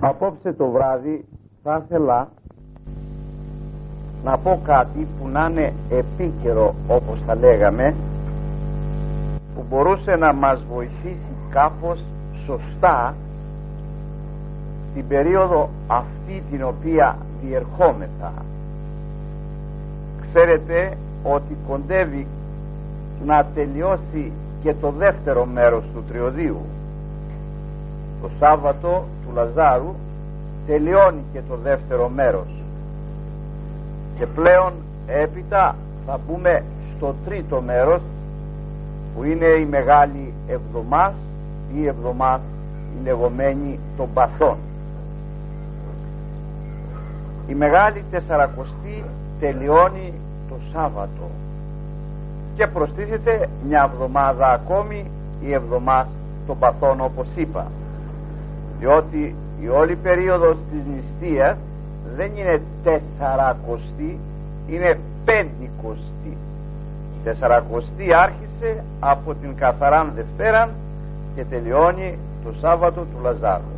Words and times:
Απόψε 0.00 0.52
το 0.52 0.66
βράδυ 0.66 1.24
θα 1.62 1.82
ήθελα 1.84 2.28
να 4.24 4.38
πω 4.38 4.60
κάτι 4.64 5.06
που 5.18 5.28
να 5.28 5.48
είναι 5.50 5.72
επίκαιρο 5.90 6.74
όπως 6.88 7.18
θα 7.26 7.34
λέγαμε 7.34 7.94
που 9.54 9.64
μπορούσε 9.68 10.16
να 10.16 10.32
μας 10.32 10.64
βοηθήσει 10.72 11.32
κάπως 11.50 12.04
σωστά 12.46 13.14
την 14.94 15.08
περίοδο 15.08 15.68
αυτή 15.86 16.42
την 16.50 16.64
οποία 16.64 17.16
διερχόμεθα. 17.42 18.32
Ξέρετε 20.20 20.96
ότι 21.22 21.56
κοντεύει 21.68 22.26
να 23.24 23.46
τελειώσει 23.54 24.32
και 24.62 24.74
το 24.74 24.90
δεύτερο 24.90 25.44
μέρος 25.44 25.84
του 25.94 26.04
τριωδίου 26.08 26.60
το 28.22 28.28
Σάββατο 28.38 29.04
του 29.22 29.34
Λαζάρου 29.34 29.94
τελειώνει 30.66 31.22
και 31.32 31.40
το 31.48 31.56
δεύτερο 31.56 32.08
μέρος. 32.08 32.48
Και 34.18 34.26
πλέον 34.26 34.72
έπειτα 35.06 35.76
θα 36.06 36.18
μπούμε 36.26 36.62
στο 36.96 37.14
τρίτο 37.24 37.60
μέρος 37.60 38.00
που 39.14 39.24
είναι 39.24 39.46
η 39.46 39.64
Μεγάλη 39.64 40.32
Εβδομάς. 40.46 41.14
Ή 41.76 41.86
Εβδομάς 41.86 42.40
η 42.98 43.04
λεγόμενη 43.04 43.78
των 43.96 44.08
Παθών 44.14 44.56
η 47.48 47.54
Μεγάλη 47.54 48.04
Τεσσαρακοστή 48.10 49.04
τελειώνει 49.40 50.12
το 50.48 50.54
Σάββατο. 50.72 51.30
Και 52.54 52.66
προστίθεται 52.66 53.48
μια 53.68 53.90
εβδομάδα 53.92 54.52
ακόμη 54.52 55.10
η 55.40 55.52
εβδομάς 55.52 56.08
των 56.46 56.58
Παθών 56.58 57.00
όπως 57.00 57.28
είπα 57.36 57.66
διότι 58.78 59.34
η 59.60 59.68
όλη 59.68 59.96
περίοδος 59.96 60.56
της 60.72 60.82
νηστείας 60.94 61.56
δεν 62.16 62.30
είναι 62.36 62.60
τεσσαρακοστή 62.84 64.18
είναι 64.66 64.98
πεντηκοστή 65.24 66.36
τεσσαρακοστή 67.24 68.14
άρχισε 68.14 68.84
από 69.00 69.34
την 69.34 69.56
καθαράν 69.56 70.12
Δευτέρα 70.14 70.68
και 71.34 71.44
τελειώνει 71.44 72.18
το 72.44 72.52
Σάββατο 72.60 73.00
του 73.00 73.22
Λαζάρου. 73.22 73.76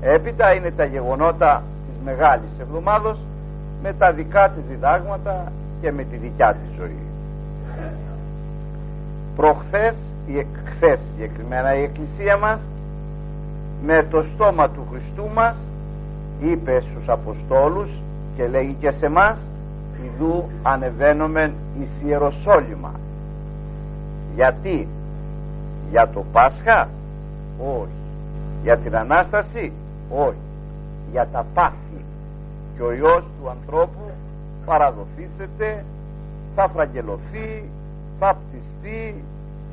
Έπειτα 0.00 0.54
είναι 0.54 0.70
τα 0.70 0.84
γεγονότα 0.84 1.62
της 1.88 2.04
Μεγάλης 2.04 2.50
Εβδομάδος 2.60 3.18
με 3.82 3.92
τα 3.98 4.12
δικά 4.12 4.48
της 4.48 4.62
διδάγματα 4.68 5.52
και 5.80 5.92
με 5.92 6.02
τη 6.02 6.16
δικιά 6.16 6.54
της 6.54 6.76
ζωή. 6.78 7.02
Προχθές 9.36 9.94
η, 10.26 10.46
χθες 10.64 10.98
συγκεκριμένα 11.10 11.74
η 11.74 11.82
Εκκλησία 11.82 12.36
μας 12.36 12.60
με 13.82 14.06
το 14.10 14.22
στόμα 14.22 14.68
του 14.68 14.86
Χριστού 14.90 15.28
μας 15.34 15.56
είπε 16.40 16.80
στους 16.80 17.08
Αποστόλους 17.08 17.90
και 18.36 18.48
λέγει 18.48 18.76
και 18.80 18.90
σε 18.90 19.08
μας 19.08 19.38
ιδού 20.04 20.44
ανεβαίνομεν 20.62 21.52
εις 21.80 21.90
Ιεροσόλυμα 22.06 22.92
γιατί; 24.34 24.88
Για 25.90 26.08
το 26.08 26.24
Πάσχα; 26.32 26.88
Όχι. 27.58 28.00
Για 28.62 28.78
την 28.78 28.96
Ανάσταση; 28.96 29.72
Όχι. 30.10 30.38
Για 31.12 31.28
τα 31.32 31.46
πάθη. 31.54 32.04
Και 32.76 32.82
ο 32.82 32.92
Υιός 32.92 33.24
του 33.40 33.50
ανθρώπου 33.50 34.10
παραδοθήσεται 34.66 35.84
θα 36.54 36.68
φραγγελωθεί 36.68 37.64
θα 38.18 38.36
πτιστεί 38.36 39.24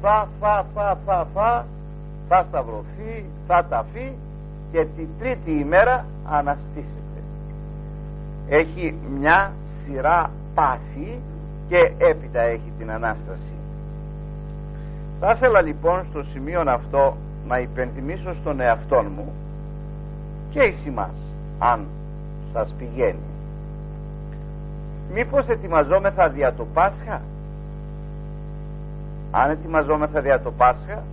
θα 0.01 0.27
θα 0.39 0.65
θα 0.73 0.97
θα 1.05 1.27
θα 1.33 1.65
θα 2.27 2.45
σταυρωθεί 2.47 3.25
θα 3.47 3.65
ταφεί 3.69 4.13
και 4.71 4.85
τη 4.95 5.07
τρίτη 5.19 5.51
ημέρα 5.51 6.05
αναστήσεται. 6.29 7.21
Έχει 8.49 8.95
μια 9.19 9.51
σειρά 9.83 10.29
πάθη 10.53 11.19
και 11.67 11.91
έπειτα 11.97 12.41
έχει 12.41 12.71
την 12.77 12.91
Ανάσταση. 12.91 13.53
Θα 15.19 15.31
ήθελα 15.31 15.61
λοιπόν 15.61 16.05
στο 16.09 16.23
σημείο 16.23 16.63
αυτό 16.67 17.17
να 17.47 17.59
υπενθυμίσω 17.59 18.33
στον 18.33 18.59
εαυτό 18.59 19.03
μου 19.15 19.33
και 20.49 20.63
εις 20.63 20.91
μας 20.93 21.15
αν 21.59 21.85
σας 22.53 22.73
πηγαίνει. 22.77 23.27
Μήπως 25.13 25.47
ετοιμαζόμεθα 25.47 26.29
δια 26.29 26.53
το 26.53 26.65
Πάσχα; 26.73 27.21
Αν 29.31 29.49
ετοιμαζόμεθα 29.49 30.21
δια 30.21 30.41
το 30.41 30.51
Πάσχα 30.51 31.03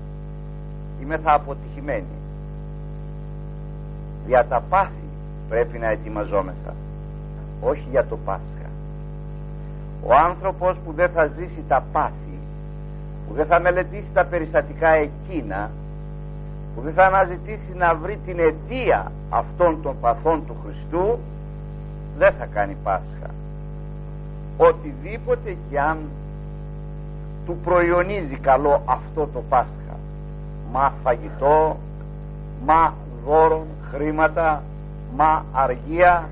είμαι 1.02 1.16
θα 1.16 1.32
αποτυχημένοι 1.32 2.14
για 4.26 4.46
τα 4.46 4.62
πάθη 4.68 5.08
πρέπει 5.48 5.78
να 5.78 5.88
ετοιμαζόμεθα 5.88 6.74
όχι 7.60 7.86
για 7.90 8.04
το 8.04 8.16
Πάσχα. 8.24 8.68
Ο 10.02 10.14
άνθρωπος 10.14 10.76
που 10.84 10.92
δεν 10.92 11.08
θα 11.08 11.26
ζήσει 11.26 11.64
τα 11.68 11.84
πάθη 11.92 12.38
που 13.28 13.34
δεν 13.34 13.46
θα 13.46 13.60
μελετήσει 13.60 14.08
τα 14.14 14.24
περιστατικά 14.24 14.88
εκείνα 14.88 15.70
που 16.74 16.80
δεν 16.80 16.92
θα 16.92 17.04
αναζητήσει 17.04 17.72
να 17.74 17.94
βρει 17.94 18.18
την 18.26 18.38
αιτία 18.38 19.12
αυτών 19.30 19.82
των 19.82 19.96
παθών 20.00 20.46
του 20.46 20.56
Χριστού 20.64 21.18
δεν 22.18 22.32
θα 22.38 22.46
κάνει 22.46 22.76
Πάσχα. 22.82 23.30
Οτιδήποτε 24.56 25.56
και 25.70 25.80
αν 25.80 25.98
του 27.46 27.56
προϊονίζει 27.64 28.36
καλό 28.36 28.82
αυτό 28.84 29.28
το 29.32 29.42
Πάσχα 29.48 29.93
μα 30.74 30.92
φαγητό 31.02 31.76
μα 32.64 32.92
δώρον 33.24 33.66
χρήματα 33.90 34.62
μα 35.16 35.44
αργία 35.52 36.28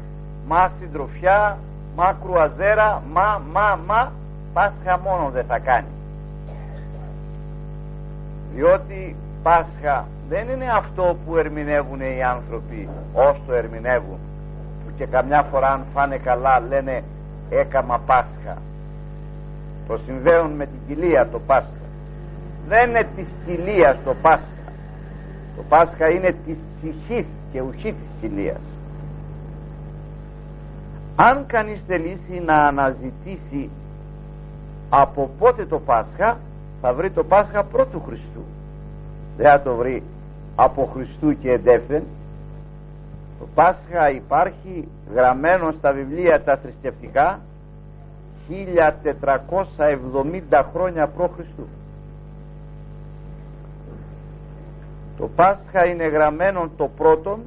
μα 0.47 0.70
συντροφιά 0.78 1.58
μα 1.97 2.16
κρουαζέρα 2.22 3.03
μα 3.12 3.41
μα 3.53 3.78
μα 3.86 4.12
Πάσχα 4.53 4.98
μόνο 4.98 5.30
δεν 5.30 5.44
θα 5.44 5.58
κάνει. 5.58 5.92
Διότι 8.54 9.16
Πάσχα 9.42 10.06
δεν 10.28 10.48
είναι 10.48 10.70
αυτό 10.76 11.16
που 11.26 11.36
ερμηνεύουν 11.36 12.00
οι 12.00 12.22
άνθρωποι 12.22 12.88
όσο 13.12 13.54
ερμηνεύουν. 13.54 14.19
Που 14.84 14.92
και 14.97 15.06
καμιά 15.06 15.42
φορά 15.42 15.69
αν 15.69 15.84
φάνε 15.92 16.16
καλά 16.16 16.60
λένε 16.60 17.03
έκαμα 17.50 17.98
Πάσχα 18.06 18.56
το 19.88 19.98
συνδέουν 20.06 20.50
με 20.50 20.66
την 20.66 20.78
κοιλία 20.86 21.28
το 21.28 21.38
Πάσχα 21.38 21.81
δεν 22.72 22.88
είναι 22.88 23.06
της 23.16 23.28
κοιλίας 23.47 23.97
το 24.05 24.15
Πάσχα. 24.22 24.62
Το 25.56 25.62
Πάσχα 25.69 26.06
είναι 26.10 26.37
της 26.47 26.59
ψυχής 26.77 27.27
και 27.53 27.60
ουχή 27.60 27.93
της 27.93 28.10
κοιλίας 28.21 28.72
αν 31.16 31.47
κανείς 31.47 31.83
θελήσει 31.87 32.43
να 32.44 32.66
αναζητήσει 32.66 33.71
από 34.88 35.31
πότε 35.38 35.66
το 35.66 35.78
Πάσχα 35.78 36.38
θα 36.81 36.93
βρει 36.93 37.10
το 37.10 37.25
Πάσχα 37.25 37.65
πρώτου 37.65 38.00
Χριστού. 38.00 38.44
Δεν 39.37 39.50
θα 39.50 39.62
το 39.62 39.75
βρει 39.75 40.03
από 40.56 40.91
Χριστού 40.93 41.39
και 41.39 41.50
εντεύθεν. 41.50 42.03
Το 43.39 43.47
Πάσχα 43.54 44.10
υπάρχει 44.10 44.89
γραμμένο 45.15 45.71
στα 45.78 45.93
βιβλία 45.93 46.43
τα 46.43 46.56
θρησκευτικά 46.56 47.41
1470 50.50 50.65
χρόνια 50.72 51.06
π.Χ. 51.06 51.39
Το 55.18 55.28
Πάσχα 55.36 55.86
είναι 55.86 56.06
γραμμένο 56.06 56.70
το 56.76 56.90
πρώτον 56.96 57.40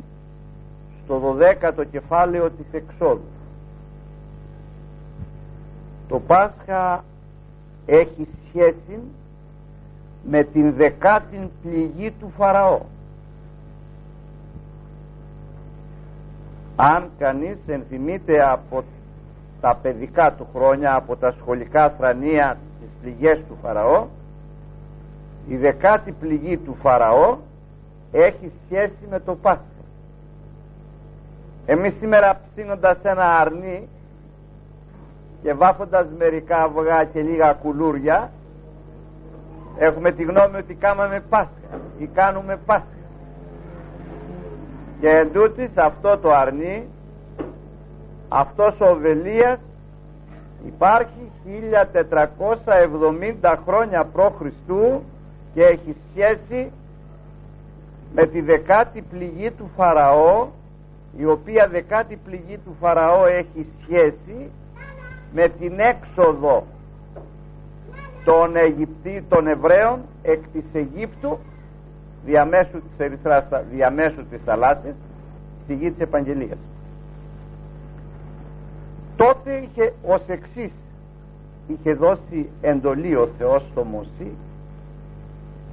στο 1.03 1.37
12ο 1.39 1.83
κεφάλαιο 1.91 2.49
της 2.49 2.65
Εξόδου. 2.71 3.27
Το 6.07 6.19
Πάσχα 6.19 7.03
έχει 7.85 8.27
σχέση 8.47 8.99
με 10.23 10.43
την 10.43 10.73
δεκάτη 10.73 11.51
πληγή 11.61 12.11
του 12.11 12.31
Φαραώ. 12.37 12.81
Αν 16.75 17.09
κανείς 17.17 17.57
ενθυμείται 17.67 18.51
από 18.51 18.83
τα 19.61 19.75
παιδικά 19.81 20.33
του 20.33 20.47
χρόνια 20.53 20.95
από 20.95 21.15
τα 21.15 21.35
σχολικά 21.39 21.89
θρανία 21.89 22.57
τις 22.79 22.89
πληγές 23.01 23.37
του 23.47 23.57
Φαραώ 23.61 24.07
η 25.47 25.55
δεκάτη 25.55 26.11
πληγή 26.11 26.57
του 26.57 26.75
Φαραώ 26.81 27.37
έχει 28.17 28.51
σχέση 28.65 29.07
με 29.09 29.19
το 29.19 29.35
Πάσχα 29.35 29.63
εμείς 31.65 31.93
σήμερα 31.99 32.41
ψήνοντας 32.49 32.97
ένα 33.01 33.23
αρνί 33.23 33.87
και 35.41 35.53
βάφοντας 35.53 36.07
μερικά 36.17 36.63
αυγά 36.63 37.03
και 37.03 37.21
λίγα 37.21 37.53
κουλούρια 37.53 38.31
έχουμε 39.77 40.11
τη 40.11 40.23
γνώμη 40.23 40.57
ότι 40.57 40.73
κάναμε 40.73 41.23
Πάσχα 41.29 41.79
ή 41.97 42.05
κάνουμε 42.05 42.59
Πάσχα 42.65 42.87
και 44.99 45.09
εντούτοις 45.09 45.69
αυτό 45.75 46.17
το 46.17 46.31
αρνί 46.31 46.87
αυτός 48.29 48.79
ο 48.79 48.95
Βελίας 48.95 49.59
υπάρχει 50.65 51.31
1470 53.41 53.55
χρόνια 53.67 54.05
π.Χ. 54.13 54.41
και 55.53 55.63
έχει 55.63 55.95
σχέση 56.11 56.71
με 58.13 58.27
τη 58.27 58.41
δεκάτη 58.41 59.01
πληγή 59.01 59.51
του 59.51 59.69
Φαραώ 59.75 60.47
η 61.17 61.25
οποία 61.25 61.67
δεκάτη 61.67 62.19
πληγή 62.25 62.57
του 62.57 62.75
Φαραώ 62.79 63.25
έχει 63.25 63.67
σχέση 63.81 64.51
με 65.33 65.49
την 65.49 65.79
έξοδο 65.79 66.63
των 68.25 68.55
Αιγυπτή, 68.55 69.23
των 69.29 69.47
Εβραίων 69.47 69.99
εκ 70.21 70.47
της 70.53 70.63
Αιγύπτου 70.73 71.37
διαμέσου 72.25 72.81
της 72.81 72.97
Ερυθράς, 72.97 73.45
διαμέσου 73.71 74.25
της 74.29 74.41
θαλάσσης 74.45 74.95
στη 75.63 75.73
γη 75.75 75.91
της 75.91 75.99
Επαγγελίας. 75.99 76.57
Τότε 79.15 79.57
είχε 79.57 79.93
ως 80.03 80.23
εξής 80.27 80.71
είχε 81.67 81.93
δώσει 81.93 82.49
εντολή 82.61 83.15
ο 83.15 83.29
Θεός 83.37 83.65
στο 83.71 83.83
Μωσή 83.83 84.31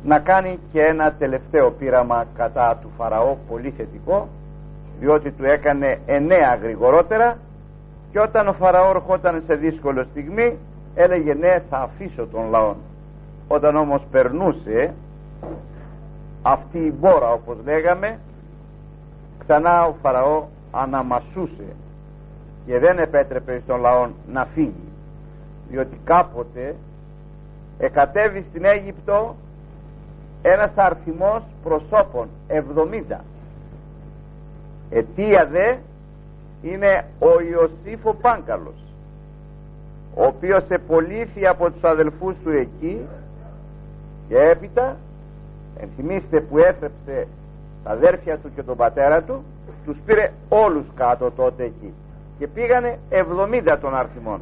να 0.04 0.18
κάνει 0.18 0.58
και 0.72 0.80
ένα 0.82 1.12
τελευταίο 1.12 1.70
πείραμα 1.70 2.24
κατά 2.36 2.78
του 2.82 2.90
Φαραώ 2.96 3.36
πολύ 3.48 3.70
θετικό 3.70 4.28
διότι 4.98 5.30
του 5.30 5.44
έκανε 5.44 6.00
εννέα 6.06 6.54
γρηγορότερα 6.62 7.36
και 8.10 8.20
όταν 8.20 8.48
ο 8.48 8.52
Φαραώ 8.52 8.90
ερχόταν 8.90 9.42
σε 9.46 9.54
δύσκολο 9.54 10.04
στιγμή 10.10 10.58
έλεγε 10.94 11.34
ναι 11.34 11.62
θα 11.70 11.78
αφήσω 11.78 12.26
τον 12.26 12.50
λαό 12.50 12.74
όταν 13.48 13.76
όμως 13.76 14.02
περνούσε 14.10 14.94
αυτή 16.42 16.78
η 16.78 16.94
μπόρα 16.98 17.32
όπως 17.32 17.56
λέγαμε 17.64 18.18
ξανά 19.38 19.84
ο 19.84 19.94
Φαραώ 20.02 20.44
αναμασούσε 20.70 21.76
και 22.66 22.78
δεν 22.78 22.98
επέτρεπε 22.98 23.60
στον 23.64 23.80
λαό 23.80 24.08
να 24.32 24.44
φύγει 24.44 24.92
διότι 25.68 26.00
κάποτε 26.04 26.74
εκατέβει 27.78 28.44
στην 28.50 28.64
Αίγυπτο 28.64 29.34
ένας 30.42 30.70
αριθμός 30.74 31.42
προσώπων 31.62 32.28
70 32.48 33.16
αιτία 34.90 35.46
δε 35.46 35.76
είναι 36.62 37.04
ο 37.18 37.40
Ιωσήφ 37.40 38.00
Πάνκαλος 38.20 38.82
ο 40.14 40.24
οποίος 40.24 40.64
επολύθη 40.68 41.46
από 41.46 41.70
τους 41.70 41.84
αδελφούς 41.84 42.36
του 42.44 42.50
εκεί 42.50 43.00
και 44.28 44.36
έπειτα 44.38 44.96
ενθυμίστε 45.80 46.40
που 46.40 46.58
έθρεψε 46.58 47.26
τα 47.84 47.90
αδέρφια 47.90 48.38
του 48.38 48.50
και 48.54 48.62
τον 48.62 48.76
πατέρα 48.76 49.22
του 49.22 49.44
τους 49.84 49.98
πήρε 50.06 50.32
όλους 50.48 50.86
κάτω 50.94 51.30
τότε 51.30 51.64
εκεί 51.64 51.92
και 52.38 52.48
πήγανε 52.48 52.98
70 53.10 53.78
των 53.80 53.94
αριθμών. 53.94 54.40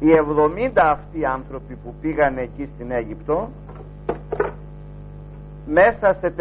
Οι 0.00 0.06
70 0.66 0.70
αυτοί 0.74 1.24
άνθρωποι 1.24 1.74
που 1.74 1.94
πήγανε 2.00 2.40
εκεί 2.40 2.66
στην 2.74 2.90
Αίγυπτο 2.90 3.50
μέσα 5.66 6.16
σε 6.20 6.34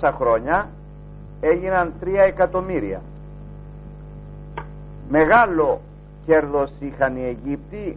400 0.00 0.12
χρόνια 0.18 0.68
έγιναν 1.40 1.92
3 2.04 2.06
εκατομμύρια. 2.26 3.00
Μεγάλο 5.08 5.80
κέρδος 6.26 6.72
είχαν 6.78 7.16
οι 7.16 7.24
Αιγύπτιοι 7.24 7.96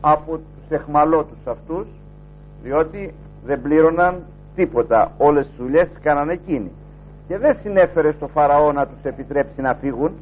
από 0.00 0.36
τους 0.36 0.68
εχμαλώτους 0.78 1.46
αυτούς 1.46 1.86
διότι 2.62 3.14
δεν 3.44 3.62
πλήρωναν 3.62 4.22
τίποτα. 4.54 5.12
Όλες 5.18 5.46
τις 5.46 5.56
δουλειές 5.56 5.88
κάνανε 6.02 6.32
εκείνοι. 6.32 6.70
Και 7.28 7.38
δεν 7.38 7.54
συνέφερε 7.54 8.12
στο 8.12 8.26
Φαραώ 8.26 8.72
να 8.72 8.86
τους 8.86 9.02
επιτρέψει 9.02 9.60
να 9.60 9.74
φύγουν. 9.74 10.12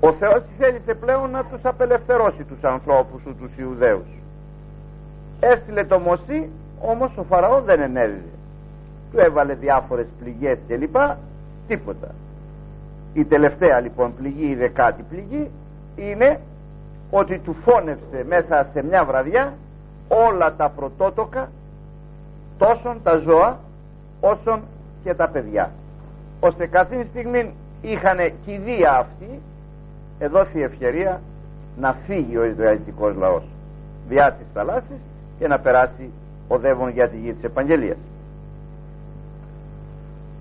Ο 0.00 0.12
Θεός 0.12 0.42
θέλησε 0.58 0.94
πλέον 0.94 1.30
να 1.30 1.44
τους 1.44 1.64
απελευθερώσει 1.64 2.44
τους 2.44 2.64
ανθρώπους 2.64 3.22
του 3.22 3.36
τους 3.40 3.50
Ιουδαίους. 3.56 4.06
Έστειλε 5.40 5.84
το 5.84 5.98
Μωσή 5.98 6.50
όμως 6.82 7.16
ο 7.16 7.22
Φαραώς 7.22 7.64
δεν 7.64 7.80
ενέδιδε 7.80 8.30
του 9.12 9.20
έβαλε 9.20 9.54
διάφορες 9.54 10.06
πληγές 10.20 10.58
και 10.66 10.76
λοιπά 10.76 11.18
τίποτα. 11.66 12.08
Η 13.12 13.24
τελευταία 13.24 13.80
λοιπόν 13.80 14.14
πληγή 14.16 14.50
η 14.50 14.54
δεκάτη 14.54 15.02
πληγή 15.02 15.50
είναι 15.96 16.40
ότι 17.10 17.38
του 17.38 17.56
φώνευσε 17.64 18.24
μέσα 18.28 18.68
σε 18.72 18.84
μια 18.84 19.04
βραδιά 19.04 19.52
όλα 20.08 20.54
τα 20.54 20.68
πρωτότοκα 20.68 21.48
τόσον 22.58 23.02
τα 23.02 23.16
ζώα 23.16 23.58
όσον 24.20 24.60
και 25.04 25.14
τα 25.14 25.28
παιδιά. 25.28 25.70
Ώστε 26.40 26.66
καθήν 26.66 27.06
στιγμή 27.10 27.54
είχαν 27.80 28.18
κηδεία 28.44 28.98
αυτοί 28.98 29.40
εδόθη 30.18 30.58
η 30.58 30.62
ευκαιρία 30.62 31.20
να 31.76 31.92
φύγει 32.06 32.36
ο 32.36 32.44
Ισραηλιτικός 32.44 33.14
λαός 33.16 33.44
διά 34.08 34.32
της 34.32 34.46
θαλάσσης 34.54 35.00
και 35.38 35.48
να 35.48 35.58
περάσει 35.58 36.10
οδεύον 36.48 36.88
για 36.90 37.08
τη 37.08 37.16
γη 37.16 37.32
της 37.32 37.44
Επαγγελίας. 37.44 37.96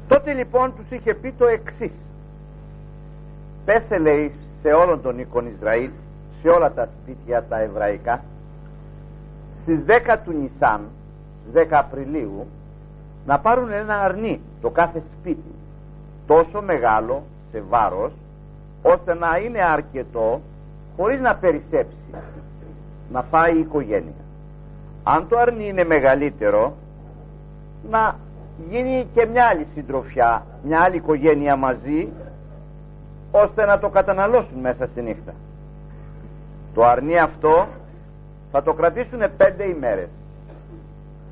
Τότε 0.08 0.34
λοιπόν 0.34 0.74
τους 0.76 0.90
είχε 0.90 1.14
πει 1.14 1.32
το 1.38 1.46
εξής. 1.46 1.92
Πέσε 3.66 3.98
λέει 3.98 4.32
σε 4.62 4.68
όλον 4.68 5.02
τον 5.02 5.20
οίκον 5.20 5.46
Ισραήλ 5.48 5.90
σε 6.42 6.50
όλα 6.50 6.72
τα 6.72 6.90
σπίτια 7.02 7.44
τα 7.50 7.60
εβραϊκά 7.60 8.24
στις 9.62 9.80
10 9.88 10.18
του 10.24 10.32
Νισάν 10.32 10.82
10 11.54 11.66
Απριλίου 11.70 12.48
να 13.26 13.40
πάρουν 13.40 13.72
ένα 13.72 14.02
αρνί 14.02 14.40
το 14.62 14.70
κάθε 14.70 15.04
σπίτι 15.20 15.54
τόσο 16.28 16.62
μεγάλο 16.62 17.24
σε 17.52 17.62
βάρος 17.70 18.12
ώστε 18.82 19.14
να 19.14 19.38
είναι 19.38 19.64
αρκετό 19.64 20.42
χωρίς 20.98 21.20
να 21.20 21.36
περισσέψει 21.36 21.96
να 23.12 23.22
φάει 23.22 23.56
η 23.56 23.60
οικογένεια 23.60 24.14
αν 25.04 25.28
το 25.28 25.38
αρνί 25.38 25.68
είναι 25.68 25.84
μεγαλύτερο 25.84 26.74
να 27.90 28.16
γίνει 28.70 29.08
και 29.14 29.26
μια 29.26 29.46
άλλη 29.46 29.68
συντροφιά 29.74 30.46
μια 30.64 30.82
άλλη 30.82 30.96
οικογένεια 30.96 31.56
μαζί 31.56 32.10
ώστε 33.32 33.66
να 33.66 33.80
το 33.80 33.90
καταναλώσουν 33.90 34.60
μέσα 34.60 34.88
στη 34.88 35.02
νύχτα. 35.02 35.34
Το 36.74 36.86
αρνί 36.86 37.20
αυτό 37.20 37.68
θα 38.52 38.64
το 38.64 38.74
κρατήσουν 38.74 39.20
πέντε 39.38 39.64
ημέρες. 39.64 40.10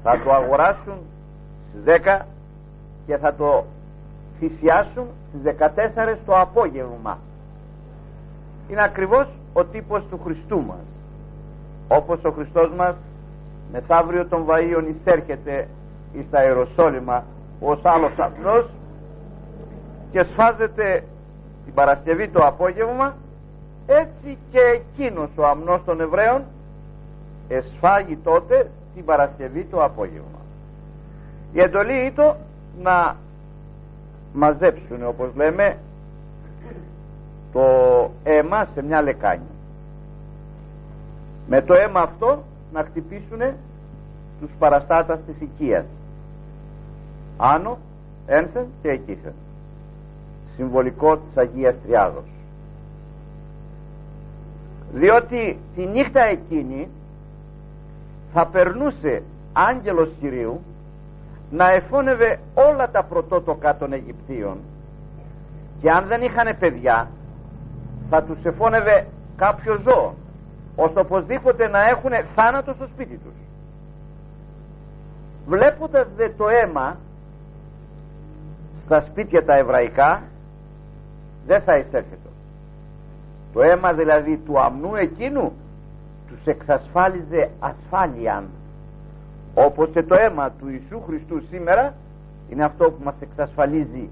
Θα 0.04 0.22
το 0.24 0.32
αγοράσουν 0.32 0.98
στις 1.70 1.84
10 1.86 2.26
και 3.06 3.18
θα 3.18 3.34
το 3.34 3.66
θυσιάσουν 4.40 5.08
στις 5.30 5.42
14 5.42 6.18
το 6.26 6.36
απόγευμα. 6.36 7.18
Είναι 8.70 8.84
ακριβώς 8.84 9.28
ο 9.54 9.66
τύπος 9.66 10.04
του 10.10 10.20
Χριστού 10.24 10.62
μας. 10.62 10.86
Όπως 11.88 12.24
ο 12.24 12.32
Χριστός 12.32 12.72
μας 12.76 12.96
μεθαύριο 13.72 14.26
των 14.26 14.46
Βαΐων 14.48 14.84
εισέρχεται 14.96 15.68
εις 16.14 16.30
τα 16.32 16.44
Ιεροσόλυμα 16.44 17.24
ως 17.60 17.80
άλλος 17.84 18.12
απλός 18.18 18.70
και 20.12 20.24
σφάζεται 20.24 21.04
την 21.66 21.74
Παρασκευή 21.74 22.28
το 22.28 22.46
απόγευμα 22.46 23.16
έτσι 23.86 24.38
και 24.52 24.60
εκείνος 24.60 25.30
ο 25.36 25.46
αμνός 25.46 25.82
των 25.86 26.02
Εβραίων 26.02 26.44
εσφάγει 27.48 28.18
τότε 28.18 28.72
την 28.96 29.06
Παρασκευή 29.06 29.64
το 29.64 29.84
απόγευμα. 29.84 30.40
Η 31.54 31.62
εντολή 31.62 32.06
ήταν 32.06 32.36
να 32.82 33.16
μαζέψουν 34.34 35.06
όπως 35.06 35.30
λέμε 35.36 35.78
το 37.54 37.62
αίμα 38.24 38.68
σε 38.74 38.84
μια 38.84 39.02
λεκάνη. 39.02 39.48
Με 41.48 41.62
το 41.62 41.74
αίμα 41.74 42.02
αυτό 42.02 42.44
να 42.74 42.84
χτυπήσουν 42.84 43.40
τους 44.40 44.52
παραστάτας 44.60 45.20
της 45.26 45.42
οικίας. 45.42 45.86
Άνω, 47.38 47.78
ένθεν 48.26 48.66
και 48.82 48.90
εκείθεν. 48.90 49.34
Συμβολικό 50.56 51.18
της 51.18 51.38
Αγίας 51.38 51.76
Τριάδος. 51.84 52.30
Διότι 54.94 55.60
τη 55.76 55.86
νύχτα 55.86 56.22
εκείνη 56.30 56.88
θα 58.34 58.48
περνούσε 58.48 59.24
άγγελος 59.54 60.10
Κυρίου 60.20 60.62
να 61.52 61.70
εφώνευε 61.70 62.40
όλα 62.54 62.90
τα 62.90 63.04
πρωτότοκα 63.04 63.78
των 63.78 63.94
Αιγυπτίων 63.94 64.58
και 65.82 65.90
αν 65.90 66.08
δεν 66.08 66.22
είχαν 66.22 66.58
παιδιά 66.60 67.08
θα 68.10 68.24
τους 68.24 68.44
εφώνευε 68.44 69.08
κάποιος 69.36 69.82
ζώο 69.82 70.14
ώστε 70.86 71.00
οπωσδήποτε 71.00 71.68
να 71.68 71.80
έχουν 71.88 72.12
θάνατο 72.36 72.74
στο 72.74 72.88
σπίτι 72.94 73.18
τους. 73.18 73.34
Βλέποντας 75.48 76.08
δε 76.16 76.30
το 76.30 76.48
αίμα 76.48 76.98
στα 78.84 79.02
σπίτια 79.02 79.46
τα 79.46 79.56
εβραϊκά 79.56 80.22
δεν 81.46 81.62
θα 81.62 81.78
εισέρχεται. 81.78 82.30
Το 83.54 83.62
αίμα 83.62 83.94
δηλαδή 83.94 84.38
του 84.38 84.60
αμνού 84.60 84.96
εκείνου 84.96 85.54
τους 86.28 86.46
εξασφάλιζε 86.46 87.50
ασφάλεια 87.60 88.44
όπως 89.54 89.90
και 89.90 90.04
το 90.04 90.16
αίμα 90.20 90.52
του 90.52 90.70
Ιησού 90.70 91.02
Χριστού 91.06 91.42
σήμερα 91.50 91.94
είναι 92.50 92.64
αυτό 92.64 92.92
που 92.92 93.04
μας 93.04 93.16
εξασφαλίζει 93.20 94.10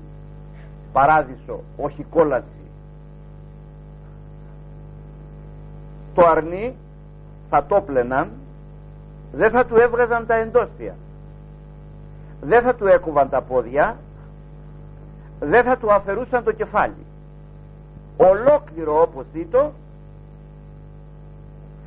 παράδεισο 0.91 1.59
όχι 1.77 2.03
κόλαση 2.03 2.56
το 6.17 6.27
αρνί 6.27 6.75
θα 7.49 7.65
το 7.65 7.81
πλέναν 7.81 8.31
δεν 9.31 9.51
θα 9.51 9.65
του 9.65 9.75
έβγαζαν 9.75 10.25
τα 10.25 10.35
εντόστια. 10.35 10.95
Δεν 12.41 12.63
θα 12.63 12.75
του 12.75 12.87
έκουβαν 12.87 13.29
τα 13.29 13.41
πόδια 13.41 13.97
δεν 15.39 15.63
θα 15.63 15.77
του 15.77 15.93
αφαιρούσαν 15.93 16.43
το 16.43 16.51
κεφάλι. 16.51 17.05
Ολόκληρο 18.17 19.01
όπως 19.01 19.25
ήτο 19.33 19.71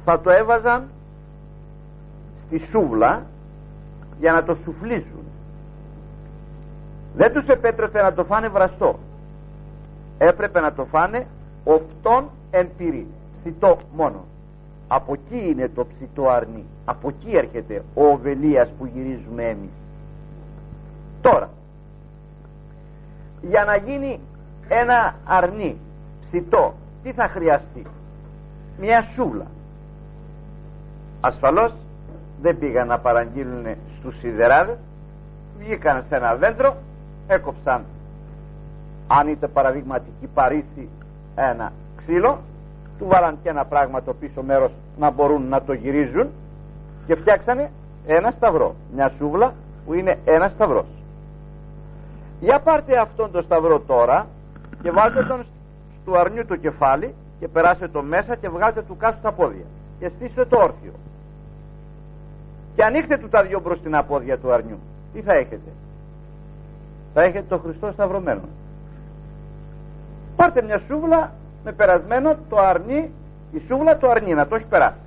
θα 0.04 0.20
το 0.20 0.30
έβαζαν 0.30 0.88
στη 2.46 2.58
σούβλα 2.58 3.22
για 4.18 4.32
να 4.32 4.44
το 4.44 4.54
σουφλίζουν. 4.54 5.24
Δεν 7.14 7.32
τους 7.32 7.46
επέτρεπε 7.46 8.02
να 8.02 8.12
το 8.12 8.24
φάνε 8.24 8.48
βραστό. 8.48 8.98
Έπρεπε 10.18 10.60
να 10.60 10.72
το 10.72 10.84
φάνε 10.84 11.26
οφτόν 11.64 12.28
εν 12.50 12.68
πυρή 12.76 13.06
ψητό 13.40 13.78
μόνο. 13.96 14.24
Από 14.88 15.12
εκεί 15.12 15.50
είναι 15.50 15.68
το 15.74 15.86
ψητό 15.86 16.28
αρνί. 16.28 16.64
Από 16.84 17.08
εκεί 17.08 17.36
έρχεται 17.36 17.82
ο 17.94 18.06
οβελίας 18.06 18.68
που 18.78 18.86
γυρίζουμε 18.86 19.42
εμείς. 19.44 19.70
Τώρα 21.20 21.50
για 23.42 23.64
να 23.64 23.76
γίνει 23.76 24.20
ένα 24.68 25.14
αρνί 25.24 25.76
ψητό 26.20 26.74
τι 27.02 27.12
θα 27.12 27.28
χρειαστεί; 27.28 27.86
Μια 28.78 29.02
σούλα. 29.02 29.46
Ασφαλώς 31.20 31.72
δεν 32.42 32.58
πήγαν 32.58 32.86
να 32.86 32.98
παραγγείλουν 32.98 33.66
στους 33.98 34.18
σιδεράδες. 34.18 34.76
Βγήκαν 35.58 36.04
σε 36.08 36.16
ένα 36.16 36.34
δέντρο 36.34 36.76
έκοψαν 37.26 37.84
αν 39.06 39.28
είτε 39.28 39.48
παραδειγματική 39.48 40.26
Παρίσι 40.34 40.88
ένα 41.34 41.72
ξύλο 41.96 42.38
του 43.00 43.06
βάλαν 43.06 43.38
και 43.42 43.48
ένα 43.48 43.64
πράγμα 43.64 44.02
το 44.02 44.14
πίσω 44.14 44.42
μέρος 44.42 44.72
να 44.98 45.10
μπορούν 45.10 45.48
να 45.48 45.62
το 45.62 45.72
γυρίζουν 45.72 46.28
και 47.06 47.14
φτιάξανε 47.14 47.70
ένα 48.06 48.30
σταυρό 48.30 48.74
μια 48.94 49.12
σούβλα 49.18 49.54
που 49.86 49.94
είναι 49.94 50.18
ένα 50.24 50.48
σταυρός. 50.48 50.86
Για 52.40 52.60
πάρτε 52.60 52.98
αυτόν 52.98 53.30
τον 53.30 53.42
σταυρό 53.42 53.80
τώρα 53.80 54.26
και 54.82 54.90
βάλτε 54.90 55.24
τον 55.24 55.44
του 56.04 56.18
αρνιού 56.18 56.46
το 56.46 56.56
κεφάλι 56.56 57.14
και 57.38 57.48
περάστε 57.48 57.88
το 57.88 58.02
μέσα 58.02 58.36
και 58.36 58.48
βγάλτε 58.48 58.82
του 58.82 58.96
κάτω 58.96 59.16
τα 59.22 59.32
πόδια 59.32 59.64
και 59.98 60.10
στήστε 60.16 60.44
το 60.44 60.56
όρθιο. 60.56 60.92
Και 62.74 62.84
ανοίξτε 62.84 63.18
του 63.18 63.28
τα 63.28 63.42
δυο 63.42 63.60
μπροστινά 63.60 64.04
πόδια 64.04 64.38
του 64.38 64.52
αρνιού. 64.52 64.78
Τι 65.12 65.22
θα 65.22 65.32
έχετε; 65.32 65.70
Θα 67.14 67.22
έχετε 67.22 67.44
το 67.48 67.58
Χριστό 67.58 67.90
σταυρωμένο. 67.92 68.40
Πάρτε 70.36 70.62
μια 70.62 70.80
σούβλα 70.86 71.32
με 71.64 71.72
περασμένο 71.72 72.36
το 72.48 72.58
αρνί 72.58 73.10
η 73.52 73.62
σούβλα 73.68 73.98
το 73.98 74.10
αρνί 74.10 74.34
να 74.34 74.46
το 74.46 74.54
έχει 74.54 74.64
περάσει. 74.64 74.98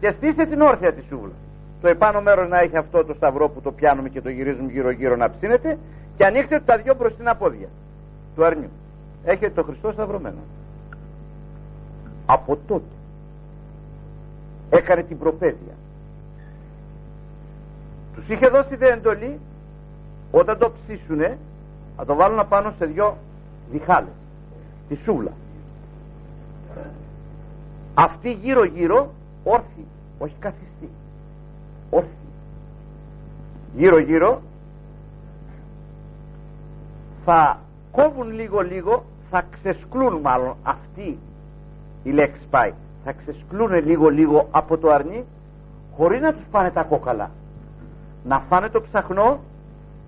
Και 0.00 0.14
στήστε 0.16 0.46
την 0.46 0.60
όρθια 0.60 0.92
τη 0.92 1.02
σούβλα. 1.08 1.32
Το 1.80 1.88
επάνω 1.88 2.20
μέρος 2.20 2.48
να 2.48 2.58
έχει 2.58 2.76
αυτό 2.76 3.04
το 3.04 3.14
σταυρό 3.14 3.48
που 3.48 3.60
το 3.60 3.72
πιάνουμε 3.72 4.08
και 4.08 4.20
το 4.20 4.28
γυρίζουμε 4.28 4.70
γύρω 4.70 4.90
γύρω 4.90 5.16
να 5.16 5.30
ψήνεται 5.30 5.78
και 6.16 6.24
ανοίξτε 6.24 6.60
τα 6.60 6.76
δυο 6.76 6.94
μπροστινά 6.94 7.34
πόδια 7.34 7.68
του 8.34 8.44
αρνιού. 8.44 8.70
Έχετε 9.24 9.50
το 9.50 9.62
Χριστό 9.62 9.92
σταυρωμένο. 9.92 10.38
Από 12.26 12.58
τότε 12.66 12.94
έκανε 14.70 15.02
την 15.02 15.18
προπαίδεια. 15.18 15.74
Τους 18.14 18.28
είχε 18.28 18.48
δώσει 18.48 18.76
δε 18.76 18.86
εντολή 18.86 19.38
όταν 20.30 20.58
το 20.58 20.72
ψήσουνε 20.72 21.38
να 21.96 22.04
το 22.04 22.14
βάλουν 22.14 22.38
απάνω 22.38 22.74
σε 22.78 22.86
δυο 22.86 23.16
διχάλες. 23.70 24.12
Τη 24.88 24.96
σούβλα 25.04 25.30
αυτή 27.94 28.32
γύρω 28.32 28.64
γύρω 28.64 29.10
όρθιοι 29.44 29.86
όχι 30.18 30.34
καθιστή 30.38 30.88
όρθιοι. 31.90 32.10
Γύρω 33.76 33.98
γύρω 33.98 34.40
θα 37.24 37.58
κόβουν 37.90 38.30
λίγο 38.30 38.60
λίγο 38.60 39.04
θα 39.30 39.44
ξεσκλούν 39.50 40.20
μάλλον 40.20 40.56
αυτή 40.62 41.18
η 42.02 42.10
λέξη 42.10 42.42
πάει 42.50 42.72
θα 43.04 43.12
ξεσκλούν 43.12 43.84
λίγο 43.84 44.08
λίγο 44.08 44.48
από 44.50 44.78
το 44.78 44.90
αρνί 44.90 45.24
χωρίς 45.96 46.20
να 46.20 46.32
τους 46.32 46.44
πάνε 46.50 46.70
τα 46.70 46.82
κόκαλα. 46.82 47.30
Να 48.24 48.38
φάνε 48.38 48.68
το 48.68 48.80
ψαχνό 48.80 49.40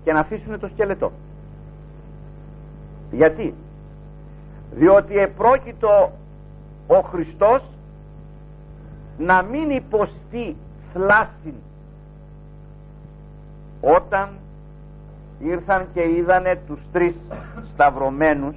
και 0.03 0.13
να 0.13 0.19
αφήσουν 0.19 0.59
το 0.59 0.67
σκελετό. 0.67 1.11
Γιατί; 3.11 3.53
Διότι 4.71 5.17
επρόκειτο 5.17 6.11
ο 6.87 6.99
Χριστός 6.99 7.63
να 9.17 9.41
μην 9.41 9.69
υποστεί 9.69 10.55
θλάση 10.93 11.53
όταν 13.81 14.29
ήρθαν 15.39 15.87
και 15.93 16.01
είδανε 16.01 16.59
τους 16.67 16.79
τρεις 16.91 17.15
σταυρωμένους 17.73 18.55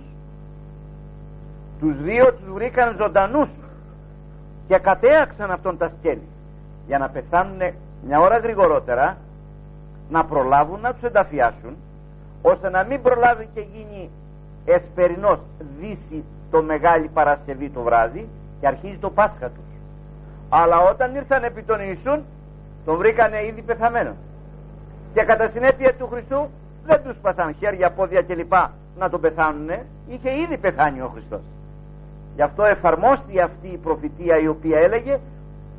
τους 1.78 2.02
δύο 2.02 2.32
τους 2.32 2.52
βρήκαν 2.52 2.96
ζωντανούς 2.96 3.48
και 4.68 4.78
κατέαξαν 4.78 5.50
αυτόν 5.50 5.76
τα 5.78 5.92
σκέλη. 5.98 6.28
Για 6.86 6.98
να 6.98 7.08
πεθάνουν 7.08 7.58
μια 8.06 8.20
ώρα 8.20 8.38
γρηγορότερα 8.38 9.16
να 10.10 10.24
προλάβουν 10.24 10.80
να 10.80 10.92
τους 10.92 11.02
ενταφιάσουν 11.02 11.76
ώστε 12.42 12.70
να 12.70 12.84
μην 12.84 13.02
προλάβει 13.02 13.48
και 13.54 13.60
γίνει 13.60 14.10
εσπερινός 14.64 15.38
δύση 15.80 16.24
το 16.50 16.62
Μεγάλη 16.62 17.08
Παρασκευή 17.08 17.70
το 17.70 17.82
βράδυ 17.82 18.28
και 18.60 18.66
αρχίζει 18.66 18.98
το 18.98 19.10
Πάσχα 19.10 19.48
τους. 19.48 19.68
Αλλά 20.48 20.76
όταν 20.78 21.14
ήρθαν 21.14 21.44
επί 21.44 21.62
των 21.62 21.80
Ιησούν 21.80 22.20
τον 22.84 22.96
βρήκανε 22.96 23.46
ήδη 23.46 23.62
πεθαμένος. 23.62 24.16
Και 25.14 25.22
κατά 25.22 25.48
συνέπεια 25.48 25.94
του 25.94 26.06
Χριστού 26.06 26.48
δεν 26.84 27.02
τους 27.02 27.16
πασαν 27.22 27.54
χέρια, 27.54 27.90
πόδια 27.90 28.22
κλπ. 28.22 28.52
Να 28.98 29.08
τον 29.10 29.20
πεθάνουνε. 29.20 29.86
Είχε 30.08 30.30
ήδη 30.40 30.58
πεθάνει 30.58 31.00
ο 31.00 31.10
Χριστός. 31.12 31.40
Γι' 32.34 32.42
αυτό 32.42 32.64
εφαρμόστη 32.64 33.40
αυτή 33.40 33.68
η 33.68 33.76
προφητεία 33.76 34.38
η 34.38 34.48
οποία 34.48 34.78
έλεγε 34.78 35.18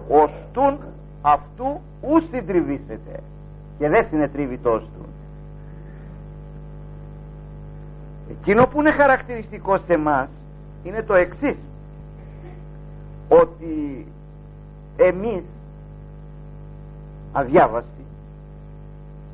οστούν 0.09 0.79
αυτού 1.21 1.81
ους 2.01 2.23
συντριβήσετε 2.31 3.19
και 3.77 3.89
δεν 3.89 4.07
συνετρίβει 4.09 4.57
το 4.57 4.69
οστούν 4.69 5.09
εκείνο 8.29 8.67
που 8.67 8.79
είναι 8.79 8.91
χαρακτηριστικό 8.91 9.77
σε 9.77 9.93
εμάς 9.93 10.29
είναι 10.83 11.01
το 11.01 11.13
εξής. 11.13 11.57
Ότι 13.27 14.05
εμείς 14.97 15.43
αδιάβαστοι 17.31 18.03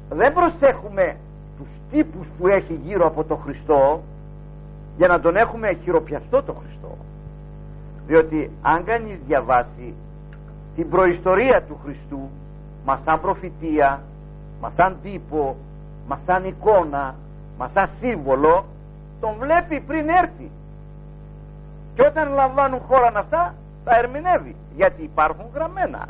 δεν 0.10 0.34
προσέχουμε 0.34 1.16
τους 1.58 1.68
τύπους 1.92 2.28
που 2.38 2.48
έχει 2.48 2.74
γύρω 2.74 3.08
από 3.08 3.24
το 3.24 3.36
Χριστό 3.36 4.02
για 4.98 5.08
να 5.08 5.20
τον 5.20 5.36
έχουμε 5.36 5.78
χειροπιαστό 5.84 6.44
το 6.44 6.54
Χριστό. 6.54 6.98
Διότι 8.08 8.52
αν 8.62 8.84
κανείς 8.84 9.18
διαβάσει 9.28 9.94
την 10.76 10.90
προϊστορία 10.90 11.64
του 11.68 11.78
Χριστού 11.84 12.30
μας 12.86 13.02
σαν 13.04 13.22
προφητεία 13.22 14.02
μας 14.62 14.74
σαν 14.74 14.96
τύπο 15.04 15.56
μας 16.08 16.20
σαν 16.26 16.46
εικόνα 16.46 17.16
μας 17.58 17.72
σαν 17.72 17.90
σύμβολο 18.00 18.66
τον 19.20 19.34
βλέπει 19.40 19.80
πριν 19.80 20.10
έρθει 20.10 20.50
και 21.96 22.02
όταν 22.02 22.34
λαμβάνουν 22.34 22.80
χώρα 22.80 23.12
αυτά 23.16 23.54
τα 23.84 23.98
ερμηνεύει 23.98 24.56
γιατί 24.76 25.04
υπάρχουν 25.04 25.46
γραμμένα 25.54 26.08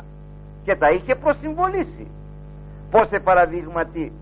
και 0.64 0.76
τα 0.76 0.90
είχε 0.90 1.14
προσυμβολήσει. 1.14 2.06
Πως 2.90 3.08
σε 3.08 3.18
παραδείγματι 3.18 4.12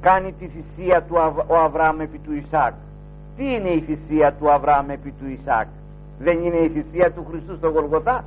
κάνει 0.00 0.32
τη 0.32 0.46
θυσία 0.46 1.02
του 1.02 1.14
ο 1.46 1.56
Αβραάμ 1.56 2.00
επί 2.00 2.18
του 2.18 2.32
Ισάκ. 2.34 2.74
Τι 3.36 3.54
είναι 3.54 3.68
η 3.68 3.80
θυσία 3.80 4.32
του 4.32 4.50
Αβραάμ 4.52 4.90
επί 4.90 5.10
του 5.10 5.28
Ισάκ; 5.28 5.66
Δεν 6.18 6.42
είναι 6.44 6.56
η 6.56 6.68
θυσία 6.68 7.12
του 7.12 7.26
Χριστού 7.30 7.56
στο 7.56 7.68
Γολγοθά 7.68 8.24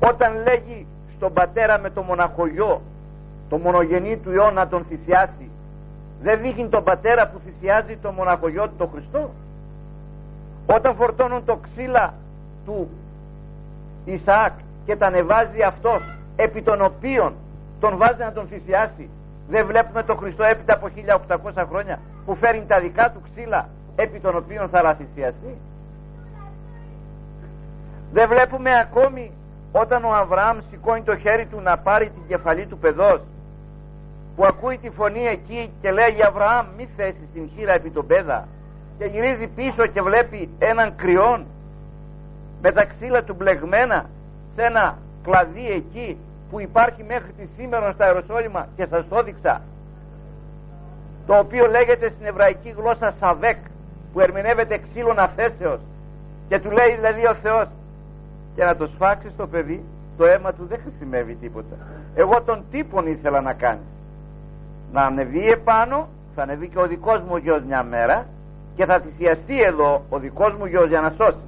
όταν 0.00 0.42
λέγει 0.42 0.86
στον 1.16 1.32
πατέρα 1.32 1.78
με 1.78 1.90
το 1.90 2.02
μοναχογιό 2.02 2.80
το 3.48 3.58
μονογενή 3.58 4.16
του 4.16 4.30
Υιό 4.30 4.50
να 4.50 4.68
τον 4.68 4.84
θυσιάσει 4.88 5.50
δεν 6.22 6.40
δείχνει 6.40 6.68
τον 6.68 6.84
πατέρα 6.84 7.28
που 7.28 7.40
θυσιάζει 7.44 7.96
το 7.96 8.10
μοναχογιό 8.10 8.68
του 8.68 8.74
το 8.78 8.86
Χριστό; 8.86 9.30
Όταν 10.66 10.94
φορτώνουν 10.94 11.44
το 11.44 11.56
ξύλα 11.56 12.14
του 12.64 12.88
Ισαάκ 14.04 14.52
και 14.84 14.96
τα 14.96 15.06
ανεβάζει 15.06 15.62
αυτός 15.62 16.02
επί 16.36 16.62
των 16.62 16.82
οποίων 16.82 17.34
τον 17.80 17.96
βάζει 17.96 18.20
να 18.22 18.32
τον 18.32 18.46
θυσιάσει 18.46 19.08
δεν 19.48 19.66
βλέπουμε 19.66 20.02
τον 20.02 20.16
Χριστό 20.16 20.44
έπειτα 20.44 20.74
από 20.74 20.88
1800 21.54 21.64
χρόνια 21.68 21.98
που 22.24 22.34
φέρνει 22.34 22.64
τα 22.66 22.80
δικά 22.80 23.10
του 23.10 23.22
ξύλα 23.30 23.68
επί 23.96 24.20
των 24.20 24.36
οποίων 24.36 24.68
θα 24.68 24.82
λαθυσιαστεί 24.82 25.56
δεν 28.12 28.28
βλέπουμε 28.28 28.70
ακόμη 28.78 29.30
όταν 29.72 30.04
ο 30.04 30.14
Αβραάμ 30.14 30.58
σηκώνει 30.70 31.02
το 31.02 31.16
χέρι 31.16 31.46
του 31.46 31.60
να 31.60 31.78
πάρει 31.78 32.04
την 32.10 32.22
κεφαλή 32.28 32.66
του 32.66 32.78
παιδός 32.78 33.20
που 34.36 34.44
ακούει 34.44 34.78
τη 34.78 34.90
φωνή 34.90 35.24
εκεί 35.26 35.70
και 35.80 35.90
λέει 35.90 36.22
Αβραάμ 36.26 36.66
μη 36.76 36.88
θέσεις 36.96 37.28
την 37.34 37.50
χείρα 37.56 37.72
επί 37.72 37.90
τον 37.90 38.06
πέδα 38.06 38.48
και 39.02 39.08
γυρίζει 39.08 39.46
πίσω 39.46 39.86
και 39.86 40.02
βλέπει 40.02 40.48
έναν 40.58 40.96
κρυόν 40.96 41.46
με 42.62 42.72
τα 42.72 42.84
ξύλα 42.84 43.22
του 43.22 43.34
μπλεγμένα 43.34 44.06
σε 44.54 44.62
ένα 44.62 44.98
κλαδί 45.22 45.66
εκεί 45.70 46.18
που 46.50 46.60
υπάρχει 46.60 47.02
μέχρι 47.04 47.32
τη 47.32 47.46
σήμερα 47.46 47.92
στα 47.92 48.04
Αεροσόλυμα 48.04 48.68
και 48.76 48.86
σας 48.86 49.08
το 49.08 49.18
έδειξα 49.18 49.62
το 51.26 51.34
οποίο 51.38 51.66
λέγεται 51.66 52.10
στην 52.10 52.26
εβραϊκή 52.26 52.74
γλώσσα 52.78 53.10
σαβέκ 53.10 53.58
που 54.12 54.20
ερμηνεύεται 54.20 54.78
ξύλων 54.78 55.18
αφέσεως 55.18 55.80
και 56.48 56.58
του 56.60 56.70
λέει 56.70 56.94
δηλαδή 56.94 57.26
ο 57.26 57.34
Θεός 57.42 57.68
και 58.54 58.64
να 58.64 58.76
το 58.76 58.86
σφάξεις 58.86 59.36
το 59.36 59.46
παιδί 59.46 59.84
το 60.16 60.24
αίμα 60.24 60.52
του 60.52 60.66
δεν 60.66 60.80
χρησιμεύει 60.82 61.34
τίποτα. 61.34 61.76
Εγώ 62.14 62.42
τον 62.42 62.64
τύπον 62.70 63.06
ήθελα 63.06 63.40
να 63.40 63.52
κάνεις. 63.52 63.86
Να 64.92 65.02
ανεβεί 65.02 65.48
επάνω 65.48 66.08
θα 66.34 66.42
ανεβεί 66.42 66.68
και 66.68 66.78
ο 66.78 66.86
δικός 66.86 67.22
μου 67.22 67.36
γιος 67.36 67.62
μια 67.62 67.82
μέρα 67.82 68.26
και 68.74 68.84
θα 68.84 69.00
θυσιαστεί 69.00 69.60
εδώ 69.60 70.02
ο 70.08 70.18
δικός 70.18 70.54
μου 70.58 70.66
γιος 70.66 70.88
για 70.88 71.00
να 71.00 71.10
σώσει. 71.10 71.44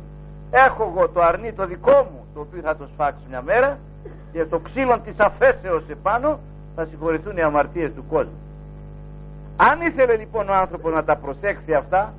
Έχω 0.51 0.93
εγώ 0.95 1.09
το 1.09 1.21
αρνί 1.23 1.53
το 1.53 1.67
δικό 1.67 2.09
μου 2.11 2.25
το 2.35 2.41
οποίο 2.41 2.61
θα 2.63 2.77
το 2.77 2.87
σφάξω 2.93 3.25
μια 3.29 3.43
μέρα 3.43 3.79
και 4.33 4.45
το 4.45 4.59
ξύλο 4.59 4.99
της 5.05 5.21
αφέσεως 5.21 5.85
επάνω 5.89 6.39
θα 6.75 6.85
συγχωρηθούν 6.85 7.37
οι 7.37 7.43
αμαρτίες 7.43 7.93
του 7.95 8.05
κόσμου. 8.09 8.39
Αν 9.57 9.81
ήθελε 9.81 10.17
λοιπόν 10.17 10.49
ο 10.49 10.55
άνθρωπος 10.55 10.93
να 10.93 11.05
τα 11.05 11.17
προσέξει 11.17 11.75
αυτά 11.75 12.13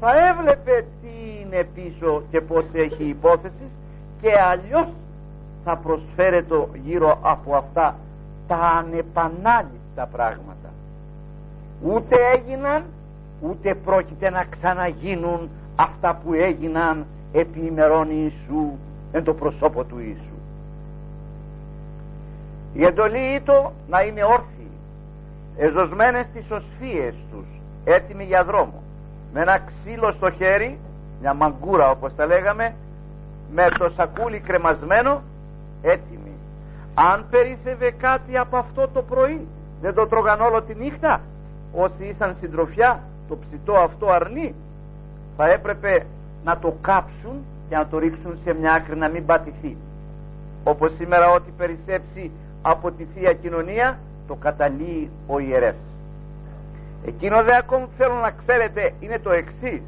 θα 0.00 0.10
έβλεπε 0.28 0.84
τι 1.02 1.40
είναι 1.40 1.66
πίσω 1.74 2.22
και 2.30 2.40
πως 2.40 2.64
έχει 2.72 3.04
υπόθεση 3.04 3.66
και 4.20 4.30
αλλιώς 4.50 4.88
θα 5.64 5.76
προσφέρεται 5.76 6.66
γύρω 6.82 7.18
από 7.22 7.54
αυτά 7.54 7.96
τα 8.46 8.56
ανεπανάληπτα 8.56 10.06
πράγματα. 10.12 10.68
Ούτε 11.82 12.16
έγιναν 12.34 12.84
ούτε 13.40 13.74
πρόκειται 13.74 14.30
να 14.30 14.44
ξαναγίνουν 14.50 15.48
αυτά 15.76 16.20
που 16.24 16.32
έγιναν 16.32 17.06
επί 17.32 17.66
ημερών 17.66 18.10
Ιησού 18.10 18.70
εν 19.12 19.24
το 19.24 19.34
προσώπο 19.34 19.84
του 19.84 19.98
Ιησού. 19.98 20.34
Η 22.72 22.84
εντολή 22.84 23.34
ήτο 23.34 23.72
να 23.88 24.02
είναι 24.02 24.24
όρθιοι 24.24 24.70
εζωσμένες 25.56 26.26
τις 26.32 26.50
οσφίες 26.50 27.14
τους 27.30 27.46
έτοιμοι 27.84 28.24
για 28.24 28.44
δρόμο 28.44 28.82
με 29.32 29.40
ένα 29.40 29.58
ξύλο 29.58 30.12
στο 30.12 30.30
χέρι 30.30 30.78
μια 31.20 31.34
μαγκούρα 31.34 31.90
όπως 31.90 32.14
τα 32.14 32.26
λέγαμε 32.26 32.74
με 33.52 33.68
το 33.78 33.88
σακούλι 33.88 34.40
κρεμασμένο 34.40 35.22
έτοιμη 35.82 36.32
αν 36.94 37.26
περίσευε 37.30 37.90
κάτι 37.90 38.38
από 38.38 38.56
αυτό 38.56 38.88
το 38.88 39.02
πρωί 39.02 39.46
δεν 39.80 39.94
το 39.94 40.06
τρώγαν 40.06 40.40
όλο 40.40 40.62
τη 40.62 40.74
νύχτα 40.74 41.20
όσοι 41.72 42.04
ήσαν 42.04 42.36
συντροφιά 42.40 43.00
το 43.28 43.36
ψητό 43.36 43.72
αυτό 43.74 44.06
αρνί 44.06 44.54
θα 45.36 45.50
έπρεπε 45.50 46.06
να 46.44 46.58
το 46.58 46.74
κάψουν 46.80 47.44
και 47.68 47.76
να 47.76 47.86
το 47.86 47.98
ρίξουν 47.98 48.38
σε 48.44 48.54
μια 48.54 48.72
άκρη 48.72 48.96
να 48.96 49.08
μην 49.08 49.26
πατηθεί. 49.26 49.76
Όπως 50.64 50.92
σήμερα 50.94 51.30
ό,τι 51.30 51.50
περισσέψει 51.56 52.30
από 52.62 52.90
τη 52.90 53.04
Θεία 53.04 53.32
Κοινωνία 53.32 53.98
το 54.26 54.34
καταλύει 54.34 55.10
ο 55.26 55.38
ιερεύς 55.38 55.94
εκείνο 57.06 57.42
δε 57.42 57.56
ακόμη 57.56 57.86
θέλω 57.96 58.14
να 58.14 58.30
ξέρετε 58.30 58.92
είναι 59.00 59.18
το 59.18 59.30
εξής 59.30 59.82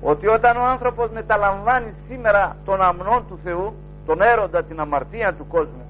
ότι 0.00 0.26
όταν 0.26 0.56
ο 0.56 0.64
άνθρωπος 0.64 1.10
μεταλαμβάνει 1.10 1.94
σήμερα 2.08 2.56
τον 2.64 2.82
αμνόν 2.82 3.24
του 3.28 3.38
Θεού 3.44 3.74
τον 4.06 4.22
έρωτα 4.22 4.62
την 4.62 4.80
αμαρτία 4.80 5.34
του 5.34 5.46
κόσμου 5.46 5.84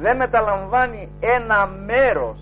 δεν 0.00 0.16
μεταλαμβάνει 0.16 1.08
ένα 1.20 1.66
μέρος 1.86 2.38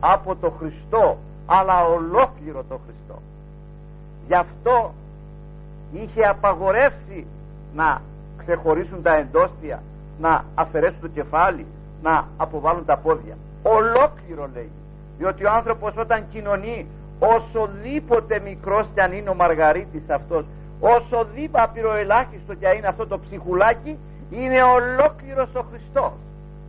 από 0.00 0.36
το 0.36 0.50
Χριστό 0.50 1.16
αλλά 1.50 1.84
ολόκληρο 1.84 2.64
το 2.68 2.80
Χριστό. 2.84 3.22
Γι' 4.26 4.34
αυτό 4.34 4.92
είχε 5.92 6.22
απαγορεύσει 6.22 7.26
να 7.74 8.00
ξεχωρίσουν 8.38 9.02
τα 9.02 9.16
εντόστια 9.16 9.82
να 10.20 10.44
αφαιρέσουν 10.54 11.00
το 11.00 11.08
κεφάλι 11.08 11.66
να 12.02 12.28
αποβάλουν 12.36 12.84
τα 12.84 12.96
πόδια. 12.96 13.36
Ολόκληρο 13.62 14.48
λέει. 14.54 14.70
Διότι 15.18 15.44
ο 15.44 15.50
άνθρωπος 15.50 15.96
όταν 15.96 16.24
κοινωνεί 16.32 16.86
οσοδήποτε 17.18 18.40
μικρός 18.40 18.86
κι 18.94 19.00
αν 19.00 19.12
είναι 19.12 19.30
ο 19.30 19.34
Μαργαρίτης 19.34 20.10
αυτός 20.10 20.44
οσοδήποτε 20.80 21.62
απειροελάχιστο 21.62 22.54
κι 22.54 22.66
αν 22.66 22.76
είναι 22.76 22.86
αυτό 22.86 23.06
το 23.06 23.18
ψυχουλάκι 23.18 23.98
είναι 24.30 24.62
ολόκληρος 24.62 25.54
ο 25.54 25.64
Χριστός. 25.70 26.12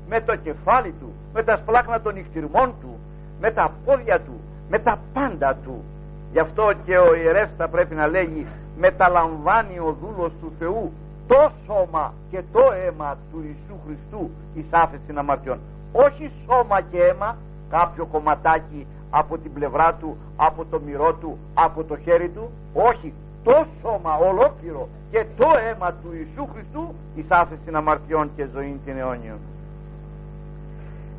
Με 0.07 0.21
το 0.21 0.35
κεφάλι 0.35 0.93
του 0.99 1.13
με 1.33 1.43
τα 1.43 1.55
σπλάχνα 1.55 2.01
των 2.01 2.13
νυχτυρμών 2.13 2.73
του 2.81 2.99
με 3.39 3.51
τα 3.51 3.71
πόδια 3.85 4.19
του 4.19 4.39
με 4.69 4.79
τα 4.79 4.99
πάντα 5.13 5.57
του. 5.63 5.83
Γι' 6.31 6.39
αυτό 6.39 6.71
και 6.85 6.97
ο 6.97 7.15
ιερεύς 7.15 7.51
θα 7.57 7.67
πρέπει 7.67 7.95
να 7.95 8.07
λέγει 8.07 8.47
μεταλαμβάνει 8.77 9.79
ο 9.79 9.95
δούλος 10.01 10.31
του 10.41 10.51
Θεού 10.59 10.91
το 11.27 11.51
σώμα 11.65 12.13
και 12.31 12.41
το 12.51 12.71
αίμα 12.85 13.17
του 13.31 13.43
Ιησού 13.45 13.75
Χριστού 13.85 14.29
εις 14.53 14.65
άφεση 14.71 15.13
αμαρτιών 15.15 15.59
όχι 15.91 16.31
σώμα 16.45 16.81
και 16.81 16.97
αίμα 17.03 17.37
κάποιο 17.69 18.05
κομματάκι 18.05 18.87
από 19.09 19.37
την 19.37 19.53
πλευρά 19.53 19.93
του 19.93 20.17
από 20.35 20.65
το 20.65 20.79
μυρό 20.79 21.13
του 21.13 21.37
από 21.53 21.83
το 21.83 21.97
χέρι 21.97 22.29
του. 22.29 22.49
Όχι 22.73 23.13
το 23.43 23.65
σώμα 23.81 24.15
ολόκληρο 24.15 24.87
και 25.11 25.25
το 25.37 25.47
αίμα 25.67 25.91
του 25.91 26.09
Ιησού 26.13 26.47
Χριστού 26.53 26.93
εις 27.15 27.25
άφεση 27.27 27.69
αμαρτιών 27.73 28.31
και 28.35 28.47
ζωή 28.53 28.79
την 28.85 28.97
αιώνιον 28.97 29.37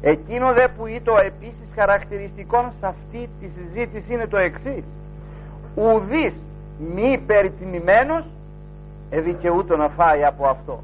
εκείνο 0.01 0.53
δε 0.53 0.69
που 0.77 0.87
είτο 0.87 1.15
επίσης 1.25 1.69
χαρακτηριστικό 1.75 2.73
σε 2.81 2.87
αυτή 2.87 3.29
τη 3.41 3.49
συζήτηση 3.49 4.13
είναι 4.13 4.27
το 4.27 4.37
εξής. 4.39 4.85
Ουδής 5.75 6.35
μη 6.95 7.19
περιτιμημένος 7.27 8.25
εδικαιούτο 9.11 9.77
να 9.77 9.89
φάει 9.89 10.25
από 10.25 10.47
αυτό. 10.47 10.83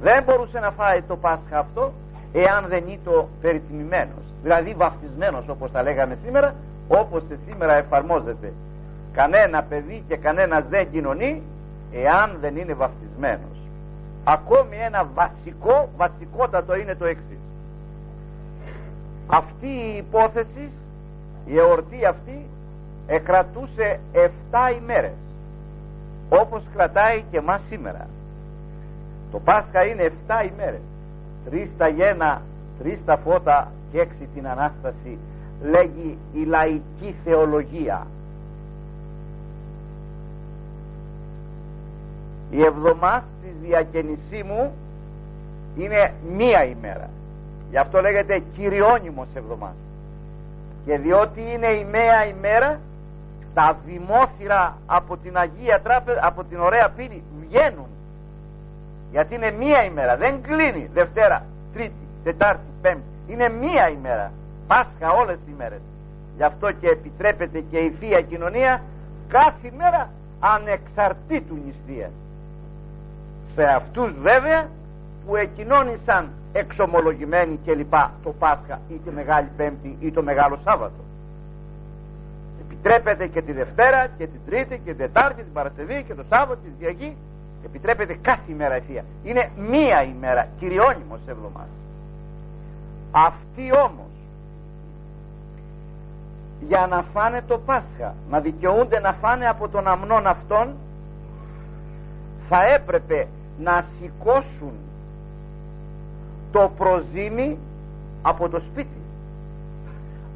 Δεν 0.00 0.22
μπορούσε 0.24 0.58
να 0.58 0.70
φάει 0.70 1.02
το 1.02 1.16
Πάσχα 1.16 1.58
αυτό 1.58 1.92
εάν 2.32 2.64
δεν 2.68 2.84
ήταν 2.88 3.26
περιτιμημένος 3.40 4.26
δηλαδή 4.42 4.74
βαφτισμένος 4.74 5.48
όπως 5.48 5.70
τα 5.72 5.82
λέγαμε 5.82 6.18
σήμερα 6.24 6.54
όπως 6.88 7.22
και 7.28 7.36
σήμερα 7.46 7.74
εφαρμόζεται. 7.74 8.52
Κανένα 9.12 9.62
παιδί 9.62 10.04
και 10.08 10.16
κανένα 10.16 10.60
δεν 10.60 10.90
κοινωνεί 10.90 11.42
εάν 11.92 12.36
δεν 12.40 12.56
είναι 12.56 12.74
βαφτισμένος 12.74 13.55
ακόμη 14.28 14.76
ένα 14.76 15.08
βασικό 15.14 15.88
βασικότατο 15.96 16.76
είναι 16.76 16.94
το 16.94 17.04
εξής. 17.04 17.38
αυτή 19.26 19.66
η 19.66 19.96
υπόθεση 19.96 20.70
η 21.46 21.58
εορτή 21.58 22.04
αυτή 22.04 22.46
εκρατούσε 23.06 24.00
7 24.12 24.18
ημέρες 24.82 25.16
όπως 26.28 26.62
κρατάει 26.74 27.24
και 27.30 27.40
μας 27.40 27.62
σήμερα. 27.68 28.06
Το 29.32 29.38
Πάσχα 29.38 29.84
είναι 29.84 30.12
7 30.26 30.52
ημέρες. 30.52 30.80
Τρεις 31.50 31.70
τα 31.78 31.88
γένα 31.88 32.42
τρεις 32.78 32.98
τα 33.04 33.16
φώτα 33.16 33.72
και 33.92 34.00
έξι 34.00 34.28
την 34.34 34.48
Ανάσταση 34.48 35.18
λέγει 35.62 36.18
η 36.32 36.44
λαϊκή 36.44 37.14
θεολογία 37.24 38.06
η 42.50 42.64
εβδομάδα 42.64 43.24
της 43.42 43.52
διακαινησίμου 43.62 44.72
είναι 45.76 46.12
μία 46.36 46.64
ημέρα. 46.64 47.10
Γι' 47.70 47.78
αυτό 47.78 48.00
λέγεται 48.00 48.42
κυριώνυμος 48.56 49.28
εβδομάδα 49.34 49.74
και 50.84 50.98
διότι 50.98 51.40
είναι 51.40 51.66
η 51.66 51.84
μία 51.84 52.26
ημέρα 52.26 52.80
τα 53.54 53.76
δημόθυρα 53.86 54.76
από 54.86 55.16
την 55.16 55.36
Αγία 55.36 55.80
Τράπεζα 55.80 56.20
από 56.22 56.44
την 56.44 56.60
ωραία 56.60 56.90
πύλη 56.96 57.22
βγαίνουν. 57.40 57.86
Γιατί 59.10 59.34
είναι 59.34 59.50
μία 59.50 59.84
ημέρα. 59.84 60.16
Δεν 60.16 60.42
κλείνει. 60.42 60.90
Δευτέρα, 60.92 61.42
Τρίτη, 61.72 62.06
Τετάρτη, 62.24 62.66
Πέμπτη. 62.82 63.02
Είναι 63.26 63.48
μία 63.48 63.88
ημέρα. 63.88 64.32
Πάσχα 64.66 65.10
όλες 65.20 65.36
οι 65.36 65.50
ημέρες 65.52 65.80
γι' 66.36 66.42
αυτό 66.42 66.72
και 66.72 66.88
επιτρέπεται 66.88 67.60
και 67.60 67.78
η 67.78 67.90
Θεία 67.90 68.20
Κοινωνία 68.20 68.82
κάθε 69.28 69.72
μέρα 69.76 70.10
ανεξαρτήτου 70.40 71.58
νηστείας 71.66 72.10
σε 73.56 73.64
αυτούς 73.64 74.12
βέβαια 74.20 74.68
που 75.26 75.36
εκοινώνησαν 75.36 76.30
εξομολογημένοι 76.52 77.58
κλπ. 77.64 77.94
το 78.24 78.30
Πάσχα 78.38 78.80
ή 78.88 78.96
τη 79.04 79.10
Μεγάλη 79.10 79.48
Πέμπτη 79.56 79.96
ή 80.00 80.10
το 80.10 80.22
Μεγάλο 80.22 80.58
Σάββατο. 80.64 81.00
Επιτρέπεται 82.64 83.26
και 83.26 83.42
τη 83.42 83.52
Δευτέρα 83.52 84.06
και 84.18 84.26
την 84.26 84.40
Τρίτη 84.46 84.74
και 84.84 84.94
την 84.94 84.96
Τετάρτη 84.96 85.42
την 85.42 85.52
Παρασκευή 85.52 86.02
και 86.06 86.14
το 86.14 86.24
Σάββατο 86.28 86.60
τη 86.60 86.70
Διακή 86.78 87.16
επιτρέπεται 87.64 88.14
κάθε 88.22 88.52
ημέρα 88.52 88.74
ευθεία 88.74 89.04
είναι 89.22 89.50
μία 89.56 90.02
ημέρα 90.02 90.48
κυριώνυμος 90.58 91.20
εβδομάδας. 91.26 91.78
Αυτοί 93.10 93.66
όμως 93.86 94.12
για 96.60 96.86
να 96.90 97.02
φάνε 97.12 97.42
το 97.46 97.58
Πάσχα 97.58 98.14
να 98.30 98.40
δικαιούνται 98.40 99.00
να 99.00 99.12
φάνε 99.12 99.46
από 99.48 99.68
τον 99.68 99.86
αμνόν 99.88 100.26
αυτόν 100.26 100.74
θα 102.48 102.58
έπρεπε 102.74 103.26
να 103.58 103.84
σηκώσουν 103.98 104.72
το 106.52 106.70
προζύμι 106.78 107.58
από 108.22 108.48
το 108.48 108.58
σπίτι. 108.60 109.00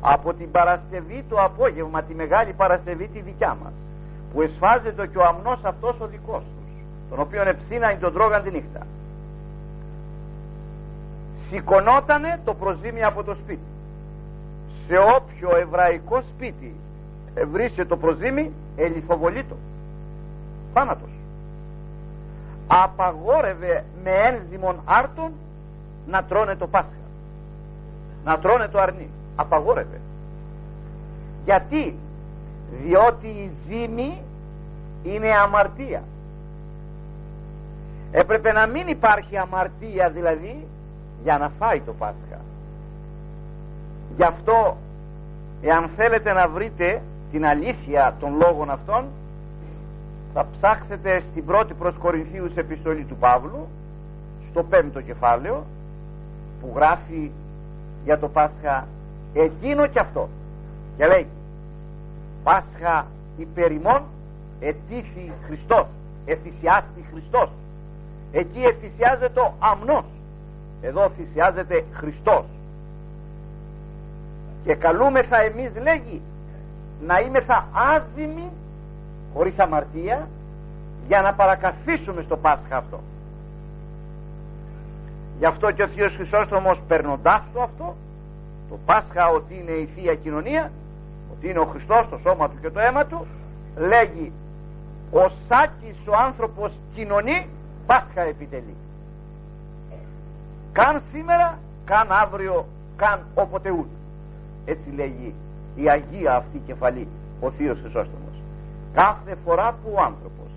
Από 0.00 0.34
την 0.34 0.50
Παρασκευή 0.50 1.24
το 1.28 1.36
απόγευμα 1.36 2.02
τη 2.02 2.14
Μεγάλη 2.14 2.52
Παρασκευή 2.52 3.08
τη 3.08 3.20
δικιά 3.20 3.56
μας 3.62 3.72
που 4.32 4.42
εσφάζεται 4.42 5.06
και 5.06 5.18
ο 5.18 5.24
αμνός 5.24 5.60
αυτός 5.64 6.00
ο 6.00 6.06
δικός 6.06 6.42
τους 6.42 6.60
τον 7.10 7.20
οποίο 7.20 7.42
εψήναν 7.48 7.98
τον 8.00 8.12
τρώγαν 8.12 8.42
τη 8.42 8.50
νύχτα. 8.50 8.86
Σηκωνότανε 11.48 12.40
το 12.44 12.54
προζύμι 12.54 13.04
από 13.04 13.22
το 13.22 13.34
σπίτι. 13.34 13.70
Σε 14.86 14.96
όποιο 15.16 15.56
εβραϊκό 15.56 16.22
σπίτι 16.34 16.74
βρίσκεται 17.52 17.88
το 17.88 17.96
προζύμι 17.96 18.52
ελιφοβολήτο 18.76 19.56
θάνατος 20.72 21.19
απαγόρευε 22.72 23.84
με 24.04 24.10
ένδυμον 24.10 24.80
άρτων 24.84 25.32
να 26.06 26.24
τρώνε 26.24 26.56
το 26.56 26.66
Πάσχα. 26.66 26.90
Να 28.24 28.38
τρώνε 28.38 28.68
το 28.68 28.80
αρνί. 28.80 29.08
Απαγόρευε. 29.36 30.00
Γιατί; 31.44 31.96
Διότι 32.82 33.26
η 33.26 33.50
ζήμη 33.66 34.22
είναι 35.02 35.38
αμαρτία. 35.38 36.02
Έπρεπε 38.10 38.52
να 38.52 38.66
μην 38.66 38.86
υπάρχει 38.88 39.36
αμαρτία 39.36 40.10
δηλαδή 40.10 40.66
για 41.22 41.38
να 41.38 41.50
φάει 41.58 41.80
το 41.80 41.92
Πάσχα. 41.92 42.40
Γι' 44.16 44.24
αυτό 44.24 44.76
εάν 45.62 45.90
θέλετε 45.96 46.32
να 46.32 46.48
βρείτε 46.48 47.02
την 47.30 47.46
αλήθεια 47.46 48.16
των 48.20 48.36
λόγων 48.36 48.70
αυτών 48.70 49.04
θα 50.34 50.46
ψάξετε 50.52 51.22
στην 51.30 51.44
πρώτη 51.44 51.74
προς 51.74 51.94
Κορινθίους 51.94 52.54
επιστολή 52.54 53.04
του 53.04 53.16
Παύλου 53.16 53.68
στο 54.50 54.62
πέμπτο 54.62 55.00
κεφάλαιο 55.00 55.64
που 56.60 56.72
γράφει 56.74 57.30
για 58.04 58.18
το 58.18 58.28
Πάσχα 58.28 58.86
εκείνο 59.34 59.86
και 59.86 59.98
αυτό. 59.98 60.28
Και 60.96 61.06
λέει 61.06 61.26
Πάσχα 62.42 63.06
υπερημών 63.36 64.02
ετήθη 64.60 65.32
Χριστός 65.46 65.86
εφησιάστη 66.24 67.04
Χριστός. 67.10 67.50
Εκεί 68.32 68.62
εφησιάζεται 68.62 69.40
ο 69.40 69.54
αμνός 69.58 70.04
εδώ 70.80 71.10
θυσιάζεται 71.16 71.84
Χριστός 71.92 72.44
και 74.64 74.74
καλούμεθα 74.74 75.40
εμείς 75.40 75.70
λέγει 75.82 76.20
να 77.06 77.20
είμεθα 77.20 77.68
άζημοι 77.72 78.50
χωρίς 79.34 79.58
αμαρτία 79.58 80.28
για 81.06 81.20
να 81.20 81.34
παρακαθίσουμε 81.34 82.22
στο 82.22 82.36
Πάσχα 82.36 82.76
αυτό. 82.76 83.00
Γι' 85.38 85.46
αυτό 85.46 85.70
και 85.70 85.82
ο 85.82 85.88
Θείος 85.88 86.14
Χρυσόστομος 86.14 86.80
περνοντάς 86.88 87.42
το 87.52 87.62
αυτό 87.62 87.96
το 88.68 88.78
Πάσχα 88.84 89.26
ότι 89.28 89.54
είναι 89.54 89.70
η 89.70 89.88
Θεία 89.94 90.14
Κοινωνία 90.14 90.70
ότι 91.32 91.48
είναι 91.48 91.58
ο 91.58 91.64
Χριστός 91.64 92.08
το 92.08 92.18
σώμα 92.18 92.48
του 92.48 92.56
και 92.60 92.70
το 92.70 92.80
αίμα 92.80 93.06
του 93.06 93.26
λέγει 93.76 94.32
ο 95.12 95.28
Σάκης 95.28 95.96
ο 96.06 96.12
άνθρωπος 96.26 96.72
κοινωνεί 96.94 97.48
Πάσχα 97.86 98.20
επιτελεί 98.20 98.76
καν 100.72 101.02
σήμερα 101.12 101.58
καν 101.84 102.12
αύριο 102.12 102.66
καν 102.96 103.20
όποτε 103.34 103.70
ούτε 103.70 103.96
έτσι 104.64 104.90
λέγει 104.94 105.34
η 105.74 105.90
Αγία 105.90 106.34
αυτή 106.34 106.62
κεφαλή 106.66 107.08
ο 107.40 107.50
Θείος 107.50 107.78
Χρυσόστομος 107.80 108.29
κάθε 108.92 109.34
φορά 109.44 109.72
που 109.72 109.90
ο 109.94 110.02
άνθρωπος 110.02 110.50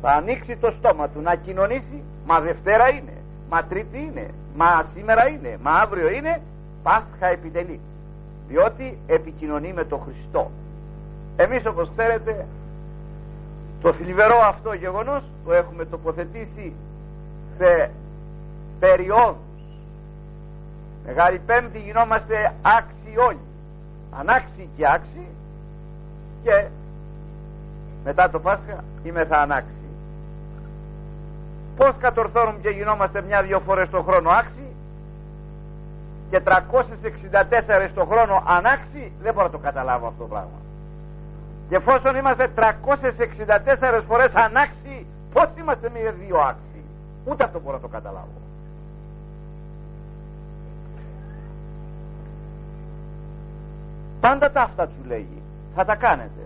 θα 0.00 0.10
ανοίξει 0.10 0.56
το 0.56 0.74
στόμα 0.78 1.08
του 1.08 1.20
να 1.20 1.34
κοινωνήσει 1.34 2.02
μα 2.26 2.40
Δευτέρα 2.40 2.88
είναι 2.88 3.16
μα 3.50 3.64
Τρίτη 3.64 3.98
είναι 3.98 4.30
μα 4.56 4.84
σήμερα 4.94 5.28
είναι 5.28 5.58
μα 5.62 5.70
αύριο 5.70 6.08
είναι 6.10 6.40
Πάσχα 6.82 7.26
επιτελεί. 7.26 7.80
Διότι 8.48 8.98
επικοινωνεί 9.06 9.72
με 9.72 9.84
τον 9.84 10.00
Χριστό. 10.00 10.50
Εμείς 11.36 11.66
όπως 11.66 11.90
ξέρετε 11.96 12.46
το 13.80 13.92
θλιβερό 13.92 14.38
αυτό 14.38 14.72
γεγονός 14.72 15.22
το 15.44 15.52
έχουμε 15.52 15.84
τοποθετήσει 15.84 16.72
σε 17.56 17.90
περιόδους. 18.78 19.36
Μεγάλη 21.04 21.38
Πέμπτη 21.46 21.78
γινόμαστε 21.78 22.52
άξιοι 22.62 23.18
όλοι. 23.28 23.46
Ανάξιοι 24.18 24.68
και 24.76 24.84
άξιοι 24.88 25.28
και 26.42 26.66
μετά 28.04 28.30
το 28.30 28.40
Πάσχα 28.40 28.84
είμαι 29.02 29.24
θα 29.24 29.36
ανάξιοι 29.36 29.78
πως 31.78 31.94
κατορθώνουμε 31.98 32.58
και 32.62 32.68
γινόμαστε 32.68 33.22
μια-δυο 33.22 33.60
φορές 33.60 33.88
το 33.90 34.02
χρόνο 34.02 34.30
άξιοι 34.30 34.72
και 36.30 36.42
364 36.44 37.90
το 37.94 38.04
χρόνο 38.04 38.42
ανάξιοι 38.46 39.12
δεν 39.22 39.34
μπορώ 39.34 39.46
να 39.46 39.52
το 39.52 39.58
καταλάβω 39.58 40.06
αυτό 40.06 40.22
το 40.22 40.28
πράγμα. 40.28 40.58
Και 41.68 41.76
εφόσον 41.76 42.16
είμαστε 42.16 42.50
364 42.56 44.02
φορές 44.06 44.34
ανάξιοι 44.34 45.06
πως 45.32 45.48
είμαστε 45.58 45.90
με 45.92 46.14
δύο 46.26 46.38
άξιοι. 46.38 46.84
Ούτε 47.24 47.44
αυτό 47.44 47.60
μπορώ 47.60 47.76
να 47.76 47.82
το 47.82 47.88
καταλάβω. 47.88 48.38
Πάντα 54.20 54.50
τα 54.50 54.62
αυτά 54.62 54.86
σου 54.86 55.08
λέγει. 55.08 55.42
Θα 55.74 55.84
τα 55.84 55.94
κάνετε 55.94 56.40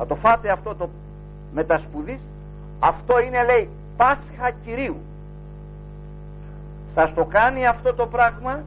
θα 0.00 0.06
το 0.06 0.14
φάτε 0.14 0.50
αυτό 0.50 0.74
το 0.74 0.88
μετασπουδής 1.52 2.20
αυτό 2.78 3.20
είναι 3.20 3.44
λέει 3.44 3.68
Πάσχα 3.96 4.50
Κυρίου. 4.64 4.96
Σας 6.94 7.14
το 7.14 7.24
κάνει 7.24 7.66
αυτό 7.66 7.94
το 7.94 8.06
πράγμα 8.06 8.62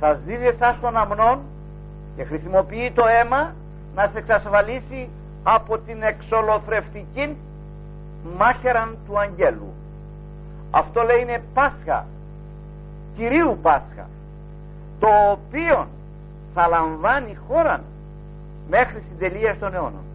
σας 0.00 0.18
δίδει 0.26 0.46
εσάς 0.46 0.80
των 0.80 0.96
αμνών 0.96 1.38
και 2.16 2.24
χρησιμοποιεί 2.24 2.92
το 2.94 3.04
αίμα 3.06 3.54
να 3.94 4.06
σε 4.12 4.18
εξασφαλίσει 4.18 5.08
από 5.42 5.78
την 5.78 6.02
εξολοθρευτική 6.02 7.36
μάχεραν 8.38 8.96
του 9.06 9.18
αγγέλου. 9.18 9.72
Αυτό 10.70 11.02
λέει 11.02 11.20
είναι 11.20 11.42
Πάσχα 11.54 12.06
Κυρίου 13.16 13.58
Πάσχα 13.62 14.08
το 14.98 15.08
οποίο 15.30 15.88
θα 16.54 16.66
λαμβάνει 16.66 17.38
χώρα 17.48 17.80
μέχρι 18.68 19.02
στην 19.06 19.18
τελεία 19.18 19.56
των 19.58 19.74
αιώνων 19.74 20.05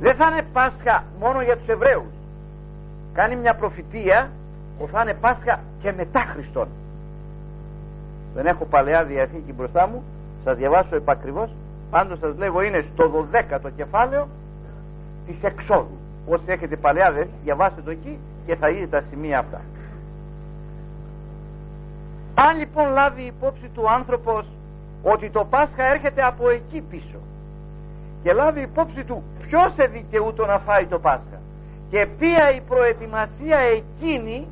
δεν 0.00 0.14
θα 0.14 0.26
είναι 0.30 0.46
Πάσχα 0.52 1.04
μόνο 1.20 1.42
για 1.42 1.56
τους 1.56 1.68
Εβραίους. 1.68 2.12
Κάνει 3.12 3.36
μια 3.36 3.54
προφητεία 3.54 4.30
που 4.78 4.88
θα 4.92 5.02
είναι 5.02 5.14
Πάσχα 5.14 5.60
και 5.82 5.92
μετά 5.92 6.20
Χριστόν. 6.32 6.68
Δεν 8.34 8.46
έχω 8.46 8.64
παλαιά 8.64 9.04
διαθήκη 9.04 9.52
μπροστά 9.52 9.86
μου. 9.86 10.02
Σας 10.44 10.56
διαβάσω 10.56 10.96
επακριβώς. 10.96 11.50
Πάντως 11.90 12.18
σας 12.18 12.36
λέγω 12.36 12.62
είναι 12.62 12.80
στο 12.80 13.26
12ο 13.32 13.70
κεφάλαιο 13.76 14.28
της 15.26 15.36
εξόδου. 15.42 15.98
Όσοι 16.28 16.44
έχετε 16.46 16.76
παλαιά 16.76 17.10
διαθήκη 17.10 17.34
διαβάστε 17.44 17.80
το 17.80 17.90
εκεί 17.90 18.18
και 18.46 18.56
θα 18.56 18.68
είδετε 18.68 19.00
τα 19.00 19.04
σημεία 19.10 19.38
αυτά. 19.38 19.60
Αν 22.34 22.58
λοιπόν 22.58 22.92
λάβει 22.92 23.22
υπόψη 23.22 23.68
του 23.74 23.90
άνθρωπος 23.90 24.46
ότι 25.02 25.30
το 25.30 25.44
Πάσχα 25.44 25.84
έρχεται 25.84 26.22
από 26.22 26.48
εκεί 26.48 26.80
πίσω 26.90 27.18
και 28.22 28.32
λάβει 28.32 28.60
υπόψη 28.60 29.04
του 29.04 29.22
ποιος 29.46 29.74
δικαιούτο 29.90 30.46
να 30.46 30.58
φάει 30.58 30.86
το 30.86 30.98
Πάσχα. 30.98 31.38
Και 31.90 32.06
ποια 32.18 32.54
η 32.54 32.60
προετοιμασία 32.60 33.58
εκείνη 33.58 34.46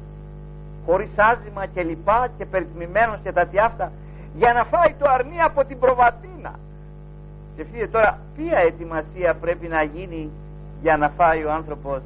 χωρίς 0.87 1.11
άζημα 1.17 1.67
και 1.67 1.83
λοιπά 1.83 2.29
και 2.39 2.45
περιτμημένος 2.45 3.19
και 3.23 3.33
τα 3.33 3.49
αυτά 3.65 3.93
για 4.35 4.53
να 4.53 4.65
φάει 4.65 4.95
το 4.99 5.07
αρνί 5.09 5.41
από 5.41 5.65
την 5.65 5.79
προβατίνα. 5.79 6.53
Σκεφτείτε 7.53 7.87
τώρα 7.87 8.19
ποια 8.37 8.59
ετοιμασία 8.59 9.35
πρέπει 9.35 9.67
να 9.69 9.83
γίνει 9.83 10.31
για 10.83 10.97
να 10.97 11.09
φάει 11.09 11.45
ο 11.45 11.53
άνθρωπος 11.53 12.03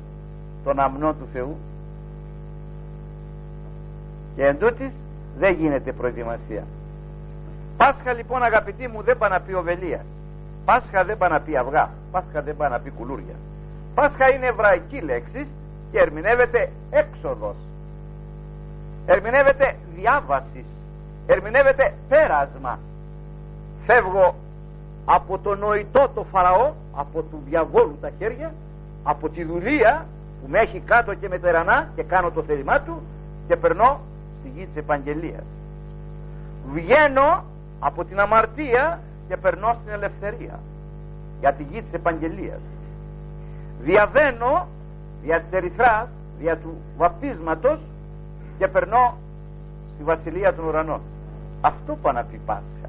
τον 0.64 0.78
αμνό 0.78 1.12
του 1.12 1.28
Θεού. 1.32 1.56
Και 4.36 4.46
εν 4.46 4.58
δεν 5.38 5.54
γίνεται 5.54 5.92
προετοιμασία. 5.92 6.64
Πάσχα 7.76 8.12
λοιπόν 8.12 8.42
αγαπητοί 8.42 8.88
μου 8.88 9.02
δεν 9.02 9.18
πάει 9.18 9.30
να 9.30 9.40
πει 9.40 9.52
οβελία 9.54 10.04
Πάσχα 10.68 11.04
δεν 11.04 11.18
πάει 11.18 11.30
να 11.30 11.40
πει 11.40 11.56
αυγά 11.56 11.90
Πάσχα 12.10 12.42
δεν 12.42 12.56
πάει 12.56 12.70
να 12.70 12.78
πει 12.78 12.90
κουλούρια. 12.90 13.34
Πάσχα 13.94 14.34
είναι 14.34 14.46
εβραϊκή 14.46 15.00
λέξη 15.00 15.46
και 15.90 15.98
ερμηνεύεται 15.98 16.70
έξοδος. 16.90 17.56
Ερμηνεύεται 19.06 19.76
διάβασης. 19.94 20.64
Ερμηνεύεται 21.26 21.94
πέρασμα. 22.08 22.78
Φεύγω 23.86 24.34
από 25.04 25.38
το 25.38 25.54
νοητό 25.54 26.10
το 26.14 26.24
φαραώ 26.32 26.72
από 26.94 27.22
του 27.22 27.42
διαβόλου 27.44 27.98
τα 28.00 28.10
χέρια 28.18 28.52
από 29.02 29.28
τη 29.28 29.44
δουλεία 29.44 30.06
που 30.40 30.50
με 30.50 30.58
έχει 30.58 30.80
κάτω 30.80 31.14
και 31.14 31.28
με 31.28 31.38
τερανά 31.38 31.88
και 31.94 32.02
κάνω 32.02 32.30
το 32.30 32.42
θέλημά 32.42 32.80
του 32.80 33.02
και 33.46 33.56
περνώ 33.56 34.00
στη 34.40 34.48
γη 34.48 34.66
της 34.66 34.76
επαγγελίας. 34.76 35.44
Βγαίνω 36.72 37.44
από 37.80 38.04
την 38.04 38.20
αμαρτία 38.20 39.00
και 39.28 39.36
περνώ 39.36 39.76
στην 39.80 39.92
ελευθερία 39.92 40.58
για 41.40 41.52
τη 41.52 41.62
γη 41.62 41.82
της 41.82 41.92
επαγγελίας. 41.92 42.60
Διαβαίνω 43.80 44.66
δια 45.22 45.40
της 45.40 45.58
ερυθράς 45.58 46.08
δια 46.38 46.56
του 46.56 46.76
βαπτίσματος 46.96 47.78
και 48.58 48.68
περνώ 48.68 49.16
στη 49.94 50.02
βασιλεία 50.02 50.54
των 50.54 50.64
ουρανών. 50.64 51.00
Αυτό 51.60 51.94
που 51.94 52.12
να 52.12 52.24
πει 52.24 52.40
Πάσχα. 52.46 52.88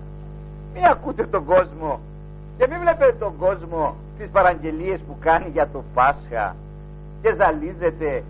Μην 0.74 0.86
ακούτε 0.86 1.26
τον 1.26 1.46
κόσμο 1.46 2.00
και 2.58 2.68
μην 2.70 2.80
βλέπετε 2.80 3.14
τον 3.20 3.38
κόσμο 3.38 3.96
τις 4.18 4.30
παραγγελίες 4.30 5.00
που 5.00 5.16
κάνει 5.20 5.50
για 5.50 5.68
το 5.68 5.84
Πάσχα 5.94 6.56
και 7.22 7.36
ζαλίζεται 7.38 8.24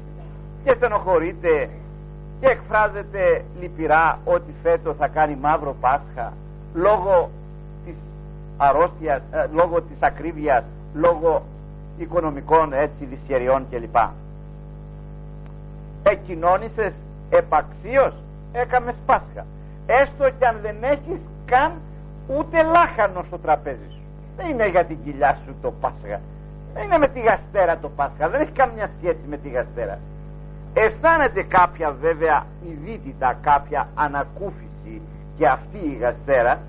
και 0.63 0.73
στενοχωρείται 0.73 1.69
και 2.39 2.47
εκφράζεται 2.47 3.43
λυπηρά 3.59 4.19
ότι 4.25 4.53
φέτος 4.63 4.95
θα 4.97 5.07
κάνει 5.07 5.35
μαύρο 5.41 5.75
Πάσχα 5.79 6.33
λόγω 6.73 7.29
της 7.29 7.38
αρρώστιας, 8.59 9.21
ε, 9.31 9.45
λόγω 9.53 9.81
της 9.81 10.01
ακρίβειας, 10.01 10.63
λόγω 10.93 11.43
οικονομικών 11.97 12.73
έτσι 12.73 13.05
δυσχεριών 13.05 13.65
κλπ. 13.69 13.95
Εκοινώνησες 16.03 16.93
επαξίως 17.29 18.13
έκαμες 18.51 18.95
Πάσχα. 19.05 19.45
Έστω 19.85 20.29
και 20.39 20.45
αν 20.45 20.57
δεν 20.61 20.75
έχεις 20.83 21.19
καν 21.45 21.71
ούτε 22.27 22.63
λάχανο 22.63 23.23
στο 23.27 23.37
τραπέζι 23.37 23.89
σου. 23.89 24.01
Δεν 24.35 24.49
είναι 24.49 24.69
για 24.69 24.85
την 24.85 24.97
κοιλιά 25.03 25.37
σου 25.45 25.55
το 25.61 25.71
Πάσχα. 25.81 26.19
Δεν 26.73 26.83
είναι 26.83 26.97
με 26.97 27.07
τη 27.07 27.19
γαστέρα 27.19 27.77
το 27.77 27.89
Πάσχα. 27.89 28.29
Δεν 28.29 28.41
έχει 28.41 28.51
καμιά 28.51 28.89
σχέση 28.97 29.23
με 29.29 29.37
τη 29.37 29.49
γαστέρα. 29.49 29.99
Αισθάνεται 30.73 31.43
κάποια 31.43 31.91
βέβαια 31.91 32.45
ειδίτητα 32.67 33.37
κάποια 33.41 33.87
ανακούφιση 33.95 35.01
και 35.37 35.47
αυτή 35.47 35.77
η 35.77 35.97
γαστέρα 36.01 36.59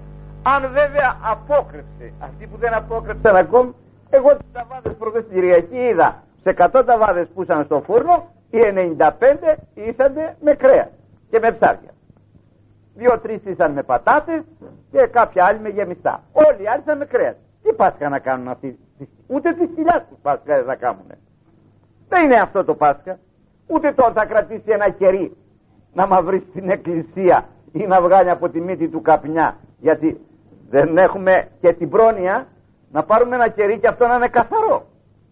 αν 0.43 0.73
βέβαια 0.73 1.17
απόκρυψε 1.23 2.13
αυτοί 2.19 2.47
που 2.47 2.57
δεν 2.57 2.75
απόκρυψαν 2.75 3.37
ακόμη 3.37 3.75
εγώ 4.11 4.37
τις 4.37 4.47
ταβάδες 4.53 4.95
προχθές 4.99 5.23
στην 5.23 5.35
Κυριακή 5.35 5.77
είδα 5.77 6.23
σε 6.43 6.55
100 6.59 6.83
ταβάδες 6.87 7.29
που 7.35 7.43
ήσαν 7.43 7.65
στο 7.65 7.83
φούρνο 7.87 8.29
οι 8.51 8.59
95 8.99 9.57
ήσαν 9.75 10.13
με 10.41 10.55
κρέα 10.55 10.89
και 11.31 11.39
με 11.39 11.53
ψάρια. 11.53 11.91
Δύο-τρει 12.95 13.43
ήσαν 13.45 13.73
με 13.73 13.83
πατάτες 13.83 14.43
και 14.91 15.07
κάποια 15.07 15.45
άλλοι 15.45 15.59
με 15.59 15.69
γεμιστά. 15.69 16.23
Όλοι 16.33 16.63
οι 16.63 16.67
άλλοι 16.67 16.83
ήσαν 16.87 16.99
με 16.99 17.05
κρέας. 17.05 17.37
Τι 17.63 17.73
Πάσχα 17.73 18.09
να 18.09 18.19
κάνουν 18.19 18.49
αυτοί 18.49 18.79
ούτε 19.27 19.53
τις 19.53 19.69
χιλιάς 19.75 20.05
τους 20.09 20.19
Πάσχα 20.23 20.57
δεν 20.57 20.65
θα 20.65 20.75
κάνουν 20.75 21.05
δεν 22.09 22.25
είναι 22.25 22.41
αυτό 22.41 22.65
το 22.65 22.75
Πάσχα. 22.75 23.19
Ούτε 23.67 23.93
τώρα 23.93 24.13
θα 24.13 24.25
κρατήσει 24.27 24.65
ένα 24.67 24.91
κερί 24.91 25.37
να 25.93 26.07
μαυρίσει 26.07 26.47
στην 26.51 26.71
εκκλησία 26.71 27.49
ή 27.73 27.87
να 27.87 28.01
βγάλει 28.01 28.31
από 28.31 28.49
τη 28.49 28.61
μύτη 28.61 28.89
του 28.89 29.03
καπνιά 29.03 29.57
γιατί 29.79 30.21
δεν 30.71 30.99
έχουμε 30.99 31.49
και 31.61 31.73
την 31.73 31.89
πρόνοια 31.91 32.47
να 32.93 33.05
πάρουμε 33.05 33.35
ένα 33.35 33.49
κερί 33.49 33.79
και 33.79 33.89
αυτό 33.89 34.07
να 34.07 34.15
είναι 34.15 34.29
καθαρό. 34.29 34.87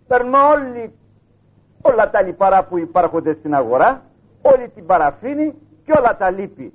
Παίρνουμε 0.06 0.38
όλοι 0.38 0.92
όλα 1.82 2.10
τα 2.10 2.22
λιπαρά 2.22 2.64
που 2.64 2.78
υπάρχονται 2.78 3.34
στην 3.34 3.54
αγορά 3.54 4.02
όλη 4.42 4.68
την 4.68 4.86
παραφήνη 4.86 5.54
και 5.84 5.92
όλα 5.98 6.16
τα 6.16 6.30
λύπη 6.30 6.72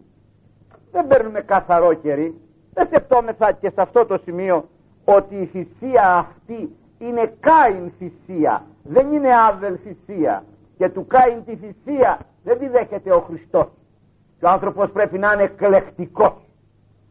δεν 0.91 1.07
παίρνουμε 1.07 1.41
καθαρό 1.41 1.93
κερί. 1.93 2.41
Δεν 2.73 2.85
σκεπτόμεθα 2.85 3.51
και 3.51 3.69
σε 3.69 3.81
αυτό 3.81 4.05
το 4.05 4.17
σημείο 4.17 4.65
ότι 5.05 5.35
η 5.35 5.45
θυσία 5.45 6.15
αυτή 6.15 6.75
είναι 6.97 7.33
κάιν 7.39 7.91
θυσία. 7.97 8.65
Δεν 8.83 9.11
είναι 9.11 9.29
άβελ 9.49 9.77
θυσία. 9.83 10.43
Και 10.77 10.89
του 10.89 11.07
κάιν 11.07 11.43
τη 11.45 11.55
θυσία 11.55 12.19
δεν 12.43 12.59
τη 12.59 12.67
δέχεται 12.67 13.11
ο 13.11 13.19
Χριστός. 13.19 13.67
Και 14.39 14.45
ο 14.45 14.49
άνθρωπος 14.49 14.91
πρέπει 14.91 15.17
να 15.17 15.33
είναι 15.33 15.43
εκλεκτικός. 15.43 16.35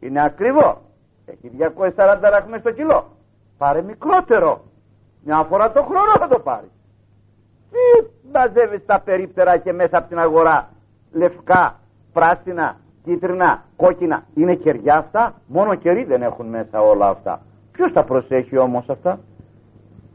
Είναι 0.01 0.25
ακριβός 0.25 0.77
έχει 1.25 1.51
240 1.97 2.31
ραχμές 2.31 2.61
στο 2.61 2.71
κιλό. 2.71 3.05
Πάρε 3.59 3.83
μικρότερο. 3.83 4.61
Μια 5.25 5.43
φορά 5.49 5.73
το 5.73 5.83
χρόνο 5.83 6.13
θα 6.19 6.29
το 6.29 6.39
πάρει. 6.39 6.71
Τι 7.71 8.07
μαζεύεις 8.33 8.87
τα 8.87 9.01
περίπτερα 9.01 9.57
και 9.57 9.73
μέσα 9.73 9.99
από 9.99 10.09
την 10.09 10.19
αγορά; 10.19 10.69
Λευκά, 11.13 11.81
πράσινα, 12.13 12.77
κίτρινα, 13.05 13.63
κόκκινα. 13.77 14.25
Είναι 14.35 14.55
κεριά 14.55 14.97
αυτά; 14.97 15.35
Μόνο 15.47 15.75
κερί 15.75 16.05
δεν 16.05 16.23
έχουν 16.23 16.47
μέσα 16.47 16.81
όλα 16.81 17.09
αυτά. 17.09 17.41
Ποιος 17.73 17.93
τα 17.93 18.05
προσέχει 18.05 18.57
όμως 18.57 18.89
αυτά; 18.89 19.19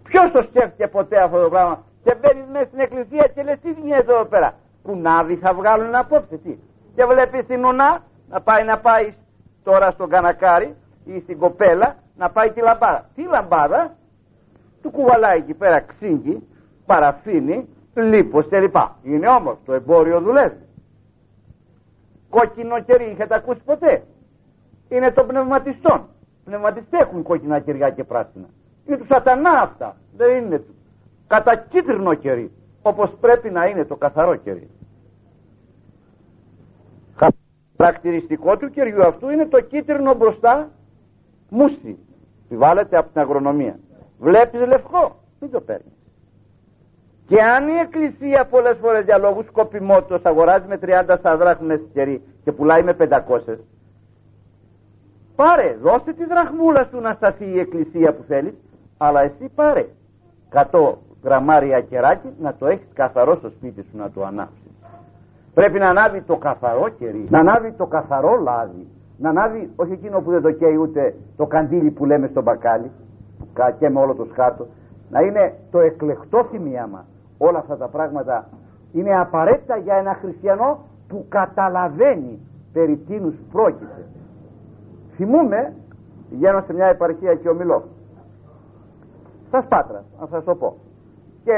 Ποιος 0.03 0.31
το 0.31 0.41
σκέφτηκε 0.41 0.87
ποτέ 0.87 1.23
αυτό 1.23 1.41
το 1.41 1.49
πράγμα; 1.49 1.83
Και 2.03 2.15
μπαίνεις 2.15 2.45
μέσα 2.51 2.65
στην 2.65 2.79
εκκλησία 2.79 3.27
και 3.33 3.43
λες 3.43 3.59
τι 3.59 3.71
γίνεται 3.71 4.11
εδώ 4.13 4.25
πέρα; 4.25 4.53
Κουνάδι 4.83 5.35
θα 5.35 5.53
βγάλουν 5.53 5.95
απόψε 5.95 6.37
τι; 6.37 6.57
Και 6.95 7.05
βλέπεις 7.05 7.45
την 7.45 7.65
ουνά 7.65 7.99
να 8.29 8.41
πάει 8.41 8.63
να 8.63 8.77
πάει 8.79 9.13
τώρα 9.63 9.91
στον 9.91 10.09
κανακάρι 10.09 10.75
ή 11.07 11.19
στην 11.19 11.37
κοπέλα 11.37 11.95
να 12.17 12.29
πάει 12.29 12.51
τη 12.51 12.61
λαμπάδα. 12.61 13.09
Τι 13.15 13.23
λαμπάδα; 13.23 13.95
Του 14.81 14.91
κουβαλάει 14.91 15.37
εκεί 15.37 15.53
πέρα 15.53 15.79
ξύγκι 15.79 16.47
παραφίνει 16.85 17.67
λίπος 17.93 18.47
κλπ 18.47 18.75
είναι 19.03 19.27
όμως 19.27 19.57
το 19.65 19.73
εμπόριο 19.73 20.21
δουλεύει. 20.21 20.65
Κόκκινο 22.29 22.81
κερί 22.81 23.11
είχατε 23.11 23.35
ακούσει 23.35 23.61
ποτέ; 23.65 24.03
Είναι 24.89 25.11
το 25.11 25.23
πνευματιστών. 25.23 26.07
Πνευματιστές 26.43 26.99
έχουν 26.99 27.23
κόκκινα 27.23 27.59
κεριά 27.59 27.89
και 27.89 28.03
πράσινα. 28.03 28.47
Είναι 28.85 28.97
τους 28.97 29.07
σατανά 29.07 29.51
αυτά. 29.51 29.95
Δεν 30.17 30.43
είναι 30.43 30.59
τους. 30.59 30.75
Κατά 31.27 31.55
κίτρινο 31.55 32.13
κερί 32.13 32.51
όπως 32.81 33.11
πρέπει 33.19 33.49
να 33.49 33.65
είναι 33.65 33.85
το 33.85 33.95
καθαρό 33.95 34.35
κερί. 34.35 34.69
Χαρακτηριστικό 37.77 38.57
του 38.57 38.69
κεριού 38.69 39.05
αυτού 39.05 39.29
είναι 39.29 39.45
το 39.45 39.61
κίτρινο 39.61 40.13
μπροστά 40.13 40.69
μουσι 41.49 41.97
βάλετε 42.49 42.97
από 42.97 43.11
την 43.11 43.21
αγρονομία. 43.21 43.79
Βλέπεις 44.19 44.67
λευκό. 44.67 45.15
Μην 45.39 45.51
το 45.51 45.61
παίρνεις. 45.61 45.93
και 47.27 47.41
αν 47.41 47.67
η 47.67 47.77
εκκλησία 47.79 48.45
πολλές 48.45 48.77
φορές 48.81 49.03
για 49.03 49.17
λόγους 49.17 49.45
σκοπιμότητας 49.45 50.23
αγοράζει 50.23 50.67
με 50.67 50.79
30 50.81 51.35
δράχμες 51.37 51.81
κερί 51.93 52.21
και 52.43 52.51
πουλάει 52.51 52.83
με 52.83 52.93
500 52.93 53.57
πάρε 55.35 55.77
δώσε 55.81 56.13
τη 56.13 56.25
δραχμούλα 56.25 56.87
σου 56.91 56.99
να 56.99 57.13
σταθεί 57.13 57.45
η 57.45 57.59
εκκλησία 57.59 58.13
που 58.13 58.23
θέλεις 58.27 58.53
αλλά 58.97 59.21
εσύ 59.21 59.51
πάρε 59.55 59.85
100 60.71 60.93
γραμμάρια 61.23 61.81
κεράκι 61.81 62.33
να 62.39 62.53
το 62.53 62.67
έχεις 62.67 62.87
καθαρό 62.93 63.35
στο 63.35 63.49
σπίτι 63.49 63.81
σου 63.81 63.97
να 63.97 64.11
το 64.11 64.25
ανάψεις. 64.25 64.71
Πρέπει 65.53 65.79
να 65.79 65.87
ανάβει 65.89 66.21
το 66.21 66.35
καθαρό 66.35 66.89
κερί 66.89 67.25
να 67.29 67.39
ανάβει 67.39 67.71
το 67.71 67.85
καθαρό 67.85 68.35
λάδι 68.35 68.87
να 69.17 69.29
ανάβει 69.29 69.69
όχι 69.75 69.91
εκείνο 69.91 70.21
που 70.21 70.31
δεν 70.31 70.41
το 70.41 70.51
καίει 70.51 70.75
ούτε 70.75 71.15
το 71.35 71.45
καντήλι 71.45 71.91
που 71.91 72.05
λέμε 72.05 72.27
στο 72.27 72.41
μπακάλι 72.41 72.91
που 73.37 73.91
με 73.91 73.99
όλο 73.99 74.13
το 74.13 74.25
σκάτο 74.25 74.67
να 75.09 75.21
είναι 75.21 75.53
το 75.71 75.79
εκλεκτό 75.79 76.43
θυμίαμα. 76.43 77.05
Όλα 77.37 77.59
αυτά 77.59 77.77
τα 77.77 77.87
πράγματα 77.87 78.49
είναι 78.93 79.19
απαραίτητα 79.19 79.77
για 79.77 79.95
ένα 79.95 80.13
χριστιανό 80.13 80.79
που 81.07 81.25
καταλαβαίνει 81.29 82.39
περί 82.73 82.97
τίνους 82.97 83.35
πρόκειται. 83.51 84.05
Θυμούμε 85.15 85.73
πηγαίνω 86.29 86.63
σε 86.65 86.73
μια 86.73 86.85
επαρχία 86.85 87.35
και 87.35 87.49
ομιλώ. 87.49 87.83
Στα 89.47 89.61
Σπάτρα 89.61 90.03
να 90.19 90.27
σας 90.27 90.43
το 90.43 90.55
πω. 90.55 90.77
Και 91.43 91.53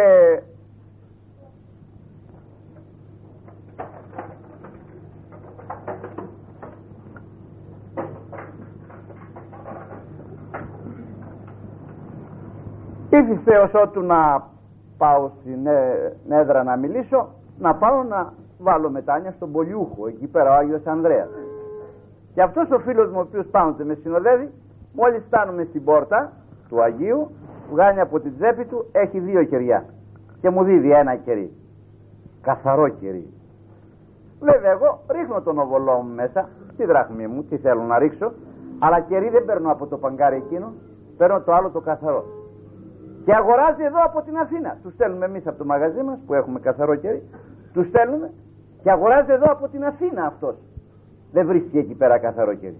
ήρθε 13.27 13.57
ως 13.57 13.71
ότου 13.73 14.01
να 14.01 14.47
πάω 14.97 15.29
στην 15.41 15.67
έδρα 16.29 16.63
να 16.63 16.75
μιλήσω 16.75 17.29
να 17.59 17.75
πάω 17.75 18.03
να 18.03 18.33
βάλω 18.57 18.89
μετάνια 18.89 19.31
στον 19.31 19.51
Πολιούχο 19.51 20.07
εκεί 20.07 20.27
πέρα 20.27 20.51
ο 20.51 20.53
Άγιος 20.53 20.85
Ανδρέας. 20.85 21.29
Και 22.33 22.41
αυτός 22.41 22.71
ο 22.71 22.79
φίλος 22.79 23.09
μου 23.09 23.17
ο 23.17 23.21
οποίος 23.21 23.45
πάνω 23.51 23.75
με 23.83 23.93
συνοδεύει 23.93 24.49
μόλις 24.93 25.23
φτάνουμε 25.25 25.63
στην 25.63 25.83
πόρτα 25.83 26.31
του 26.69 26.81
Αγίου 26.81 27.31
βγάνει 27.71 27.99
από 27.99 28.19
την 28.19 28.35
τσέπη 28.37 28.65
του 28.65 28.85
έχει 28.91 29.19
δύο 29.19 29.43
κεριά 29.43 29.85
και 30.41 30.49
μου 30.49 30.63
δίδει 30.63 30.91
ένα 30.91 31.15
κερί. 31.15 31.51
Καθαρό 32.41 32.87
κερί. 32.87 33.33
Βέβαια 34.39 34.71
εγώ 34.71 34.99
ρίχνω 35.09 35.41
τον 35.41 35.59
οβολό 35.59 35.93
μου 35.93 36.13
μέσα 36.15 36.49
στη 36.73 36.85
δραχμή 36.85 37.27
μου 37.27 37.43
τι 37.43 37.57
θέλω 37.57 37.81
να 37.81 37.97
ρίξω 37.97 38.31
αλλά 38.79 38.99
κερί 38.99 39.29
δεν 39.29 39.45
παίρνω 39.45 39.71
από 39.71 39.87
το 39.87 39.97
παγκάρι 39.97 40.35
εκείνο 40.35 40.73
παίρνω 41.17 41.41
το 41.41 41.53
άλλο 41.53 41.69
το 41.69 41.79
καθαρό 41.79 42.25
και 43.29 43.35
αγοράζει 43.35 43.83
εδώ 43.83 44.03
από 44.03 44.21
την 44.21 44.37
Αθήνα. 44.37 44.77
Τους 44.83 44.93
στέλνουμε 44.93 45.25
εμείς 45.25 45.47
από 45.47 45.57
το 45.57 45.65
μαγαζί 45.65 46.01
μας 46.01 46.19
που 46.25 46.33
έχουμε 46.33 46.59
καθαρό 46.59 46.95
κερί 46.95 47.29
τους 47.73 47.87
στέλνουμε 47.87 48.31
και 48.83 48.91
αγοράζει 48.91 49.31
εδώ 49.31 49.51
από 49.51 49.67
την 49.67 49.85
Αθήνα 49.85 50.25
αυτός. 50.25 50.55
Δεν 51.31 51.45
βρίσκει 51.47 51.77
εκεί 51.77 51.93
πέρα 51.93 52.17
καθαρό 52.17 52.53
κερί 52.53 52.77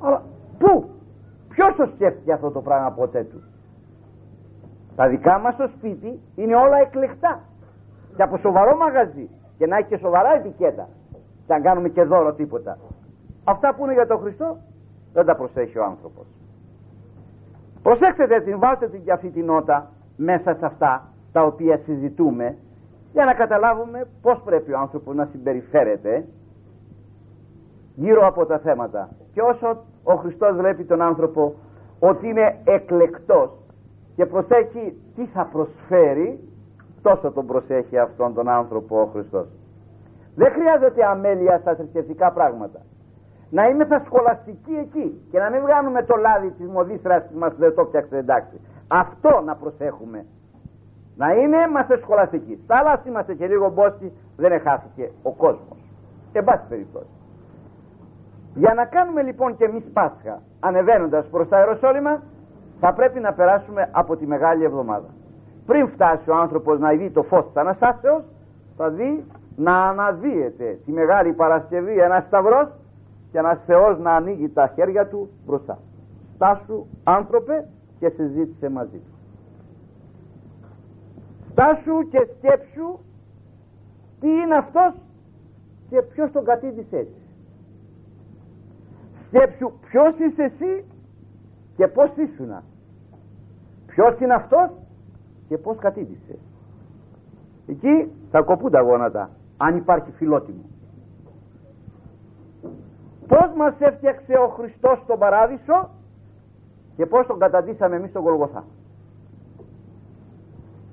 αλλά 0.00 0.22
πού; 0.58 0.90
Ποιος 1.48 1.76
το 1.76 1.86
σκέφτηκε 1.94 2.32
αυτό 2.32 2.50
το 2.50 2.60
πράγμα 2.60 2.90
ποτέ 2.90 3.24
τους; 3.24 3.44
Τα 4.96 5.08
δικά 5.08 5.38
μας 5.38 5.54
στο 5.54 5.68
σπίτι 5.76 6.20
είναι 6.34 6.54
όλα 6.54 6.78
εκλεκτά. 6.78 7.40
Και 8.16 8.22
από 8.22 8.36
σοβαρό 8.36 8.76
μαγαζί 8.76 9.28
και 9.58 9.66
να 9.66 9.76
έχει 9.76 9.88
και 9.88 9.96
σοβαρά 9.96 10.34
ετικέτα 10.34 10.88
και 11.46 11.54
αν 11.54 11.62
κάνουμε 11.62 11.88
και 11.88 12.02
δώρο 12.02 12.32
τίποτα. 12.32 12.78
Αυτά 13.44 13.74
που 13.74 13.84
είναι 13.84 13.92
για 13.92 14.06
τον 14.06 14.18
Χριστό 14.18 14.56
δεν 15.12 15.24
τα 15.24 15.36
προσέχει 15.36 15.78
ο 15.78 15.84
άνθρωπος 15.84 16.26
προσέξτε 17.82 18.40
την 18.40 18.58
βάλτε 18.58 18.88
την 18.88 19.04
και 19.04 19.12
αυτή 19.12 19.30
την 19.30 19.44
νότα 19.44 19.90
μέσα 20.16 20.54
σε 20.54 20.66
αυτά 20.66 21.08
τα 21.32 21.42
οποία 21.42 21.80
συζητούμε 21.84 22.56
για 23.12 23.24
να 23.24 23.34
καταλάβουμε 23.34 24.06
πως 24.22 24.40
πρέπει 24.44 24.72
ο 24.72 24.78
άνθρωπος 24.78 25.14
να 25.14 25.28
συμπεριφέρεται 25.32 26.24
γύρω 27.94 28.26
από 28.26 28.46
τα 28.46 28.58
θέματα. 28.58 29.08
Και 29.32 29.40
όσο 29.40 29.84
ο 30.02 30.14
Χριστός 30.14 30.56
βλέπει 30.56 30.84
τον 30.84 31.02
άνθρωπο 31.02 31.54
ότι 31.98 32.28
είναι 32.28 32.56
εκλεκτός 32.64 33.50
και 34.16 34.26
προσέχει 34.26 34.96
τι 35.14 35.26
θα 35.26 35.48
προσφέρει 35.52 36.40
τόσο 37.02 37.30
τον 37.32 37.46
προσέχει 37.46 37.98
αυτόν 37.98 38.34
τον 38.34 38.48
άνθρωπο 38.48 39.00
ο 39.00 39.06
Χριστός. 39.06 39.46
Δεν 40.34 40.52
χρειάζεται 40.52 41.06
αμέλεια 41.06 41.58
στα 41.58 41.74
θρησκευτικά 41.74 42.32
πράγματα 42.32 42.80
να 43.56 43.68
είμαι 43.68 43.84
θα 43.84 44.02
σχολαστική 44.04 44.74
εκεί 44.84 45.06
και 45.30 45.38
να 45.38 45.50
μην 45.50 45.60
βγάλουμε 45.60 46.02
το 46.02 46.16
λάδι 46.16 46.50
της 46.50 46.66
μοδίστρας 46.66 47.22
που 47.28 47.38
μας 47.38 47.52
δεν 47.56 47.74
το 47.74 47.84
φτιάξε 47.84 48.16
εντάξει. 48.16 48.60
Αυτό 48.88 49.42
να 49.44 49.54
προσέχουμε. 49.56 50.24
Να 51.16 51.32
είναι 51.32 51.56
είμαστε 51.68 51.98
σχολαστικοί. 51.98 52.60
Στα 52.64 52.76
άλλα 52.76 53.02
είμαστε 53.06 53.34
και 53.34 53.46
λίγο 53.46 53.70
μπόστι 53.70 54.12
δεν 54.36 54.52
εχάθηκε 54.52 55.10
ο 55.22 55.32
κόσμος. 55.32 55.78
Εν 56.32 56.44
πάση 56.44 56.64
περιπτώσει. 56.68 57.14
Για 58.54 58.74
να 58.74 58.84
κάνουμε 58.84 59.22
λοιπόν 59.22 59.56
και 59.56 59.64
εμείς 59.64 59.84
Πάσχα 59.92 60.42
ανεβαίνοντας 60.60 61.26
προς 61.26 61.48
τα 61.48 61.58
Ιεροσόλυμα 61.58 62.22
θα 62.80 62.92
πρέπει 62.92 63.20
να 63.20 63.32
περάσουμε 63.32 63.88
από 63.92 64.16
τη 64.16 64.26
Μεγάλη 64.26 64.64
Εβδομάδα. 64.64 65.08
Πριν 65.66 65.88
φτάσει 65.88 66.30
ο 66.30 66.34
άνθρωπος 66.34 66.78
να 66.78 66.90
δει 66.90 67.10
το 67.10 67.22
φως 67.22 67.46
της 67.46 67.56
Αναστάσεως 67.56 68.22
θα 68.76 68.90
δει 68.90 69.24
να 69.56 69.88
αναδύεται 69.88 70.78
τη 70.84 70.92
Μεγάλη 70.92 71.32
Παρασκευή 71.32 71.98
ένα 71.98 72.24
σταυρός 72.26 72.68
και 73.32 73.38
ένα 73.38 73.54
Θεός 73.66 73.98
να 73.98 74.14
ανοίγει 74.14 74.48
τα 74.48 74.72
χέρια 74.74 75.08
του 75.08 75.30
μπροστά. 75.46 75.78
Στάσου 76.34 76.86
άνθρωπε 77.04 77.68
και 77.98 78.08
συζήτησε 78.08 78.68
μαζί 78.68 78.96
του. 78.96 79.12
Στάσου 81.50 82.08
και 82.10 82.28
σκέψου 82.36 82.98
τι 84.20 84.28
είναι 84.28 84.54
αυτός 84.56 84.94
και 85.88 86.02
ποιος 86.02 86.32
τον 86.32 86.44
κατήδησε 86.44 86.96
έτσι. 86.96 87.20
Σκέψου 89.26 89.72
ποιος 89.88 90.14
είσαι 90.18 90.42
εσύ 90.42 90.84
και 91.76 91.86
πως 91.86 92.10
ήσουνα. 92.16 92.62
Ποιος 93.86 94.20
είναι 94.20 94.34
αυτός 94.34 94.70
και 95.48 95.58
πως 95.58 95.76
κατήδησε. 95.78 96.38
Εκεί 97.66 98.10
θα 98.30 98.42
κοπούν 98.42 98.70
τα 98.70 98.80
γόνατα 98.80 99.30
αν 99.56 99.76
υπάρχει 99.76 100.10
φιλότιμο 100.10 100.71
πως 103.26 103.50
μας 103.56 103.74
έφτιαξε 103.78 104.32
ο 104.32 104.48
Χριστός 104.48 104.98
στον 104.98 105.18
παράδεισο 105.18 105.90
και 106.96 107.06
πως 107.06 107.26
τον 107.26 107.38
καταντήσαμε 107.38 107.96
εμείς 107.96 108.10
στον 108.10 108.22
Κολγοθά. 108.22 108.64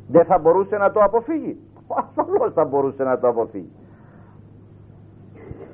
Δεν 0.08 0.26
θα 0.26 0.38
μπορούσε 0.38 0.78
να 0.78 0.92
το 0.92 1.00
αποφύγει. 1.04 1.60
Ασφαλώς 1.88 2.54
θα 2.54 2.66
μπορούσε 2.66 3.04
να 3.04 3.20
το 3.20 3.28
αποφύγει. 3.28 3.72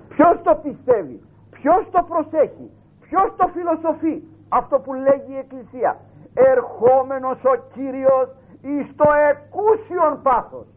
Ποιος 0.10 0.42
το 0.44 0.60
πιστεύει 0.64 1.22
ποιος 1.52 1.90
το 1.92 2.06
προσέχει 2.08 2.72
ποιος 3.02 3.34
το 3.38 3.48
φιλοσοφεί 3.48 4.24
αυτό 4.50 4.80
που 4.80 4.94
λέγει 4.94 5.32
η 5.34 5.38
Εκκλησία. 5.38 5.98
Ερχόμενος 6.34 7.44
ο 7.44 7.56
Κύριος 7.74 8.30
εις 8.62 8.96
το 8.96 9.10
εκούσιον 9.30 10.22
πάθος. 10.22 10.68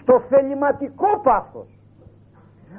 Στο 0.00 0.20
θεληματικό 0.28 1.20
πάθος 1.22 1.77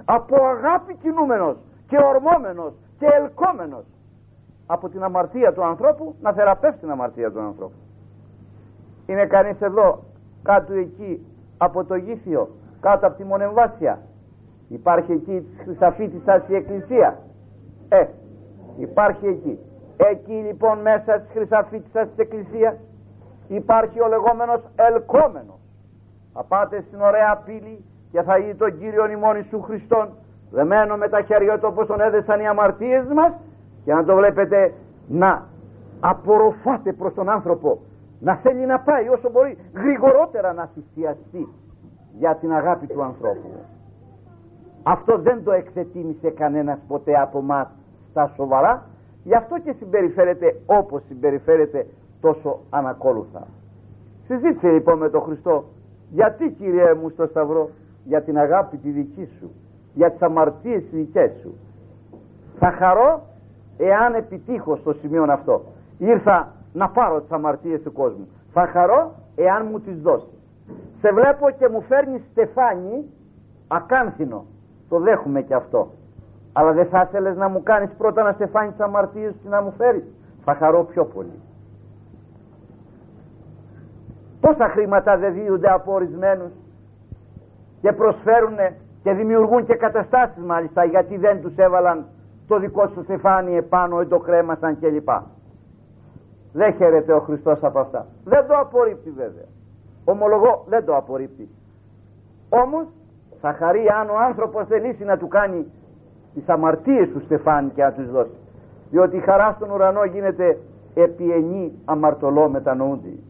από 0.05 0.35
αγάπη 0.45 0.95
κινούμενος 0.95 1.57
και 1.87 1.97
ορμόμενος 1.97 2.73
και 2.97 3.05
ελκόμενος. 3.05 3.85
Από 4.65 4.89
την 4.89 5.03
αμαρτία 5.03 5.53
του 5.53 5.63
ανθρώπου 5.63 6.15
να 6.21 6.33
θεραπεύσει 6.33 6.79
την 6.79 6.91
αμαρτία 6.91 7.31
του 7.31 7.39
ανθρώπου. 7.39 7.79
Είναι 9.05 9.25
κανείς 9.25 9.61
εδώ 9.61 9.99
κάτω 10.43 10.73
εκεί 10.73 11.25
από 11.57 11.83
το 11.83 11.95
γήθιο 11.95 12.49
κάτω 12.81 13.07
από 13.07 13.17
τη 13.17 13.23
μονεμβάσια. 13.23 13.99
Υπάρχει 14.67 15.11
εκεί 15.11 15.41
της 15.41 15.63
χρυσαφίτισσα 15.63 16.43
η 16.47 16.55
εκκλησία. 16.55 17.19
Ε 17.89 18.05
υπάρχει 18.77 19.27
εκεί. 19.27 19.59
Εκεί 19.97 20.33
λοιπόν 20.33 20.79
μέσα 20.79 21.19
τη 21.19 21.31
χρυσαφίτισσα 21.31 22.05
της 22.05 22.17
εκκλησίας 22.17 22.75
υπάρχει 23.47 24.01
ο 24.01 24.07
λεγόμενος 24.07 24.61
ελκόμενος. 24.75 25.59
Θα 26.33 26.43
πάτε 26.43 26.83
στην 26.87 27.01
ωραία 27.01 27.41
πύλη 27.45 27.85
και 28.11 28.21
θα 28.21 28.35
δει 28.35 28.55
τον 28.55 28.79
Κύριο 28.79 29.09
ημών 29.09 29.45
σου 29.49 29.61
Χριστόν 29.61 30.09
δεμένο 30.51 30.95
με 30.97 31.09
τα 31.09 31.21
χέρια 31.21 31.59
του 31.59 31.67
όπως 31.71 31.87
τον 31.87 32.01
έδεσαν 32.01 32.39
οι 32.39 32.47
αμαρτίες 32.47 33.05
μας 33.15 33.31
και 33.83 33.93
να 33.93 34.03
το 34.03 34.15
βλέπετε 34.15 34.73
να 35.07 35.47
απορροφάτε 35.99 36.93
προς 36.93 37.13
τον 37.13 37.29
άνθρωπο 37.29 37.79
να 38.19 38.35
θέλει 38.35 38.65
να 38.65 38.79
πάει 38.79 39.07
όσο 39.07 39.29
μπορεί 39.29 39.57
γρηγορότερα 39.73 40.53
να 40.53 40.69
θυσιαστεί 40.73 41.47
για 42.17 42.35
την 42.35 42.53
αγάπη 42.53 42.87
του 42.87 43.03
ανθρώπου. 43.03 43.49
Αυτό 44.83 45.17
δεν 45.17 45.43
το 45.43 45.51
εξετίμησε 45.51 46.29
κανένας 46.29 46.79
ποτέ 46.87 47.21
από 47.21 47.41
μας 47.41 47.67
στα 48.09 48.31
σοβαρά 48.35 48.85
γι' 49.23 49.35
αυτό 49.35 49.59
και 49.59 49.71
συμπεριφέρεται 49.71 50.55
όπως 50.65 51.03
συμπεριφέρεται 51.07 51.85
τόσο 52.21 52.59
ανακόλουθα. 52.69 53.47
Συζήτησε 54.27 54.69
λοιπόν 54.69 54.97
με 54.97 55.09
τον 55.09 55.21
Χριστό 55.21 55.63
γιατί 56.09 56.49
Κύριε 56.51 56.93
μου 56.93 57.09
στο 57.09 57.25
Σταυρό 57.27 57.69
για 58.03 58.21
την 58.21 58.37
αγάπη 58.37 58.77
τη 58.77 58.89
δική 58.89 59.29
σου 59.39 59.51
για 59.93 60.11
τις 60.11 60.21
αμαρτίες 60.21 60.81
τις 60.81 60.91
δικές 60.91 61.31
σου. 61.41 61.53
Θα 62.59 62.71
χαρώ 62.71 63.21
εάν 63.77 64.13
επιτύχω 64.13 64.75
στο 64.75 64.93
σημείο 64.93 65.25
αυτό. 65.29 65.61
Ήρθα 65.97 66.51
να 66.73 66.89
πάρω 66.89 67.21
τις 67.21 67.31
αμαρτίες 67.31 67.81
του 67.81 67.91
κόσμου. 67.91 68.27
Θα 68.53 68.67
χαρώ 68.67 69.11
εάν 69.35 69.67
μου 69.71 69.79
τις 69.79 70.01
δώσει. 70.01 70.37
Σε 71.01 71.11
βλέπω 71.11 71.49
και 71.49 71.69
μου 71.69 71.81
φέρνει 71.81 72.23
στεφάνι 72.31 73.05
ακάνθινο. 73.67 74.45
Το 74.89 74.99
δέχομαι 74.99 75.41
και 75.41 75.53
αυτό. 75.53 75.91
Αλλά 76.53 76.71
δεν 76.71 76.85
θα 76.85 77.05
ήθελες 77.07 77.37
να 77.37 77.49
μου 77.49 77.63
κάνεις 77.63 77.89
πρώτα 77.97 78.23
να 78.23 78.31
στεφάνι 78.31 78.71
τις 78.71 78.79
αμαρτίες 78.79 79.33
και 79.43 79.49
να 79.49 79.61
μου 79.61 79.71
φέρεις. 79.77 80.03
Θα 80.43 80.55
χαρώ 80.55 80.83
πιο 80.83 81.05
πολύ. 81.05 81.39
Πόσα 84.39 84.67
χρήματα 84.69 85.17
δεν 85.17 85.33
δίνονται 85.33 85.71
από 85.71 85.93
ορισμένους; 85.93 86.51
Και 87.81 87.91
προσφέρουν 87.91 88.57
και 89.03 89.13
δημιουργούν 89.13 89.65
και 89.65 89.75
καταστάσεις 89.75 90.43
μάλιστα 90.43 90.83
γιατί 90.83 91.17
δεν 91.17 91.41
τους 91.41 91.55
έβαλαν 91.55 92.05
το 92.47 92.59
δικό 92.59 92.87
σου 92.87 93.03
στεφάνι 93.03 93.55
επάνω 93.55 93.97
δεν 93.97 94.07
το 94.07 94.19
κρέμασαν 94.19 94.79
κλπ. 94.79 95.09
Δεν 96.53 96.73
χαίρεται 96.73 97.13
ο 97.13 97.19
Χριστός 97.19 97.63
από 97.63 97.79
αυτά. 97.79 98.05
Δεν 98.23 98.47
το 98.47 98.53
απορρίπτει 98.57 99.09
βέβαια. 99.09 99.47
Ομολογώ 100.05 100.65
δεν 100.67 100.85
το 100.85 100.95
απορρίπτει. 100.95 101.49
Όμως 102.49 102.85
θα 103.41 103.53
χαρεί 103.53 103.85
αν 103.99 104.09
ο 104.09 104.17
άνθρωπος 104.27 104.67
θελήσει 104.67 105.03
να 105.03 105.17
του 105.17 105.27
κάνει 105.27 105.65
τις 106.33 106.49
αμαρτίες 106.49 107.09
του 107.09 107.21
στεφάνι 107.25 107.69
και 107.69 107.83
να 107.83 107.91
τους 107.91 108.11
δώσει. 108.11 108.37
Διότι 108.89 109.17
η 109.17 109.19
χαρά 109.19 109.53
στον 109.55 109.71
ουρανό 109.71 110.03
γίνεται 110.05 110.57
επί 110.93 111.31
ενή 111.31 111.81
αμαρτωλό 111.85 112.49
μετανοούντι 112.49 113.23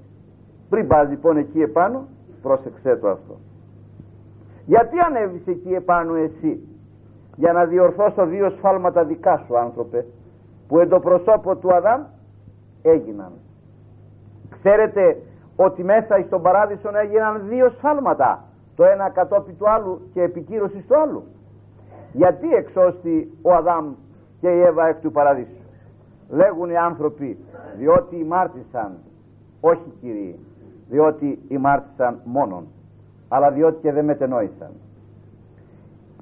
πριν 0.70 0.88
πας 0.88 1.10
λοιπόν 1.10 1.38
εκεί 1.38 1.62
επάνω 1.62 2.08
πρόσεξέ 2.42 2.96
το 2.96 3.10
αυτό 3.10 3.38
γιατί 4.70 5.00
ανέβεις 5.00 5.48
εκεί 5.48 5.74
επάνω 5.74 6.16
εσύ 6.16 6.68
για 7.36 7.54
να 7.54 7.66
διορθώσω 7.66 8.26
δύο 8.26 8.50
σφάλματα 8.50 9.04
δικά 9.04 9.44
σου 9.46 9.58
άνθρωπε 9.58 10.06
που 10.68 10.80
εν 10.80 10.90
το 10.90 11.00
προσώπο 11.00 11.56
του 11.56 11.74
Αδάμ 11.74 12.02
έγιναν. 12.82 13.32
Ξέρετε 14.50 15.22
ότι 15.56 15.84
μέσα 15.84 16.24
στον 16.26 16.42
παράδεισο 16.42 16.90
έγιναν 16.94 17.42
δύο 17.48 17.70
σφάλματα 17.70 18.44
το 18.76 18.84
ένα 18.84 19.10
κατόπι 19.10 19.54
του 19.54 19.70
άλλου 19.70 20.10
και 20.14 20.22
επικύρωσης 20.22 20.86
του 20.86 20.98
άλλου. 20.98 21.24
Γιατί 22.12 22.54
εξώστη 22.54 23.38
ο 23.42 23.54
Αδάμ 23.54 23.94
και 24.42 24.50
η 24.50 24.62
Εύα 24.62 24.88
εκ 24.88 25.00
του 25.00 25.12
παραδείσου. 25.12 25.64
Λέγουν 26.30 26.70
οι 26.70 26.78
άνθρωποι 26.78 27.38
διότι 27.78 28.16
ημάρτησαν 28.16 28.98
όχι 29.62 29.94
κύριοι 30.02 30.40
διότι 30.90 31.40
ημάρτησαν 31.48 32.22
μόνον 32.24 32.68
αλλά 33.30 33.52
διότι 33.52 33.82
και 33.82 33.92
δεν 33.92 34.06
μετενόησαν. 34.06 34.72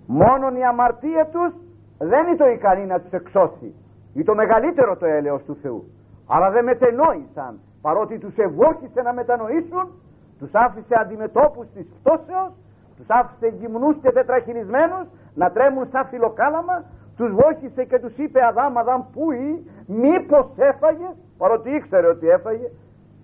Μόνον 0.08 0.56
η 0.56 0.64
αμαρτία 0.66 1.26
τους 1.32 1.54
δεν 1.98 2.28
είναι 2.28 2.36
το 2.36 2.48
ικανή 2.48 2.86
να 2.86 3.00
τους 3.00 3.12
εξώσει 3.12 3.74
ή 4.14 4.24
το 4.24 4.36
μεγαλύτερο 4.36 4.98
το 4.98 5.06
έλεος 5.06 5.44
του 5.44 5.58
Θεού. 5.62 5.84
Αλλά 6.28 6.50
δεν 6.52 6.64
μετενόησαν. 6.64 7.60
Παρότι 7.82 8.18
τους 8.18 8.38
ευόχησε 8.38 9.02
να 9.02 9.14
μετανοήσουν 9.14 9.88
τους 10.40 10.50
άφησε 10.54 10.96
αντιμετώπους 11.02 11.68
της 11.74 11.86
πτώσεως 11.86 12.52
τους 12.98 13.06
άφησε 13.08 13.48
γυμνούς 13.48 13.96
και 14.02 14.12
τετραχειρισμένους 14.12 15.08
να 15.36 15.52
τρέμουν 15.52 15.88
σαν 15.92 16.06
φιλοκάλαμα 16.06 16.84
τους 17.18 17.32
βόχησε 17.32 17.84
και 17.84 18.00
τους 18.00 18.18
είπε 18.18 18.46
Αδάμ 18.46 18.78
Αδάμ 18.78 19.02
πού 19.14 19.32
ή 19.32 19.66
μήπως 19.88 20.48
έφαγες; 20.56 21.16
Παρότι 21.38 21.70
ήξερε 21.70 22.08
ότι 22.08 22.28
έφαγε. 22.30 22.70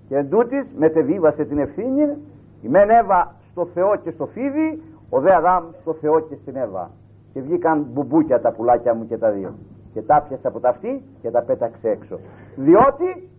Και 0.07 0.17
εν 0.17 0.29
τούτης 0.29 0.65
μετεβίβασε 0.77 1.45
την 1.45 1.57
ευθύνη. 1.57 2.17
Η 2.61 2.67
μεν 2.67 2.89
Εύα 2.89 3.35
στο 3.53 3.65
Θεό 3.65 3.95
και 3.95 4.11
στο 4.11 4.25
φίδι 4.25 4.81
ο 5.09 5.19
δε 5.19 5.33
Αδάμ 5.35 5.63
στο 5.81 5.93
Θεό 5.93 6.19
και 6.19 6.35
στην 6.41 6.55
Εύα. 6.55 6.91
Και 7.33 7.41
βγήκαν 7.41 7.85
μπουμπούκια 7.91 8.41
τα 8.41 8.51
πουλάκια 8.51 8.93
μου 8.93 9.07
και 9.07 9.17
τα 9.17 9.31
δύο. 9.31 9.53
Και 9.93 10.01
τα 10.01 10.25
πιάσε 10.27 10.47
από 10.47 10.59
τα 10.59 10.69
αυτή 10.69 11.03
και 11.21 11.31
τα 11.31 11.41
πέταξε 11.41 11.89
έξω. 11.89 12.19
Διότι 12.55 13.29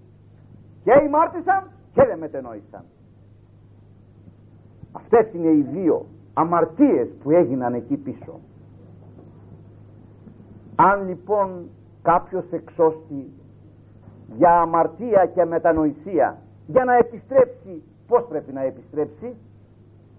και 0.85 0.93
ημάρτησαν 1.07 1.63
και 1.93 2.05
δεν 2.05 2.19
μετενόησαν 2.19 2.85
αυτές 4.95 5.33
είναι 5.35 5.51
οι 5.51 5.63
δύο 5.63 6.07
αμαρτίες 6.35 7.09
που 7.23 7.31
έγιναν 7.31 7.75
εκεί 7.75 7.97
πίσω. 7.97 8.41
Αν 10.77 11.09
λοιπόν 11.09 11.69
κάποιος 12.03 12.45
εξώστη 12.51 13.33
για 14.37 14.61
αμαρτία 14.61 15.27
και 15.35 15.45
μετανοησία 15.45 16.39
για 16.67 16.85
να 16.85 16.97
επιστρέψει 16.97 17.83
πως 18.07 18.27
πρέπει 18.29 18.53
να 18.53 18.63
επιστρέψει; 18.63 19.37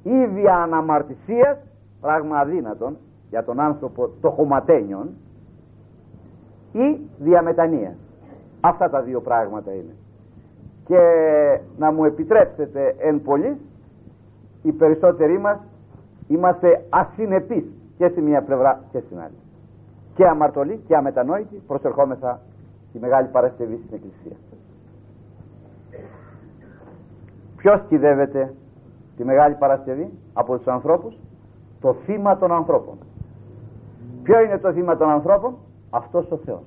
Ή 0.06 0.26
δια 0.26 0.56
αναμαρτησίας 0.56 1.58
πράγμα 2.02 2.38
αδύνατον 2.40 2.98
για 3.30 3.44
τον 3.44 3.60
άνθρωπο 3.60 4.10
το 4.22 4.30
χωματένιον 4.30 5.10
ή 6.72 7.00
διαμετανία. 7.20 7.96
Αυτά 8.62 8.90
τα 8.90 9.02
δύο 9.02 9.22
πράγματα 9.22 9.72
είναι. 9.72 9.96
Και 10.86 11.00
να 11.78 11.92
μου 11.92 12.06
επιτρέψετε 12.06 12.96
εν 12.98 13.22
πολύ 13.22 13.58
οι 14.62 14.72
περισσότεροι 14.72 15.40
μας 15.40 15.58
είμαστε 16.28 16.86
ασυνεπείς 16.90 17.64
και 17.98 18.08
στη 18.08 18.22
μία 18.22 18.42
πλευρά 18.42 18.84
και 18.92 19.00
στην 19.00 19.20
άλλη. 19.20 19.38
Και 20.16 20.28
αμαρτωλοί 20.28 20.82
και 20.88 20.96
αμετανόητοι 20.96 21.62
προσερχόμεθα 21.68 22.42
τη 22.92 23.00
Μεγάλη 23.00 23.28
Παρασκευή 23.28 23.82
στην 23.86 23.96
Εκκλησία. 23.96 24.38
Ποιος 27.58 27.82
κυδεύεται 27.88 28.54
τη 29.16 29.24
Μεγάλη 29.24 29.56
Παρασκευή 29.56 30.12
από 30.34 30.58
τους 30.58 30.68
ανθρώπους 30.68 31.18
το 31.82 31.94
θύμα 31.94 32.38
των 32.38 32.52
ανθρώπων. 32.52 32.98
Ποιο 34.24 34.40
είναι 34.40 34.58
το 34.58 34.74
θύμα 34.74 34.98
των 34.98 35.10
ανθρώπων; 35.10 35.56
Αυτός 35.90 36.32
ο 36.32 36.38
Θεός. 36.38 36.64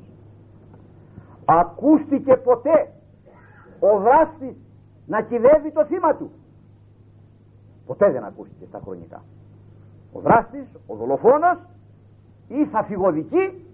Ακούστηκε 1.45 2.37
ποτέ 2.37 2.91
ο 3.81 4.01
δράστης 4.01 4.57
να 5.07 5.23
κυδεύει 5.23 5.73
το 5.73 5.85
θύμα 5.85 6.15
του. 6.15 6.31
Ποτέ 7.87 8.11
δεν 8.11 8.25
ακούστηκε 8.25 8.65
στα 8.69 8.81
χρονικά. 8.85 9.23
Ο 10.13 10.21
δράστης, 10.21 10.67
ο 10.87 10.95
δολοφόνος 10.95 11.59
ή 12.49 12.67
θα 12.67 12.83
φυγοδικεί 12.83 13.67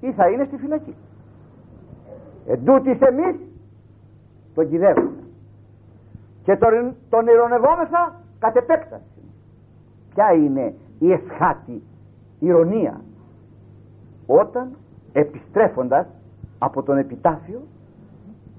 ή 0.00 0.12
θα 0.12 0.28
είναι 0.28 0.44
στη 0.44 0.56
φυλακή. 0.56 0.94
Εν 2.46 2.64
τούτης 2.64 3.00
εμείς 3.00 3.36
τον 4.54 4.68
κυδεύουμε 4.68 5.22
και 6.42 6.56
τον, 6.56 6.94
τον 7.08 7.26
ηρωνευόμεθα 7.26 8.20
κατ' 8.38 8.56
επέκταση. 8.56 9.22
Ποια 10.14 10.32
είναι 10.32 10.74
η 10.98 11.12
εσχάτη 11.12 11.82
ηρωνία; 12.38 13.00
Όταν 14.26 14.76
επιστρέφοντας 15.12 16.06
από 16.58 16.82
τον 16.82 16.98
επιτάφιο 16.98 17.62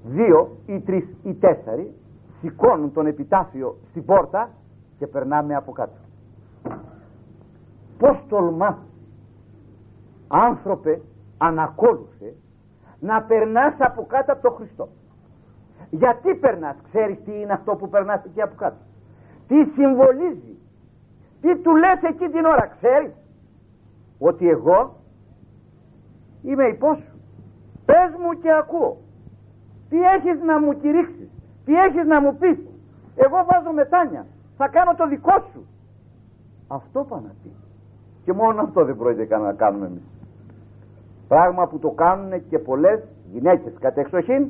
δύο 0.04 0.56
ή 0.66 0.80
τρεις 0.80 1.04
ή 1.22 1.34
τέσσερι 1.34 1.94
σηκώνουν 2.40 2.92
τον 2.92 3.06
επιτάφιο 3.06 3.76
στην 3.90 4.04
πόρτα 4.04 4.50
και 4.98 5.06
περνάμε 5.06 5.54
από 5.54 5.72
κάτω. 5.72 5.98
Πως 7.98 8.24
τολμά 8.28 8.78
άνθρωπε 10.28 11.00
ανακόλουθε 11.38 12.34
να 13.00 13.22
περνάς 13.22 13.74
από 13.78 14.06
κάτω 14.06 14.32
από 14.32 14.42
τον 14.42 14.52
Χριστό; 14.54 14.88
Γιατί 15.90 16.34
περνάς 16.34 16.76
ξέρεις 16.88 17.22
τι 17.24 17.40
είναι 17.40 17.52
αυτό 17.52 17.74
που 17.74 17.88
περνάς 17.88 18.24
εκεί 18.24 18.42
από 18.42 18.54
κάτω; 18.56 18.76
Τι 19.48 19.64
συμβολίζει; 19.64 20.58
Τι 21.40 21.56
του 21.56 21.76
λες 21.76 22.02
εκεί 22.02 22.28
την 22.28 22.44
ώρα 22.44 22.66
ξέρεις; 22.66 23.12
Ότι 24.18 24.48
εγώ 24.48 24.94
είμαι 26.42 26.64
υπός 26.64 26.96
σου. 26.96 27.18
Πες 27.84 28.10
μου 28.20 28.40
και 28.40 28.52
ακούω. 28.52 28.96
Τι 29.88 30.02
έχεις 30.02 30.42
να 30.42 30.60
μου 30.60 30.72
κηρύξεις; 30.80 31.28
Τι 31.64 31.74
έχεις 31.74 32.06
να 32.06 32.20
μου 32.20 32.36
πεις; 32.36 32.58
Εγώ 33.14 33.44
βάζω 33.50 33.72
μετάνια 33.72 34.26
θα 34.56 34.68
κάνω 34.68 34.94
το 34.94 35.08
δικό 35.08 35.34
σου. 35.52 35.66
Αυτό 36.68 37.04
πάνε 37.08 37.26
να 37.26 37.32
πει. 37.42 37.50
Και 38.24 38.32
μόνο 38.32 38.62
αυτό 38.62 38.84
δεν 38.84 38.96
πρόκειται 38.96 39.36
να 39.36 39.52
κάνουμε 39.52 39.86
εμείς. 39.86 40.02
Πράγμα 41.28 41.66
που 41.66 41.78
το 41.78 41.90
κάνουν 41.90 42.48
και 42.48 42.58
πολλές 42.58 43.02
γυναίκες. 43.32 43.72
Κατ' 43.80 43.98
εξοχήν 43.98 44.48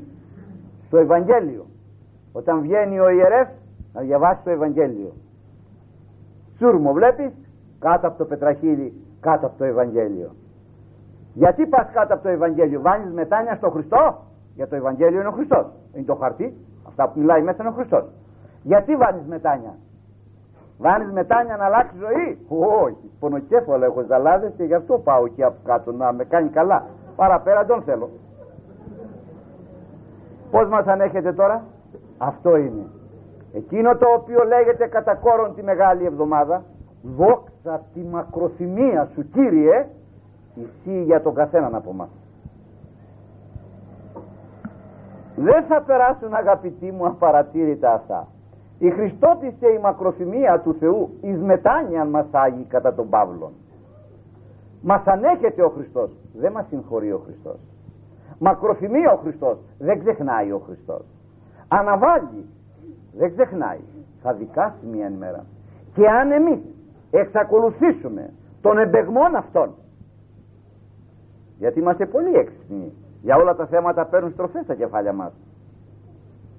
στο 0.87 0.97
Ευαγγέλιο. 0.99 1.66
Όταν 2.32 2.61
βγαίνει 2.61 3.01
ο 3.01 3.09
ιερεύς 3.09 3.53
να 3.93 4.01
διαβάσει 4.01 4.41
το 4.45 4.51
Ευαγγέλιο. 4.51 5.12
Σούρμο 6.59 6.93
βλέπεις 6.93 7.32
κάτω 7.78 8.07
από 8.07 8.18
το 8.18 8.24
πετραχύλι 8.24 8.93
κάτω 9.20 9.47
από 9.47 9.59
το 9.59 9.64
Ευαγγέλιο. 9.64 10.30
Γιατί 11.35 11.66
πας 11.66 11.91
κάτω 11.93 12.14
από 12.14 12.22
το 12.22 12.28
Ευαγγέλιο 12.28 12.80
βάνεις 12.80 13.12
μετάνια 13.12 13.55
στο 13.55 13.70
Χριστό; 13.70 14.22
Για 14.55 14.68
το 14.68 14.76
Ευαγγέλιο 14.76 15.20
είναι 15.20 15.28
ο 15.28 15.32
Χριστός. 15.32 15.66
Είναι 15.95 16.05
το 16.05 16.14
χαρτί 16.14 16.57
αυτά 16.89 17.09
που 17.09 17.18
μιλάει 17.20 17.43
μέσα 17.43 17.57
είναι 17.61 17.68
ο 17.68 17.72
Χριστός. 17.72 18.05
Γιατί 18.62 18.97
βάνεις 18.97 19.26
μετάνια 19.26 19.74
βάνεις 20.78 21.11
μετάνια 21.12 21.57
να 21.57 21.64
αλλάξει 21.64 21.97
ζωή; 21.99 22.39
Όχι 22.49 23.11
πονοκέφαλο 23.20 23.85
έχω 23.85 24.05
ζαλάδες 24.09 24.53
και 24.57 24.64
γι' 24.64 24.74
αυτό 24.74 24.99
πάω 24.99 25.24
εκεί 25.24 25.43
από 25.43 25.57
κάτω 25.64 25.93
να 25.93 26.12
με 26.12 26.24
κάνει 26.24 26.49
καλά. 26.49 26.87
Παραπέρα 27.16 27.64
τον 27.66 27.82
θέλω 27.82 28.11
πως 30.51 30.68
μας 30.68 30.86
ανέχετε 30.86 31.32
τώρα; 31.32 31.64
Αυτό 32.18 32.57
είναι. 32.57 32.86
Εκείνο 33.53 33.97
το 33.97 34.07
οποίο 34.16 34.45
λέγεται 34.45 34.86
κατά 34.86 35.14
κόρον 35.14 35.55
τη 35.55 35.62
Μεγάλη 35.62 36.05
Εβδομάδα 36.05 36.62
δόξα 37.03 37.82
τη 37.95 38.01
μακροθυμία 38.01 39.09
σου 39.14 39.28
Κύριε 39.28 39.86
ισχύει 40.55 41.03
για 41.03 41.22
τον 41.22 41.34
καθέναν 41.34 41.74
από 41.74 41.92
μας. 41.92 42.09
Δεν 45.36 45.64
θα 45.64 45.82
περάσουν 45.82 46.34
αγαπητοί 46.34 46.90
μου 46.90 47.07
απαρατήρητα 47.07 47.92
αυτά. 47.92 48.26
Η 48.78 48.90
Χριστότης 48.90 49.55
και 49.61 49.66
η 49.66 49.78
μακροθυμία 49.78 50.61
του 50.61 50.74
Θεού 50.74 51.11
εις 51.20 51.40
μετάνοιαν 51.40 52.09
μας 52.09 52.26
άγει 52.30 52.64
κατά 52.68 52.95
τον 52.95 53.09
Παύλον. 53.09 53.53
Μας 54.82 55.05
ανέχεται 55.05 55.62
ο 55.62 55.68
Χριστός. 55.68 56.11
Δεν 56.34 56.53
μας 56.53 56.66
συγχωρεί 56.68 57.12
ο 57.12 57.20
Χριστός 57.24 57.74
μακροθυμία 58.39 59.12
ο 59.12 59.16
Χριστός. 59.16 59.59
Δεν 59.78 59.99
ξεχνάει 59.99 60.53
ο 60.53 60.59
Χριστός. 60.59 61.03
Αναβάλει. 61.68 62.47
Δεν 63.16 63.32
ξεχνάει. 63.32 63.80
Θα 64.22 64.32
δικάσει 64.32 64.87
μια 64.93 65.09
ημέρα 65.09 65.45
και 65.95 66.09
αν 66.09 66.30
εμείς 66.30 66.61
εξακολουθήσουμε 67.11 68.30
τον 68.61 68.78
εμπεγμόν 68.78 69.35
αυτόν 69.35 69.74
γιατί 71.59 71.78
είμαστε 71.78 72.07
πολύ 72.07 72.35
έξυπνοι 72.35 72.93
για 73.22 73.37
όλα 73.37 73.55
τα 73.55 73.66
θέματα 73.66 74.07
παίρνουν 74.07 74.30
στροφές 74.30 74.64
στα 74.64 74.74
κεφάλια 74.74 75.12
μας. 75.12 75.32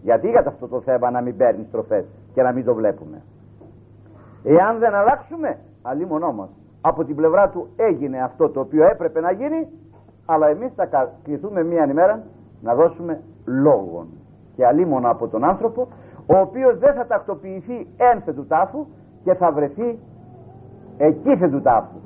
Γιατί 0.02 0.30
για 0.30 0.44
αυτό 0.48 0.68
το 0.68 0.82
θέμα 0.82 1.12
να 1.12 1.22
μην 1.22 1.38
παίρνει 1.38 1.66
στροφές 1.68 2.06
και 2.34 2.42
να 2.42 2.52
μην 2.52 2.66
το 2.66 2.74
βλέπουμε. 2.74 3.22
Εάν 4.44 4.80
δεν 4.80 4.94
αλλάξουμε 4.94 5.58
αλλήμωνό 5.82 6.32
μας 6.32 6.50
από 6.82 7.04
την 7.04 7.16
πλευρά 7.16 7.50
του 7.50 7.68
έγινε 7.76 8.22
αυτό 8.22 8.50
το 8.50 8.60
οποίο 8.60 8.86
έπρεπε 8.86 9.20
να 9.20 9.32
γίνει 9.32 9.68
αλλά 10.26 10.48
εμείς 10.48 10.72
θα 10.76 11.12
κληθούμε 11.24 11.64
μία 11.64 11.86
ημέρα 11.90 12.24
να 12.62 12.76
δώσουμε 12.76 13.22
λόγων 13.46 14.08
και 14.56 14.66
αλίμονα 14.66 15.10
από 15.10 15.28
τον 15.28 15.44
άνθρωπο 15.44 15.88
ο 16.26 16.38
οποίος 16.38 16.78
δεν 16.78 16.94
θα 16.94 17.06
τακτοποιηθεί 17.06 17.88
ένθε 17.98 18.34
του 18.34 18.46
τάφου 18.46 18.86
και 19.24 19.34
θα 19.34 19.52
βρεθεί 19.52 20.00
εκεί 20.98 21.38
του 21.52 21.62
τάφου. 21.62 21.98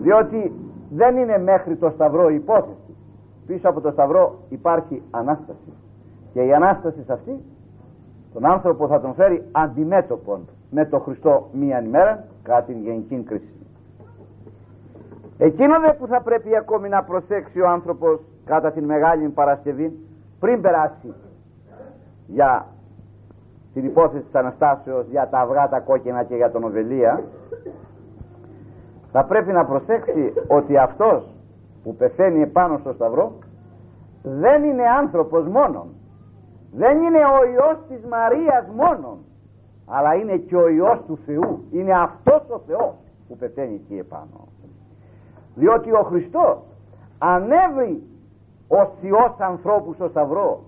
Διότι 0.00 0.52
δεν 0.90 1.16
είναι 1.16 1.38
μέχρι 1.38 1.76
το 1.76 1.90
σταυρό 1.90 2.28
υπόθεση. 2.28 2.96
Πίσω 3.46 3.68
από 3.68 3.80
το 3.80 3.90
σταυρό 3.90 4.38
υπάρχει 4.48 5.02
Ανάσταση. 5.10 5.72
Και 6.32 6.42
η 6.42 6.54
Ανάσταση 6.54 7.04
αυτή 7.08 7.40
τον 8.32 8.46
άνθρωπο 8.46 8.86
θα 8.86 9.00
τον 9.00 9.14
φέρει 9.14 9.48
αντιμέτωπον 9.52 10.48
με 10.70 10.84
τον 10.84 11.00
Χριστό 11.00 11.48
μία 11.52 11.82
ημέρα 11.82 12.24
κατά 12.42 12.62
την 12.62 12.82
γενική 12.82 13.22
κρίση 13.22 13.63
εκείνο 15.38 15.80
δε 15.80 15.92
που 15.92 16.06
θα 16.06 16.20
πρέπει 16.20 16.56
ακόμη 16.56 16.88
να 16.88 17.02
προσέξει 17.02 17.60
ο 17.60 17.68
άνθρωπος 17.68 18.20
κατά 18.44 18.72
την 18.72 18.84
Μεγάλη 18.84 19.28
Παρασκευή 19.28 19.98
πριν 20.40 20.60
περάσει 20.60 21.14
για 22.26 22.66
την 23.74 23.84
υπόθεση 23.84 24.24
της 24.24 24.34
Αναστάσεως 24.34 25.06
για 25.10 25.28
τα 25.28 25.38
αυγά 25.38 25.68
τα 25.68 25.80
κόκκινα 25.80 26.24
και 26.24 26.34
για 26.34 26.50
τον 26.50 26.64
Οβελία 26.64 27.22
θα 29.12 29.24
πρέπει 29.24 29.52
να 29.52 29.64
προσέξει 29.64 30.32
ότι 30.46 30.76
αυτός 30.76 31.34
που 31.82 31.96
πεθαίνει 31.96 32.42
επάνω 32.42 32.78
στο 32.78 32.92
σταυρό 32.92 33.32
δεν 34.22 34.64
είναι 34.64 34.82
άνθρωπος 34.98 35.46
μόνον. 35.46 35.86
Δεν 36.72 37.02
είναι 37.02 37.18
ο 37.18 37.50
Υιός 37.52 37.78
της 37.88 38.04
Μαρίας 38.08 38.66
μόνον 38.76 39.18
αλλά 39.86 40.14
είναι 40.14 40.36
και 40.36 40.56
ο 40.56 40.68
Υιός 40.68 41.02
του 41.06 41.18
Θεού. 41.26 41.64
Είναι 41.70 41.92
αυτός 41.92 42.42
ο 42.48 42.58
Θεός 42.66 42.94
που 43.28 43.36
πεθαίνει 43.36 43.74
εκεί 43.74 43.98
επάνω 43.98 44.53
διότι 45.54 45.92
ο 45.92 46.02
Χριστός 46.02 46.58
ανέβη 47.18 48.02
ο 48.68 48.86
Θεός 49.00 49.34
ανθρώπους 49.38 49.94
στο 49.94 50.08
σταυρό 50.08 50.60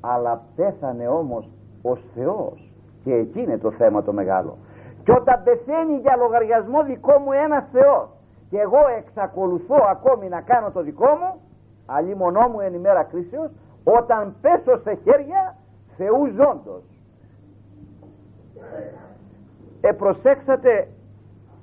αλλά 0.00 0.42
πέθανε 0.56 1.08
όμως 1.08 1.48
ως 1.82 2.00
Θεός. 2.14 2.70
Και 3.04 3.14
εκεί 3.14 3.40
είναι 3.40 3.58
το 3.58 3.70
θέμα 3.70 4.02
το 4.02 4.12
μεγάλο. 4.12 4.56
Και 5.04 5.12
όταν 5.12 5.42
πεθαίνει 5.44 5.96
για 6.00 6.16
λογαριασμό 6.16 6.82
δικό 6.82 7.18
μου 7.18 7.32
ένας 7.32 7.64
Θεός 7.72 8.08
και 8.50 8.58
εγώ 8.58 8.78
εξακολουθώ 8.98 9.76
ακόμη 9.90 10.28
να 10.28 10.40
κάνω 10.40 10.70
το 10.70 10.82
δικό 10.82 11.06
μου 11.06 11.40
αλλή 11.86 12.14
μονό 12.14 12.48
μου 12.48 12.60
εν 12.60 12.74
ημέρα 12.74 13.02
κρίσεως 13.02 13.50
όταν 13.84 14.34
πέσω 14.40 14.78
σε 14.78 14.98
χέρια 15.04 15.56
Θεού 15.96 16.26
ζώντος. 16.26 16.82
Επροσέξατε 19.80 20.88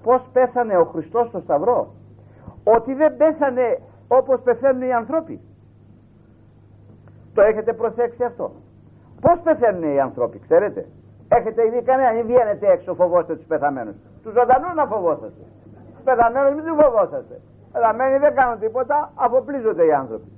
πως 0.04 0.22
πέθανε 0.34 0.78
ο 0.78 0.86
Χριστός 0.86 1.28
στο 1.28 1.40
Σταυρό; 1.40 1.88
Ότι 2.64 2.94
δεν 2.94 3.18
πέθανε 3.18 3.80
όπως 4.08 4.42
πεθαίνουν 4.42 4.82
οι 4.82 4.94
άνθρωποι 4.94 5.40
το 7.34 7.42
έχετε 7.42 7.74
προσέξει 7.74 8.24
αυτό 8.24 8.52
πως 9.22 9.40
πεθαίνουν 9.44 9.94
οι 9.94 10.00
άνθρωποι 10.00 10.40
ξέρετε 10.40 10.86
Έχετε 11.38 11.66
ήδη 11.68 11.82
κανένα, 11.82 12.12
μην 12.12 12.26
βγαίνετε 12.26 12.66
έξω, 12.72 12.94
φοβόστε 12.94 13.36
τους 13.36 13.46
πεθαμένους. 13.46 13.96
Τους 14.24 14.34
ζωντανούς 14.34 14.74
να 14.76 14.86
φοβόσαστε. 14.86 15.44
Τους 15.94 16.04
πεθαμένους 16.04 16.54
μην 16.56 16.64
τους 16.66 16.76
φοβόσαστε. 16.82 17.36
Πεθαμένοι 17.72 18.18
δεν 18.18 18.36
κάνουν 18.36 18.60
τίποτα, 18.60 19.12
αφοπλίζονται 19.16 19.86
οι 19.86 19.94
άνθρωποι. 19.94 20.30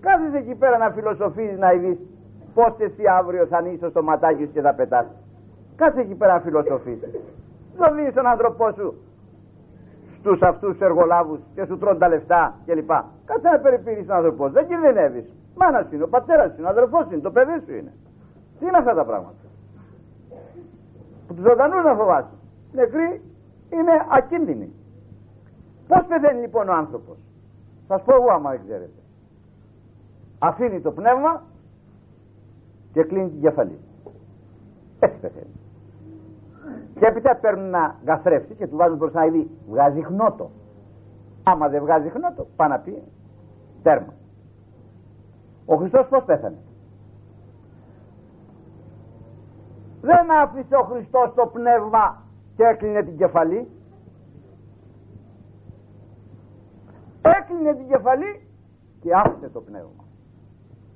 Κάθεσαι 0.00 0.36
εκεί 0.36 0.54
πέρα 0.54 0.76
να 0.78 0.90
φιλοσοφίζεις, 0.90 1.58
να 1.58 1.72
ειδείς 1.72 1.98
πώς 2.54 2.72
εσύ 2.78 3.02
αύριο 3.18 3.46
θα 3.46 3.56
ανοίξει 3.56 3.90
το 3.90 4.02
ματάκι 4.02 4.44
σου 4.44 4.52
και 4.52 4.60
θα 4.60 4.74
πετάς. 4.74 5.06
Κάτσε 5.76 6.00
εκεί 6.00 6.14
πέρα 6.14 6.32
να 6.32 6.40
φιλοσοφήσει. 6.40 7.08
Δεν 7.76 7.94
δίνει 7.94 8.12
τον 8.12 8.26
άνθρωπό 8.26 8.70
σου 8.76 8.94
στους 10.24 10.42
αυτούς 10.42 10.70
τους 10.70 10.80
εργολάβους 10.80 11.40
και 11.54 11.64
σου 11.64 11.78
τρώνε 11.78 11.98
τα 11.98 12.08
λεφτά 12.08 12.54
κλπ. 12.66 12.90
Κάτσε 13.24 13.48
να 13.48 13.58
περιποιηθεί 13.58 14.04
τον 14.04 14.16
άνθρωπό 14.16 14.50
δεν 14.50 14.66
κινδυνεύεις. 14.66 15.24
Μάνας 15.56 15.86
σου 15.86 15.94
είναι, 15.94 16.04
ο 16.04 16.08
πατέρας 16.08 16.50
σου 16.50 16.58
είναι, 16.58 16.66
ο 16.66 16.70
αδερφός 16.70 17.04
σου 17.06 17.12
είναι, 17.12 17.22
το 17.22 17.30
παιδί 17.30 17.60
σου 17.64 17.72
είναι. 17.74 17.92
Τι 18.58 18.66
είναι 18.66 18.76
αυτά 18.76 18.94
τα 18.94 19.04
πράγματα; 19.04 19.44
Που 21.26 21.34
τους 21.34 21.44
ζωντανούς 21.44 21.84
να 21.84 21.94
φοβάσαι. 21.94 22.36
Νεκροί 22.72 23.22
είναι 23.70 23.92
ακίνδυνοι. 24.10 24.72
Πώς 25.88 26.04
πεθαίνει 26.08 26.40
λοιπόν 26.40 26.68
ο 26.68 26.72
άνθρωπος; 26.72 27.16
Θα 27.86 27.98
πω 27.98 28.14
εγώ 28.14 28.30
άμα 28.30 28.50
δεν 28.50 28.60
ξέρετε. 28.64 29.00
Αφήνει 30.38 30.80
το 30.80 30.90
πνεύμα 30.90 31.42
και 32.92 33.02
κλείνει 33.02 33.28
την 33.28 33.40
κεφαλή. 33.40 33.78
Έτσι 34.98 35.18
πεθαίνει. 35.20 35.63
Και 36.98 37.06
έπειτα 37.06 37.36
παίρνουν 37.36 37.66
ένα 37.66 37.96
γαθρεύσει 38.06 38.54
και 38.54 38.66
του 38.66 38.76
βάζουν 38.76 38.96
μπροστά 38.96 39.24
να 39.24 39.30
δει 39.30 39.50
βγάζει 39.68 40.02
χνότο. 40.02 40.50
Άμα 41.42 41.68
δεν 41.68 41.82
βγάζει 41.82 42.08
χνότο, 42.08 42.46
πάει 42.56 42.68
να 42.68 42.78
πει 42.78 43.02
τέρμα. 43.82 44.12
Ο 45.66 45.76
Χριστός 45.76 46.06
πώς 46.08 46.24
πέθανε. 46.24 46.58
Δεν 50.00 50.30
άφησε 50.30 50.76
ο 50.76 50.82
Χριστός 50.82 51.34
το 51.34 51.46
πνεύμα 51.46 52.22
και 52.56 52.64
έκλεινε 52.64 53.02
την 53.02 53.16
κεφαλή. 53.16 53.68
Έκλεινε 57.22 57.74
την 57.74 57.88
κεφαλή 57.88 58.48
και 59.00 59.14
άφησε 59.14 59.48
το 59.48 59.60
πνεύμα. 59.60 60.04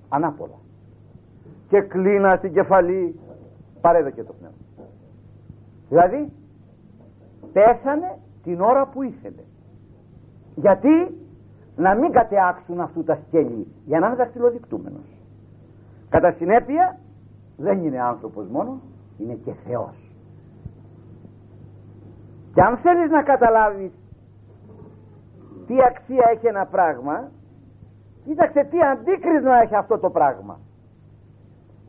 Ανάποδα. 0.09 0.59
Και 1.69 1.81
κλείνα 1.81 2.37
στην 2.37 2.53
κεφαλή 2.53 3.21
παρέδωκε 3.81 4.25
το 4.25 4.33
πνεύμα. 4.33 4.68
Δηλαδή 5.89 6.33
πέσανε 7.53 8.19
την 8.43 8.61
ώρα 8.61 8.87
που 8.87 9.03
ήθελε. 9.03 9.43
Γιατί 10.55 11.19
να 11.77 11.95
μην 11.95 12.13
κατεάξουν 12.13 12.81
αυτού 12.81 13.05
τα 13.05 13.19
σκέλη 13.27 13.67
για 13.85 13.99
να 13.99 14.07
είναι 14.07 14.17
δακτυλοδεικτούμενος. 14.17 15.07
Κατά 16.09 16.33
συνέπεια 16.33 16.99
δεν 17.57 17.85
είναι 17.85 18.01
άνθρωπος 18.01 18.49
μόνος, 18.49 18.81
είναι 19.19 19.35
και 19.35 19.53
Θεός. 19.53 20.13
Και 22.55 22.63
αν 22.63 22.77
θέλεις 22.77 23.11
να 23.11 23.23
καταλάβεις 23.23 23.93
τι 25.67 25.75
αξία 25.83 26.31
έχει 26.35 26.47
ένα 26.47 26.67
πράγμα, 26.67 27.31
κοίταξε 28.25 28.65
τι 28.71 28.83
αντίκρισμα 28.83 29.55
έχει 29.63 29.75
αυτό 29.75 29.99
το 29.99 30.11
πράγμα. 30.11 30.59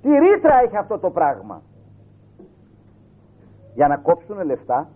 Τι 0.01 0.09
ρήτρα 0.09 0.59
έχει 0.63 0.77
αυτό 0.77 0.99
το 0.99 1.09
πράγμα. 1.09 1.61
Για 3.79 3.87
να 3.87 3.97
κόψουν 3.97 4.45
λεφτά 4.45 4.87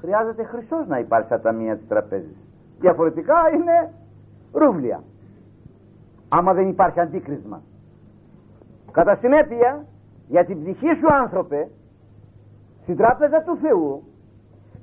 χρειάζεται 0.00 0.44
χρυσός 0.44 0.86
να 0.86 0.98
υπάρχει 0.98 1.26
στα 1.26 1.40
ταμεία 1.40 1.76
της 1.76 1.88
τραπέζης. 1.88 2.36
Διαφορετικά 2.78 3.34
είναι 3.54 3.92
ρούβλια. 4.52 5.02
Άμα 6.28 6.52
δεν 6.54 6.68
υπάρχει 6.68 7.00
αντίκρισμα. 7.00 7.62
Κατά 8.90 9.16
συνέπεια 9.16 9.84
για 10.28 10.44
την 10.44 10.62
ψυχή 10.62 10.94
σου 10.94 11.14
άνθρωπε 11.22 11.68
στην 12.82 12.96
τράπεζα 12.96 13.42
του 13.42 13.56
Θεού 13.56 14.02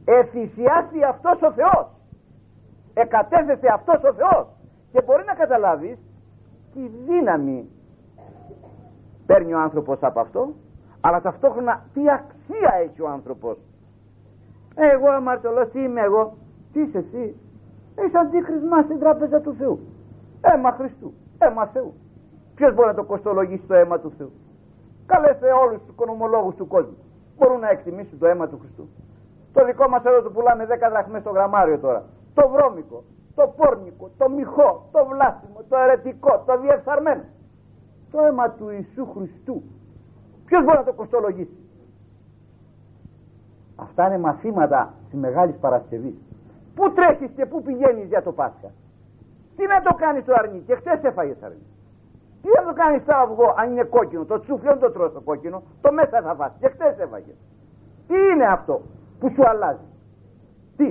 εφησιάσει 0.06 1.00
αυτός 1.10 1.42
ο 1.42 1.52
Θεός 1.52 1.88
εκατέθεσε 2.94 3.68
αυτός 3.74 4.04
ο 4.04 4.14
Θεός 4.14 4.48
και 4.92 5.02
μπορεί 5.06 5.24
να 5.26 5.34
καταλάβεις 5.34 5.98
τι 6.74 6.88
δύναμη 7.08 7.70
παίρνει 9.26 9.54
ο 9.54 9.60
άνθρωπος 9.60 9.98
από 10.02 10.20
αυτό 10.20 10.54
αλλά 11.02 11.22
ταυτόχρονα 11.22 11.84
τι 11.94 12.12
αξία 12.12 12.33
έχει 12.84 13.02
ο 13.02 13.10
άνθρωπος; 13.10 13.58
Εγώ 14.76 15.10
αμαρτωλός 15.10 15.70
τι 15.70 15.80
είμαι 15.80 16.02
εγώ 16.02 16.34
τι 16.74 16.82
είσαι 16.82 16.98
εσύ; 16.98 17.36
Έχει 17.96 18.18
αντίκρισμα 18.18 18.82
στην 18.82 19.00
τράπεζα 19.00 19.42
του 19.42 19.54
Θεού 19.54 19.80
αίμα 20.42 20.72
Χριστού 20.72 21.14
αίμα 21.38 21.66
Θεού 21.66 21.94
ποιος 22.56 22.74
μπορεί 22.74 22.88
να 22.88 22.94
το 22.94 23.04
κοστολογήσει 23.04 23.64
το 23.68 23.74
αίμα 23.74 24.00
του 24.00 24.12
Θεού; 24.18 24.32
Καλέστε 25.06 25.52
όλους 25.52 25.80
τους 25.80 25.90
οικονομολόγους 25.90 26.56
του 26.56 26.68
κόσμου 26.68 26.98
μπορούν 27.38 27.60
να 27.60 27.70
εκτιμήσουν 27.70 28.20
το 28.20 28.28
αίμα 28.28 28.48
του 28.48 28.60
Χριστού 28.60 28.88
το 29.54 29.66
δικό 29.66 29.90
μας 29.90 30.04
εδώ 30.04 30.22
το 30.22 30.32
πουλάμε 30.32 30.66
10 30.66 30.68
δραχμές 30.90 31.22
στο 31.22 31.30
γραμμάριο 31.30 31.80
τώρα 31.80 32.04
το 32.34 32.50
βρώμικο 32.50 33.04
το 33.36 33.54
πόρνικο, 33.58 34.10
το 34.18 34.30
μυχό, 34.30 34.90
το 34.92 35.06
βλάσιμο, 35.06 35.60
το 35.70 35.78
αιρετικό, 35.78 36.44
το 36.46 36.60
διεφθαρμένο. 36.60 37.24
Το 38.12 38.20
αίμα 38.20 38.50
του 38.50 38.70
Ιησού 38.70 39.06
Χριστού. 39.14 39.62
Ποιος 40.46 40.64
μπορεί 40.64 40.78
να 40.78 40.84
το 40.84 40.94
κοστολογήσει; 40.94 41.63
Αυτά 43.84 44.08
είναι 44.08 44.18
μαθήματα 44.18 44.94
της 45.10 45.20
Μεγάλης 45.20 45.56
Παρασκευής. 45.56 46.18
Πού 46.76 46.94
τρέχεις 46.94 47.32
και 47.36 47.46
πού 47.46 47.62
πηγαίνεις 47.62 48.08
για 48.08 48.22
το 48.24 48.32
Πάσχα; 48.32 48.70
Τι 49.56 49.64
να 49.68 49.82
το 49.82 49.94
κάνεις 50.04 50.26
το 50.26 50.34
αρνί 50.38 50.60
και 50.68 50.76
χτε 50.76 51.00
έφαγες 51.02 51.44
αρνί. 51.44 51.66
Τι 52.42 52.50
να 52.58 52.64
το 52.68 52.74
κάνεις 52.82 53.02
στο 53.02 53.14
αυγό 53.24 53.54
αν 53.60 53.72
είναι 53.72 53.84
κόκκινο; 53.84 54.24
Το 54.26 54.40
τσούφλι 54.40 54.68
δεν 54.68 54.80
το 54.80 54.92
τρώω 54.92 55.10
το 55.10 55.22
κόκκινο. 55.22 55.62
Το 55.82 55.92
μέσα 55.92 56.22
θα 56.22 56.34
φάσει 56.36 56.56
και 56.60 56.68
χτε 56.74 56.96
έφαγες. 57.06 57.38
Τι 58.08 58.16
είναι 58.32 58.46
αυτό 58.58 58.82
που 59.20 59.30
σου 59.36 59.44
αλλάζει; 59.50 59.88
Τι; 60.78 60.88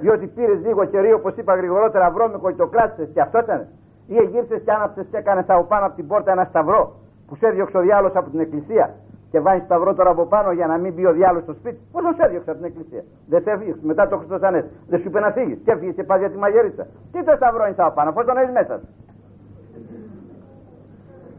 Διότι 0.00 0.26
πήρες 0.26 0.60
λίγο 0.66 0.84
κερί 0.84 1.12
όπως 1.12 1.36
είπα 1.36 1.54
γρηγορότερα 1.54 2.10
βρώμικο 2.10 2.50
και 2.50 2.56
το 2.56 2.66
κράτησε 2.66 3.04
και 3.14 3.20
αυτό 3.20 3.38
ήταν 3.38 3.66
ή 4.06 4.14
γύρισες 4.14 4.62
και 4.64 4.72
άναψες 4.72 5.06
και 5.10 5.16
έκανες 5.16 5.44
από 5.48 5.64
πάνω 5.64 5.86
από 5.86 5.96
την 5.96 6.06
πόρτα 6.06 6.32
ένα 6.32 6.44
σταυρό 6.44 6.94
που 7.26 7.36
σε 7.36 7.46
έδιωξε 7.46 7.76
ο 7.78 7.80
διάλογο 7.80 8.18
από 8.18 8.30
την 8.30 8.40
εκκλησία 8.40 8.94
και 9.32 9.40
βάζει 9.40 9.62
σταυρό 9.64 9.94
τώρα 9.94 10.10
από 10.10 10.24
πάνω 10.26 10.52
για 10.52 10.66
να 10.66 10.76
μην 10.76 10.92
μπει 10.92 11.06
ο 11.06 11.12
διάλογος 11.12 11.42
στο 11.42 11.52
σπίτι. 11.52 11.80
Πώς 11.92 12.02
σε 12.16 12.22
έδιωξε 12.26 12.50
από 12.50 12.58
την 12.60 12.68
εκκλησία; 12.70 13.02
Δεν 13.26 13.42
σε 13.42 13.50
έφυγες 13.50 13.76
μετά 13.82 14.08
το 14.08 14.16
Χριστός 14.16 14.42
Ανέ. 14.42 14.70
Δεν 14.88 14.98
σου 15.00 15.08
είπε 15.08 15.20
να 15.20 15.30
φύγεις. 15.30 15.58
Και 15.64 15.70
έφυγες 15.70 15.94
και 15.94 16.04
πάει 16.04 16.18
για 16.18 16.30
τη 16.30 16.36
μαγερίτσα. 16.36 16.86
Τι 17.12 17.24
το 17.24 17.32
σταυρό 17.36 17.66
είναι 17.66 17.74
από 17.78 17.94
πάνω, 17.94 18.12
πώς 18.12 18.24
τον 18.24 18.36
έχεις 18.36 18.52
μέσα. 18.52 18.80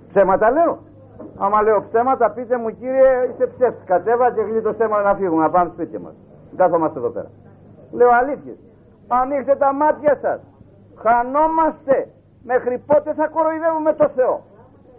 Ψέματα 0.09 0.51
λέω. 0.51 0.77
Άμα 1.37 1.61
λέω 1.61 1.83
ψέματα, 1.89 2.31
πείτε 2.31 2.57
μου 2.57 2.69
κύριε, 2.79 3.11
είσαι 3.29 3.45
ψεύτης. 3.47 3.83
Κατέβα 3.85 4.31
και 4.31 4.41
γλίτω 4.41 4.73
θέμα 4.73 5.01
να 5.01 5.13
φύγουμε 5.15 5.41
να 5.41 5.49
πάμε 5.49 5.69
σπίτι 5.73 5.99
μας. 5.99 6.13
Κάθομαστε 6.55 6.99
εδώ 6.99 7.09
πέρα. 7.09 7.29
Λέω 7.91 8.09
αλήθειες. 8.19 8.57
Ανοίξτε 9.07 9.55
τα 9.55 9.73
μάτια 9.73 10.17
σας. 10.21 10.39
Χανόμαστε. 11.03 12.07
Μέχρι 12.43 12.77
πότε 12.77 13.13
θα 13.13 13.27
κοροϊδεύουμε 13.27 13.93
το 13.93 14.09
Θεό; 14.15 14.41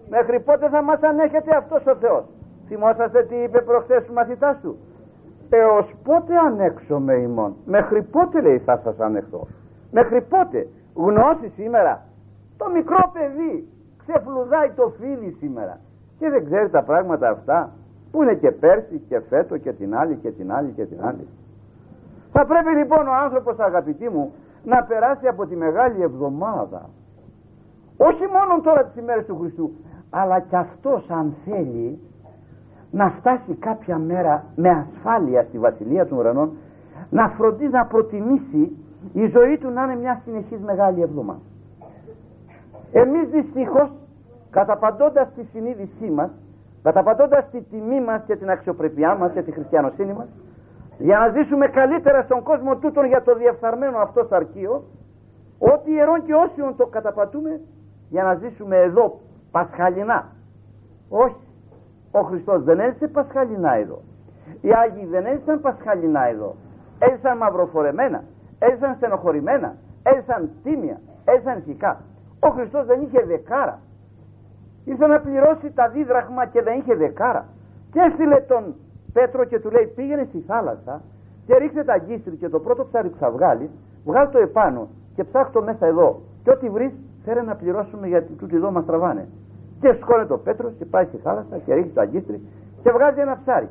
Μέχρι 0.09 0.41
πότε 0.41 0.69
θα 0.69 0.83
μας 0.83 1.01
ανέχεται 1.03 1.57
αυτός 1.57 1.87
ο 1.87 1.95
Θεός; 1.95 2.25
Θυμόσαστε 2.67 3.23
τι 3.23 3.35
είπε 3.35 3.61
προχθές 3.61 4.03
στους 4.03 4.15
μαθητάς 4.15 4.61
του. 4.61 4.77
Έως 5.49 5.95
πότε 6.05 6.37
ανέξομαι 6.39 7.15
ημών; 7.15 7.55
Μέχρι 7.65 8.03
πότε 8.03 8.41
λέει 8.41 8.59
θα 8.59 8.81
σας 8.85 9.01
ανεχθώ; 9.01 9.47
Μέχρι 9.91 10.21
πότε; 10.21 10.69
Γνώση 10.95 11.49
σήμερα; 11.57 12.03
Το 12.57 12.71
μικρό 12.71 13.11
παιδί 13.13 13.69
ξεφλουδάει 14.07 14.71
το 14.71 14.93
φίλι 14.99 15.37
σήμερα. 15.41 15.81
Και 16.19 16.31
δεν 16.31 16.45
ξέρει 16.45 16.71
τα 16.71 16.83
πράγματα 16.83 17.29
αυτά 17.29 17.71
που 18.11 18.23
είναι 18.23 18.35
και 18.35 18.51
πέρσι 18.51 18.99
και 19.09 19.21
φέτο 19.21 19.57
και 19.57 19.73
την 19.73 19.97
άλλη 19.97 20.17
και 20.17 20.31
την 20.31 20.53
άλλη 20.53 20.71
και 20.71 20.85
την 20.85 20.99
άλλη. 21.05 21.29
Θα 22.33 22.47
πρέπει 22.47 22.75
λοιπόν 22.77 23.09
ο 23.09 23.15
άνθρωπος 23.25 23.59
αγαπητοί 23.59 24.09
μου 24.09 24.33
να 24.65 24.83
περάσει 24.83 25.27
από 25.27 25.47
τη 25.47 25.57
Μεγάλη 25.57 26.03
Εβδομάδα 26.03 26.89
όχι 27.97 28.27
μόνο 28.27 28.61
τώρα 28.63 28.85
τις 28.85 29.03
ημέρες 29.03 29.27
του 29.27 29.39
Χριστού 29.41 29.73
αλλά 30.11 30.41
και 30.41 30.57
αυτός 30.57 31.11
αν 31.11 31.35
θέλει 31.45 31.99
να 32.95 33.11
φτάσει 33.11 33.55
κάποια 33.55 33.99
μέρα 33.99 34.45
με 34.57 34.69
ασφάλεια 34.69 35.43
στη 35.43 35.59
Βασιλεία 35.59 36.07
των 36.07 36.19
Ουρανών 36.19 36.57
να 37.11 37.29
φροντίζει 37.29 37.71
να 37.71 37.87
προτιμήσει 37.87 38.77
η 39.13 39.27
ζωή 39.27 39.59
του 39.59 39.71
να 39.71 39.83
είναι 39.83 39.97
μια 39.97 40.21
συνεχής 40.25 40.61
Μεγάλη 40.61 41.03
Εβδομάδα. 41.03 41.41
Εμείς 42.93 43.29
δυστυχώς 43.29 43.91
καταπαντώντας 44.51 45.29
τη 45.35 45.45
συνείδησή 45.53 46.11
μας 46.11 46.31
καταπαντώντας 46.83 47.51
τη 47.51 47.61
τιμή 47.61 48.01
μας 48.01 48.23
και 48.27 48.37
την 48.37 48.51
αξιοπρεπιά 48.51 49.15
μας 49.15 49.33
και 49.33 49.43
τη 49.43 49.51
χριστιανοσύνη 49.53 50.13
μας 50.13 50.27
για 50.99 51.19
να 51.19 51.29
ζήσουμε 51.29 51.67
καλύτερα 51.67 52.23
στον 52.23 52.43
κόσμο 52.43 52.77
τούτον 52.77 53.07
για 53.07 53.23
το 53.23 53.35
διεφθαρμένο 53.35 53.99
αυτό 53.99 54.27
σαρκείο 54.29 54.85
ό,τι 55.59 55.93
ιερών 55.93 56.25
και 56.25 56.35
όσιον 56.35 56.77
το 56.77 56.87
καταπατούμε 56.87 57.61
για 58.09 58.23
να 58.23 58.35
ζήσουμε 58.35 58.77
εδώ 58.77 59.21
πασχαλινά 59.51 60.27
όχι 61.09 61.54
ο 62.19 62.23
Χριστός 62.23 62.63
δεν 62.63 62.81
έζησε 62.81 63.09
πασχαλινά 63.09 63.75
εδώ. 63.75 63.99
Οι 64.61 64.71
Άγιοι 64.83 65.07
δεν 65.07 65.27
έζησαν 65.27 65.61
πασχαλινά 65.61 66.29
εδώ. 66.29 66.57
Έζησαν 66.99 67.37
μαυροφορεμένα 67.37 68.25
έζησαν 68.59 68.95
στενοχωρημένα 68.97 69.77
έζησαν 70.03 70.51
τίμια 70.63 71.01
έζησαν 71.25 71.59
ηθικά. 71.59 72.01
Ο 72.41 72.49
Χριστός 72.49 72.87
δεν 72.87 73.01
είχε 73.03 73.21
δεκάρα. 73.25 73.79
Ήρθε 74.85 75.07
να 75.07 75.21
πληρώσει 75.21 75.73
τα 75.75 75.89
δίδραχμα 75.89 76.47
και 76.47 76.63
δεν 76.63 76.79
είχε 76.79 76.95
δεκάρα. 76.95 77.45
Και 77.93 78.01
έστειλε 78.01 78.41
τον 78.41 78.75
Πέτρο 79.13 79.45
και 79.45 79.61
του 79.61 79.71
λέει 79.71 79.87
πήγαινε 79.97 80.25
στη 80.29 80.45
θάλασσα 80.47 81.03
και 81.47 81.57
ρίχνε 81.57 81.85
τα 81.85 81.97
γύστρι 81.97 82.37
και 82.37 82.49
το 82.49 82.59
πρώτο 82.59 82.85
ψάρι 82.85 83.09
που 83.09 83.17
θα 83.19 83.31
βγάλεις 83.31 83.71
βγάλει 84.05 84.29
το 84.29 84.39
επάνω 84.39 84.89
και 85.15 85.25
ψάχνει 85.25 85.53
το 85.53 85.63
μέσα 85.63 85.87
εδώ. 85.87 86.21
Και 86.43 86.51
ό,τι 86.51 86.69
βρεις 86.69 86.93
φέρε 87.25 87.43
να 87.43 87.55
πληρώσουμε 87.55 88.07
γιατί 88.07 88.33
τούτοι 88.33 88.57
εδώ 88.57 88.71
μας 88.71 88.85
τραβάνε 88.85 89.29
και 89.81 89.97
σκόνε 90.01 90.27
το 90.27 90.39
Πέτρο 90.39 90.71
και 90.71 90.85
πάει 90.85 91.05
στη 91.05 91.17
θάλασσα 91.17 91.59
και 91.59 91.75
ρίχνει 91.75 91.91
το 91.91 92.01
αγκίστρι 92.01 92.49
και 92.83 92.91
βγάζει 92.91 93.21
ένα 93.21 93.39
ψάρι. 93.43 93.69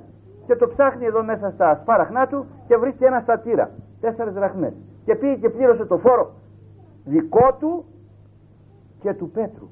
Και 0.47 0.55
το 0.55 0.67
ψάχνει 0.67 1.05
εδώ 1.05 1.23
μέσα 1.23 1.51
στα 1.51 1.79
σπάραχνά 1.81 2.27
του 2.27 2.45
και 2.67 2.77
βρίσκει 2.77 3.03
ένα 3.03 3.19
στατήρα 3.19 3.69
τέσσερις 4.01 4.33
δραχμές 4.33 4.73
και 5.05 5.15
πήγε 5.15 5.35
και 5.35 5.49
πλήρωσε 5.49 5.85
το 5.85 5.97
φόρο 5.97 6.31
δικό 7.05 7.57
του 7.59 7.85
και 8.99 9.13
του 9.13 9.29
Πέτρου. 9.29 9.67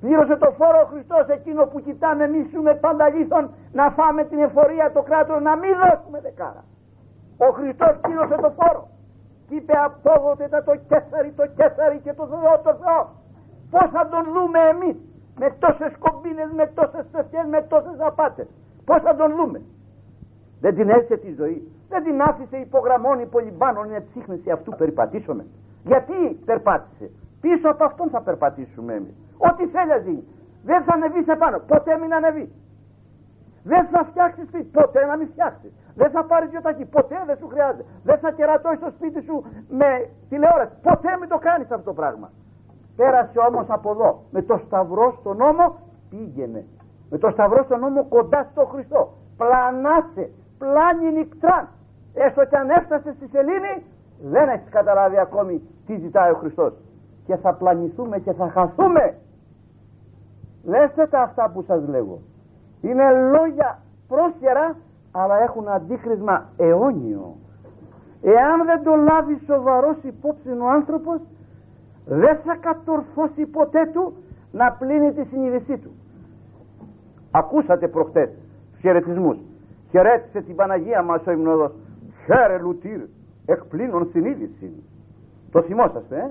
Πλήρωσε 0.00 0.36
το 0.36 0.50
φόρο 0.58 0.80
ο 0.84 0.86
Χριστός 0.92 1.26
εκείνο 1.28 1.66
που 1.66 1.80
κοιτάμε 1.80 2.24
εμείς 2.24 2.50
ζούμε 2.52 2.74
πανταλήθων 2.74 3.50
να 3.72 3.90
φάμε 3.90 4.24
την 4.24 4.38
εφορία 4.38 4.92
το 4.92 5.02
κράτος 5.02 5.42
να 5.42 5.56
μην 5.56 5.72
δώσουμε 5.82 6.20
δεκάρα. 6.20 6.64
Ο 7.36 7.48
Χριστός 7.56 7.92
πλήρωσε 8.00 8.36
το 8.44 8.50
φόρο. 8.58 8.88
Και 9.48 9.54
είπε 9.54 9.72
απόδοτε 9.86 10.62
το 10.68 10.74
κέσαρι 10.88 11.32
το 11.40 11.46
κέσαρι 11.56 11.98
και 12.04 12.12
το 12.12 12.24
Θεό 12.26 12.54
το 12.66 12.72
Θεό. 12.82 13.02
Πως 13.70 13.86
θα 13.94 14.08
τον 14.12 14.24
δούμε 14.34 14.58
εμείς 14.72 14.96
με 15.38 15.56
τόσες 15.58 15.92
κομπίνες, 15.98 16.50
με 16.56 16.66
τόσες 16.74 17.06
πεφτιές, 17.12 17.46
με 17.46 17.62
τόσες 17.62 17.98
απάτες. 17.98 18.46
Πως 18.84 19.02
θα 19.02 19.16
τον 19.16 19.34
δούμε 19.36 19.60
δεν 20.60 20.74
την 20.74 20.88
έζησε 20.88 21.16
τη 21.16 21.32
ζωή. 21.32 21.68
Δεν 21.88 22.02
την 22.02 22.22
άφησε 22.22 22.56
υπογραμμών 22.56 23.20
υπολυμπάνων 23.20 23.84
είναι 23.86 24.00
ψύχνηση 24.00 24.50
αυτού 24.50 24.70
περιπατήσουμε 24.76 25.46
γιατί 25.84 26.40
περπάτησε; 26.44 27.10
Πίσω 27.40 27.68
από 27.68 27.84
αυτόν 27.84 28.08
θα 28.10 28.20
περπατήσουμε 28.20 28.92
εμείς. 28.94 29.14
Ό,τι 29.38 29.66
θέλει 29.66 29.88
να 29.88 29.96
γίνει. 29.96 30.24
Δεν 30.64 30.82
θα 30.82 30.92
ανεβείς 30.94 31.24
σε 31.24 31.36
πάνω 31.36 31.58
ποτέ 31.66 31.98
μην 31.98 32.14
ανεβείς. 32.14 32.50
Δεν 33.62 33.86
θα 33.86 34.04
φτιάξεις 34.04 34.46
σπίτι. 34.48 34.68
Ποτέ 34.72 35.06
να 35.06 35.16
μην 35.16 35.28
φτιάξεις. 35.28 35.72
Δεν 35.94 36.10
θα 36.10 36.24
πάρεις 36.24 36.50
δυο 36.50 36.60
ταχύ 36.60 36.84
ποτέ 36.84 37.22
δεν 37.26 37.36
σου 37.36 37.48
χρειάζεται. 37.48 37.84
Δεν 38.02 38.18
θα 38.18 38.30
κερατώσεις 38.30 38.80
το 38.80 38.90
σπίτι 38.96 39.20
σου 39.22 39.44
με 39.68 40.08
τηλεόραση. 40.28 40.72
Ποτέ 40.82 41.16
μην 41.20 41.28
το 41.28 41.38
κάνεις 41.38 41.70
αυτό 41.70 41.84
το 41.84 41.92
πράγμα 41.92 42.30
πέρασε 43.00 43.38
όμως 43.48 43.66
από 43.68 43.90
εδώ. 43.90 44.10
Με 44.30 44.42
το 44.42 44.60
σταυρό 44.66 45.16
στον 45.20 45.36
νόμο 45.36 45.64
πήγαινε. 46.10 46.64
Με 47.10 47.18
το 47.18 47.30
σταυρό 47.30 47.62
στον 47.64 47.80
νόμο 47.80 48.04
κοντά 48.08 48.40
στο 48.50 48.64
Χριστό. 48.72 49.02
Πλανάσε 49.36 50.24
πλάνη 50.58 51.12
νικτράν 51.16 51.68
έστω 52.14 52.44
και 52.44 52.56
αν 52.56 52.70
έφτασε 52.70 53.12
στη 53.16 53.26
σελήνη 53.32 53.74
δεν 54.22 54.48
έχεις 54.48 54.70
καταλάβει 54.70 55.18
ακόμη 55.18 55.62
τι 55.86 55.96
ζητάει 55.98 56.30
ο 56.30 56.34
Χριστός. 56.34 56.72
Και 57.26 57.36
θα 57.36 57.54
πλανηθούμε 57.54 58.18
και 58.18 58.32
θα 58.32 58.48
χαθούμε. 58.50 59.14
Δέστε 60.64 61.06
τα 61.06 61.20
αυτά 61.20 61.50
που 61.52 61.62
σας 61.62 61.88
λέγω. 61.88 62.18
Είναι 62.80 63.04
λόγια 63.12 63.78
πρόσχερα 64.08 64.76
αλλά 65.12 65.42
έχουν 65.42 65.68
αντίκρισμα 65.68 66.48
αιώνιο. 66.56 67.36
Εάν 68.22 68.64
δεν 68.64 68.82
το 68.82 68.94
λάβει 68.94 69.40
σοβαρός 69.46 69.96
υπόψη 70.02 70.48
ο 70.48 70.68
άνθρωπος 70.68 71.20
δεν 72.04 72.36
θα 72.44 72.56
κατορθώσει 72.60 73.46
ποτέ 73.46 73.90
του 73.92 74.14
να 74.52 74.72
πλύνει 74.72 75.12
τη 75.12 75.24
συνείδησή 75.24 75.78
του. 75.78 75.90
Ακούσατε 77.30 77.88
προχτές 77.88 78.28
τους 78.70 78.80
χαιρετισμούς. 78.80 79.36
Χαιρέτησε 79.90 80.40
την 80.40 80.54
Παναγία 80.54 81.02
μας 81.02 81.26
ο 81.26 81.30
υμνόδος. 81.30 81.72
Χαίρε 82.24 82.58
λουτήρ 82.58 83.00
εκπλήνων 83.46 84.08
συνείδηση 84.12 84.82
το 85.50 85.62
θυμόσαστε 85.62 86.16
ε; 86.16 86.30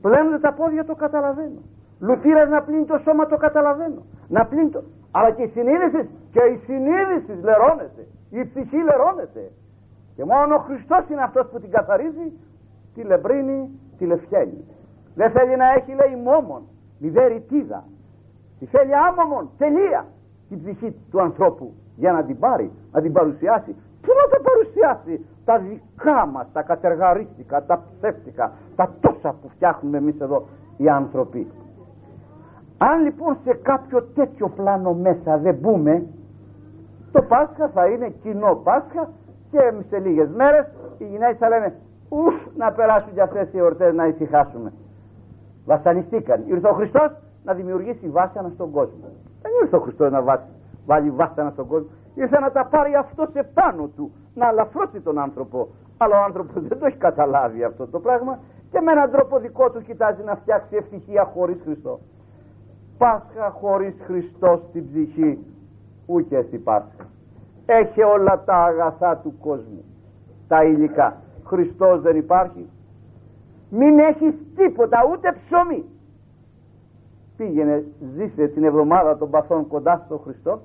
πλένονται 0.00 0.38
τα 0.38 0.52
πόδια 0.52 0.84
το 0.84 0.94
καταλαβαίνω. 0.94 1.60
Λουτήρας 2.00 2.48
να 2.48 2.62
πλύνει 2.62 2.84
το 2.84 2.98
σώμα 3.04 3.26
το 3.26 3.36
καταλαβαίνω. 3.36 4.02
Να 4.28 4.46
πλύνει 4.46 4.70
το 4.70 4.82
αλλά 5.10 5.30
και 5.30 5.42
η 5.42 5.48
συνείδηση 5.48 6.08
και 6.32 6.40
η 6.54 6.56
συνείδηση 6.66 7.32
λερώνεται. 7.42 8.06
Η 8.30 8.44
ψυχή 8.44 8.76
λερώνεται. 8.76 9.50
Και 10.16 10.24
μόνο 10.24 10.54
ο 10.54 10.58
Χριστός 10.58 11.08
είναι 11.10 11.22
αυτός 11.22 11.48
που 11.50 11.60
την 11.60 11.70
καθαρίζει 11.70 12.32
τη 12.98 13.04
λεμπρίνη, 13.04 13.70
τη 13.98 14.04
λευκαίνει. 14.06 14.64
Δεν 15.14 15.30
θέλει 15.30 15.56
να 15.56 15.72
έχει 15.72 15.92
λέει 16.00 16.22
μόμον, 16.24 16.62
μηδέρη 16.98 17.44
τίδα. 17.48 17.84
Τη 18.58 18.66
θέλει 18.66 18.92
άμμομον, 19.08 19.50
τελεία 19.58 20.06
την 20.48 20.58
ψυχή 20.62 20.94
του 21.10 21.20
ανθρώπου 21.20 21.72
για 21.96 22.12
να 22.12 22.24
την 22.24 22.38
πάρει, 22.38 22.70
να 22.92 23.00
την 23.00 23.12
παρουσιάσει. 23.12 23.76
Πού 24.02 24.10
να 24.20 24.24
τα 24.32 24.38
παρουσιάσει; 24.48 25.26
Τα 25.44 25.58
δικά 25.58 26.26
μας, 26.26 26.46
τα 26.52 26.62
κατεργαρίστικα, 26.62 27.64
τα 27.64 27.84
ψεύτικα, 27.96 28.52
τα 28.76 28.94
τόσα 29.00 29.34
που 29.42 29.48
φτιάχνουμε 29.48 29.96
εμείς 29.98 30.20
εδώ 30.20 30.46
οι 30.76 30.88
άνθρωποι. 30.88 31.46
Αν 32.78 33.02
λοιπόν 33.02 33.36
σε 33.44 33.54
κάποιο 33.62 34.02
τέτοιο 34.02 34.48
πλάνο 34.48 34.92
μέσα 34.94 35.38
δεν 35.38 35.54
μπούμε, 35.54 36.06
το 37.12 37.22
Πάσχα 37.22 37.68
θα 37.68 37.86
είναι 37.86 38.08
κοινό 38.22 38.54
Πάσχα 38.64 39.08
και 39.50 39.72
σε 39.88 39.98
λίγες 39.98 40.28
μέρες 40.28 40.66
οι 40.98 41.04
γυναίκες 41.04 41.38
θα 41.38 41.48
λένε 41.48 41.74
ουφ 42.08 42.34
να 42.56 42.72
περάσουν 42.72 43.12
για 43.12 43.22
αυτές 43.22 43.52
οι 43.52 43.58
εορτές 43.58 43.94
να 43.94 44.06
ησυχάσουμε. 44.06 44.72
Βασανιστήκαν. 45.64 46.42
Ήρθε 46.46 46.68
ο 46.68 46.72
Χριστός 46.72 47.10
να 47.44 47.54
δημιουργήσει 47.54 48.08
βάσανα 48.08 48.50
στον 48.54 48.70
κόσμο. 48.70 49.08
Δεν 49.42 49.52
ήρθε 49.62 49.76
ο 49.76 49.80
Χριστός 49.80 50.10
να 50.10 50.22
βάσει, 50.22 50.48
βάλει 50.86 51.10
βάσανα 51.10 51.50
στον 51.50 51.66
κόσμο. 51.66 51.88
Ήρθε 52.14 52.38
να 52.38 52.50
τα 52.50 52.66
πάρει 52.66 52.94
αυτό 52.94 53.28
σε 53.32 53.42
πάνω 53.54 53.90
του 53.96 54.12
να 54.34 54.46
αλαφρώσει 54.46 55.00
τον 55.00 55.18
άνθρωπο. 55.18 55.68
Αλλά 55.96 56.20
ο 56.20 56.24
άνθρωπος 56.24 56.62
δεν 56.62 56.78
το 56.78 56.86
έχει 56.86 56.96
καταλάβει 56.96 57.64
αυτό 57.64 57.86
το 57.86 58.00
πράγμα 58.00 58.38
και 58.70 58.80
με 58.80 58.92
έναν 58.92 59.10
τρόπο 59.10 59.38
δικό 59.38 59.70
του 59.70 59.82
κοιτάζει 59.82 60.22
να 60.22 60.34
φτιάξει 60.34 60.76
ευτυχία 60.76 61.24
χωρίς 61.24 61.60
Χριστό. 61.64 61.98
Πάσχα 62.98 63.50
χωρίς 63.50 63.94
Χριστό 64.06 64.60
στην 64.68 64.86
ψυχή 64.86 65.38
ούτε 66.06 66.42
στην 66.42 66.62
Πάσχα. 66.64 67.06
Έχει 67.66 68.02
όλα 68.02 68.42
τα 68.44 68.56
αγαθά 68.56 69.16
του 69.16 69.34
κόσμου 69.40 69.84
τα 70.48 70.64
υλικά 70.64 71.16
Χριστός 71.48 72.00
δεν 72.00 72.16
υπάρχει. 72.16 72.66
Μην 73.70 73.98
έχεις 73.98 74.34
τίποτα 74.56 74.98
ούτε 75.12 75.36
ψωμί. 75.44 75.84
Πήγαινε 77.36 77.84
ζήσε 78.14 78.46
την 78.46 78.64
εβδομάδα 78.64 79.18
των 79.18 79.30
παθών 79.30 79.66
κοντά 79.66 80.02
στο 80.04 80.16
Χριστό 80.16 80.60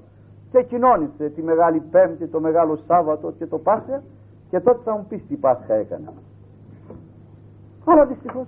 και 0.51 0.63
κοινώνησε 0.63 1.29
τη 1.29 1.41
Μεγάλη 1.41 1.79
Πέμπτη 1.79 2.27
το 2.27 2.39
Μεγάλο 2.39 2.75
Σάββατο 2.87 3.31
και 3.31 3.45
το 3.45 3.57
Πάσχα 3.57 4.01
και 4.49 4.59
τότε 4.59 4.79
θα 4.83 4.97
μου 4.97 5.05
πεις 5.09 5.27
τι 5.27 5.35
Πάσχα 5.35 5.73
έκανα. 5.73 6.13
Αλλά 7.85 8.05
δυστυχώς 8.05 8.47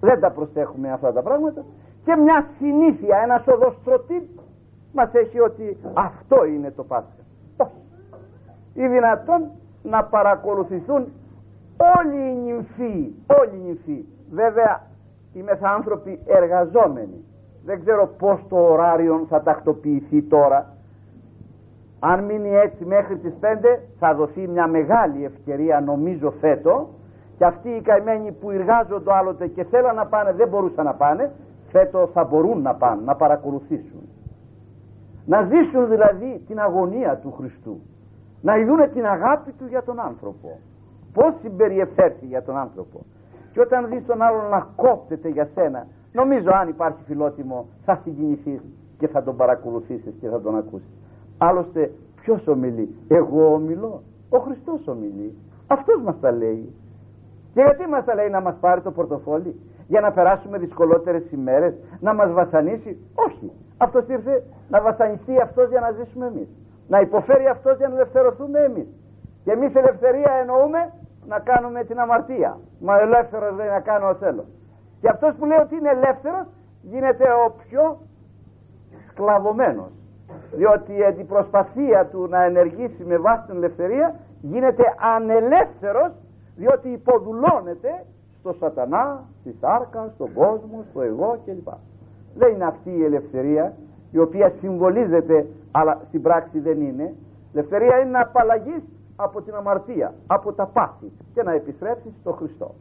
δεν 0.00 0.20
τα 0.20 0.30
προσέχουμε 0.30 0.92
αυτά 0.92 1.12
τα 1.12 1.22
πράγματα 1.22 1.64
και 2.04 2.16
μια 2.16 2.46
συνήθεια 2.58 3.18
ένας 3.18 3.46
οδοστρωτή 3.46 4.28
μας 4.92 5.10
έχει 5.12 5.40
ότι 5.40 5.76
αυτό 5.94 6.44
είναι 6.44 6.70
το 6.70 6.84
Πάσχα. 6.84 7.22
Όχι 7.56 7.86
ή 8.74 8.86
δυνατόν 8.88 9.50
να 9.82 10.04
παρακολουθηθούν 10.04 11.06
όλοι 11.76 12.30
οι 12.30 12.34
νυμφοί, 12.34 13.12
όλοι 13.40 13.54
οι 13.54 13.66
νυμφοί. 13.66 14.04
Βέβαια 14.30 14.82
είμαι 15.32 15.58
άνθρωποι 15.60 16.20
εργαζόμενοι. 16.26 17.24
Δεν 17.64 17.80
ξέρω 17.80 18.06
πώς 18.18 18.40
το 18.48 18.56
ωράριο 18.56 19.26
θα 19.28 19.42
τακτοποιηθεί 19.42 20.22
τώρα. 20.22 20.74
Αν 22.00 22.24
μείνει 22.24 22.48
έτσι 22.48 22.84
μέχρι 22.84 23.16
τις 23.16 23.32
5 23.40 23.44
θα 23.98 24.14
δοθεί 24.14 24.48
μια 24.48 24.66
μεγάλη 24.66 25.24
ευκαιρία 25.24 25.80
νομίζω 25.80 26.30
φέτο 26.30 26.88
και 27.38 27.44
αυτοί 27.44 27.68
οι 27.68 27.80
καημένοι 27.80 28.32
που 28.32 28.50
εργάζονται 28.50 29.12
άλλοτε 29.12 29.46
και 29.46 29.64
θέλαν 29.64 29.94
να 29.94 30.06
πάνε 30.06 30.32
δεν 30.32 30.48
μπορούσαν 30.48 30.84
να 30.84 30.94
πάνε 30.94 31.32
φέτο 31.70 32.10
θα 32.12 32.24
μπορούν 32.24 32.62
να 32.62 32.74
πάνε, 32.74 33.02
να 33.04 33.14
παρακολουθήσουν. 33.14 34.08
Να 35.26 35.42
ζήσουν 35.42 35.88
δηλαδή 35.88 36.42
την 36.46 36.60
αγωνία 36.60 37.16
του 37.16 37.32
Χριστού. 37.32 37.80
Να 38.40 38.56
ειδούν 38.56 38.92
την 38.92 39.06
αγάπη 39.06 39.52
του 39.52 39.66
για 39.66 39.82
τον 39.82 40.00
άνθρωπο 40.00 40.58
πώς 41.16 41.34
συμπεριεφέρθη 41.42 42.26
για 42.26 42.42
τον 42.42 42.56
άνθρωπο. 42.56 42.98
Και 43.52 43.60
όταν 43.60 43.88
δεις 43.90 44.06
τον 44.06 44.22
άλλον 44.22 44.48
να 44.50 44.68
κόπτεται 44.76 45.28
για 45.28 45.48
σένα 45.54 45.86
νομίζω 46.12 46.50
αν 46.60 46.68
υπάρχει 46.68 46.98
φιλότιμο 47.06 47.66
θα 47.84 48.00
συγκινηθείς 48.02 48.60
και 48.98 49.08
θα 49.08 49.22
τον 49.22 49.36
παρακολουθήσεις 49.36 50.14
και 50.20 50.28
θα 50.28 50.40
τον 50.40 50.56
ακούσεις. 50.56 50.94
Άλλωστε 51.38 51.90
ποιος 52.20 52.46
ομιλεί; 52.46 52.94
Εγώ 53.08 53.52
ομιλώ. 53.52 54.02
Ο 54.28 54.38
Χριστός 54.38 54.86
ομιλεί. 54.86 55.38
Αυτός 55.66 56.02
μας 56.02 56.20
τα 56.20 56.30
λέει. 56.30 56.74
Και 57.54 57.60
γιατί 57.62 57.86
μας 57.88 58.04
τα 58.04 58.14
λέει 58.14 58.28
να 58.28 58.40
μας 58.40 58.56
πάρει 58.60 58.80
το 58.80 58.90
πορτοφόλι; 58.90 59.60
Για 59.88 60.00
να 60.00 60.12
περάσουμε 60.12 60.58
δυσκολότερες 60.58 61.30
ημέρες 61.30 61.74
να 62.00 62.14
μας 62.14 62.32
βασανίσει; 62.32 62.98
Όχι. 63.14 63.52
Αυτός 63.78 64.08
ήρθε 64.08 64.42
να 64.68 64.80
βασανιστεί 64.80 65.40
αυτός 65.40 65.68
για 65.68 65.80
να 65.80 65.90
ζήσουμε 65.90 66.26
εμείς. 66.26 66.48
Να 66.88 67.00
υποφέρει 67.00 67.46
αυτός 67.46 67.76
για 67.76 67.88
να 67.88 67.94
ελευθερωθούμε 67.94 68.58
εμείς. 68.58 68.86
Και 69.44 69.52
εμείς 69.52 69.74
ελευθερία 69.74 70.32
εννοούμε 70.40 70.92
να 71.28 71.38
κάνουμε 71.38 71.84
την 71.84 71.98
αμαρτία. 72.00 72.58
Μα 72.80 73.00
ελεύθερος 73.00 73.56
δεν 73.56 73.66
να 73.66 73.80
κάνω 73.80 74.14
θέλω. 74.14 74.44
Και 75.00 75.08
αυτός 75.08 75.34
που 75.34 75.44
λέει 75.44 75.58
ότι 75.58 75.76
είναι 75.76 75.88
ελεύθερος 75.88 76.46
γίνεται 76.82 77.24
ο 77.46 77.54
πιο 77.68 77.98
σκλαβωμένος. 79.08 79.90
Διότι 80.52 80.92
η 81.18 81.24
προσπαθία 81.24 82.06
του 82.06 82.26
να 82.28 82.42
ενεργήσει 82.42 83.04
με 83.04 83.16
βάση 83.16 83.46
την 83.46 83.56
ελευθερία 83.56 84.14
γίνεται 84.40 84.82
ανελεύθερος 85.14 86.12
διότι 86.56 86.88
υποδουλώνεται 86.88 88.04
στο 88.40 88.52
σατανά, 88.52 89.24
στη 89.40 89.56
σάρκα, 89.60 90.10
στον 90.14 90.32
κόσμο, 90.32 90.84
στο 90.90 91.02
εγώ 91.02 91.38
κλπ. 91.44 91.68
Δεν 92.36 92.54
είναι 92.54 92.64
αυτή 92.64 92.90
η 92.90 93.04
ελευθερία 93.04 93.72
η 94.10 94.18
οποία 94.18 94.52
συμβολίζεται 94.60 95.46
αλλά 95.70 96.00
στην 96.08 96.22
πράξη 96.22 96.58
δεν 96.58 96.80
είναι 96.80 97.14
ελευθερία 97.54 97.98
είναι 97.98 98.10
να 98.10 98.20
απαλλαγείς 98.20 98.82
από 99.16 99.42
την 99.42 99.54
αμαρτία 99.54 100.14
από 100.26 100.52
τα 100.52 100.66
πάθη 100.66 101.12
και 101.34 101.42
να 101.42 101.52
επιστρέψεις 101.52 102.12
στο 102.20 102.32
Χριστό. 102.32 102.74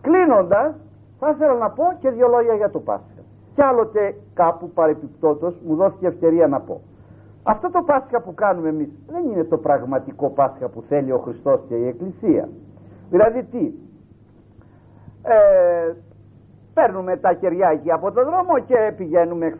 Κλείνοντας 0.00 0.74
θα 1.18 1.30
ήθελα 1.30 1.54
να 1.54 1.70
πω 1.70 1.84
και 2.00 2.10
δύο 2.10 2.28
λόγια 2.28 2.54
για 2.54 2.70
το 2.70 2.78
Πάσχα. 2.78 3.22
Κι 3.54 3.62
άλλοτε 3.62 4.14
κάπου 4.34 4.70
παρεπιπτόντος 4.70 5.54
μου 5.66 5.74
δόθηκε 5.74 6.06
ευκαιρία 6.06 6.46
να 6.46 6.60
πω. 6.60 6.80
Αυτό 7.42 7.70
το 7.70 7.82
Πάσχα 7.82 8.20
που 8.20 8.34
κάνουμε 8.34 8.68
εμείς 8.68 8.88
δεν 9.06 9.24
είναι 9.24 9.44
το 9.44 9.58
πραγματικό 9.58 10.30
Πάσχα 10.30 10.68
που 10.68 10.82
θέλει 10.88 11.12
ο 11.12 11.18
Χριστός 11.18 11.60
και 11.68 11.74
η 11.74 11.86
Εκκλησία. 11.86 12.48
Δηλαδή 13.10 13.44
τι; 13.44 13.72
Ε, 15.22 15.92
παίρνουμε 16.74 17.16
τα 17.16 17.32
κεριά 17.32 17.68
εκεί 17.68 17.92
από 17.92 18.12
το 18.12 18.24
δρόμο 18.24 18.58
και 18.66 18.92
πηγαίνουμε 18.96 19.46
εκ 19.46 19.54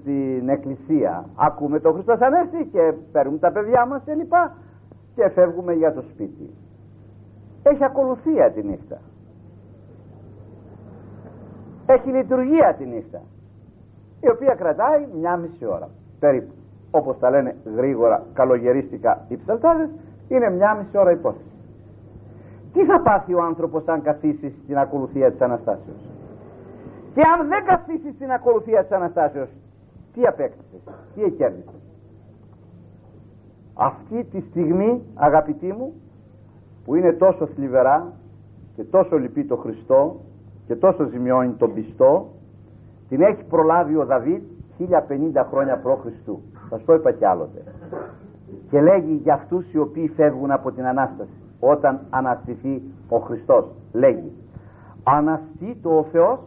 στην 0.00 0.48
εκκλησία. 0.48 1.24
Ακούμε 1.36 1.80
τον 1.80 1.92
Χριστός 1.92 2.20
Ανέστη 2.20 2.68
και 2.72 2.92
παίρνουμε 3.12 3.38
τα 3.38 3.52
παιδιά 3.52 3.86
μας 3.86 4.02
και 4.04 4.14
λοιπά 4.14 4.54
και 5.18 5.28
φεύγουμε 5.28 5.72
για 5.72 5.92
το 5.92 6.02
σπίτι. 6.02 6.50
Έχει 7.62 7.84
ακολουθία 7.84 8.50
τη 8.50 8.62
νύχτα. 8.62 8.98
Έχει 11.86 12.08
λειτουργία 12.10 12.74
τη 12.78 12.84
νύχτα 12.86 13.20
η 14.20 14.28
οποία 14.28 14.54
κρατάει 14.54 15.06
μια 15.20 15.36
μισή 15.36 15.66
ώρα. 15.66 15.88
Περίπου 16.18 16.52
όπως 16.90 17.18
τα 17.18 17.30
λένε 17.30 17.56
γρήγορα 17.76 18.22
καλογερίστικα 18.32 19.24
οι 19.28 19.36
ψαλτάδες 19.36 19.88
είναι 20.28 20.50
μια 20.50 20.74
μισή 20.74 20.98
ώρα 20.98 21.10
υπόθεση. 21.10 21.50
Τι 22.72 22.84
θα 22.84 23.00
πάθει 23.00 23.34
ο 23.34 23.42
άνθρωπος 23.42 23.86
αν 23.86 24.02
καθίσει 24.02 24.54
στην 24.62 24.78
ακολουθία 24.78 25.30
της 25.30 25.40
Αναστάσεως; 25.40 26.10
Και 27.14 27.20
αν 27.20 27.48
δεν 27.48 27.64
καθίσει 27.64 28.12
στην 28.14 28.30
ακολουθία 28.30 28.82
της 28.82 28.92
Αναστάσεως 28.92 29.48
τι 30.14 30.26
απέκτησε, 30.26 30.76
τι 31.14 31.22
εκέρδισε; 31.22 31.78
Αυτή 33.80 34.24
τη 34.24 34.40
στιγμή 34.40 35.02
αγαπητοί 35.14 35.72
μου 35.72 35.92
που 36.84 36.94
είναι 36.94 37.12
τόσο 37.12 37.46
θλιβερά 37.46 38.12
και 38.76 38.84
τόσο 38.84 39.16
λυπεί 39.16 39.44
το 39.44 39.56
Χριστό 39.56 40.16
και 40.66 40.76
τόσο 40.76 41.04
ζημιώνει 41.04 41.52
τον 41.52 41.74
πιστό 41.74 42.26
την 43.08 43.20
έχει 43.20 43.44
προλάβει 43.44 43.96
ο 43.96 44.04
Δαβίδ 44.04 44.42
1050 44.78 44.86
χρόνια 45.50 45.76
π.Χ. 45.76 46.06
Θα 46.68 46.80
το 46.84 46.94
είπα 46.94 47.12
κι 47.12 47.24
άλλοτε. 47.24 47.62
Και 48.70 48.80
λέγει 48.80 49.12
για 49.12 49.34
αυτούς 49.34 49.72
οι 49.72 49.78
οποίοι 49.78 50.08
φεύγουν 50.08 50.50
από 50.50 50.72
την 50.72 50.86
Ανάσταση 50.86 51.30
όταν 51.60 52.00
αναστηθεί 52.10 52.82
ο 53.08 53.18
Χριστός. 53.18 53.64
Λέγει 53.92 54.32
αναστεί 55.04 55.80
ο 55.82 56.02
Θεός 56.02 56.38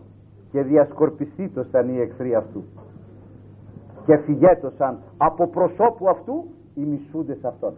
και 0.51 0.61
διασκορπιστεί 0.61 1.51
σαν 1.71 1.89
οι 1.89 1.99
εχθροί 1.99 2.35
αυτού. 2.35 2.63
Και 4.05 4.17
φυγέτωσαν 4.17 4.97
από 5.17 5.47
προσώπου 5.47 6.09
αυτού 6.09 6.45
οι 6.75 6.81
μισούντες 6.81 7.43
αυτών. 7.43 7.73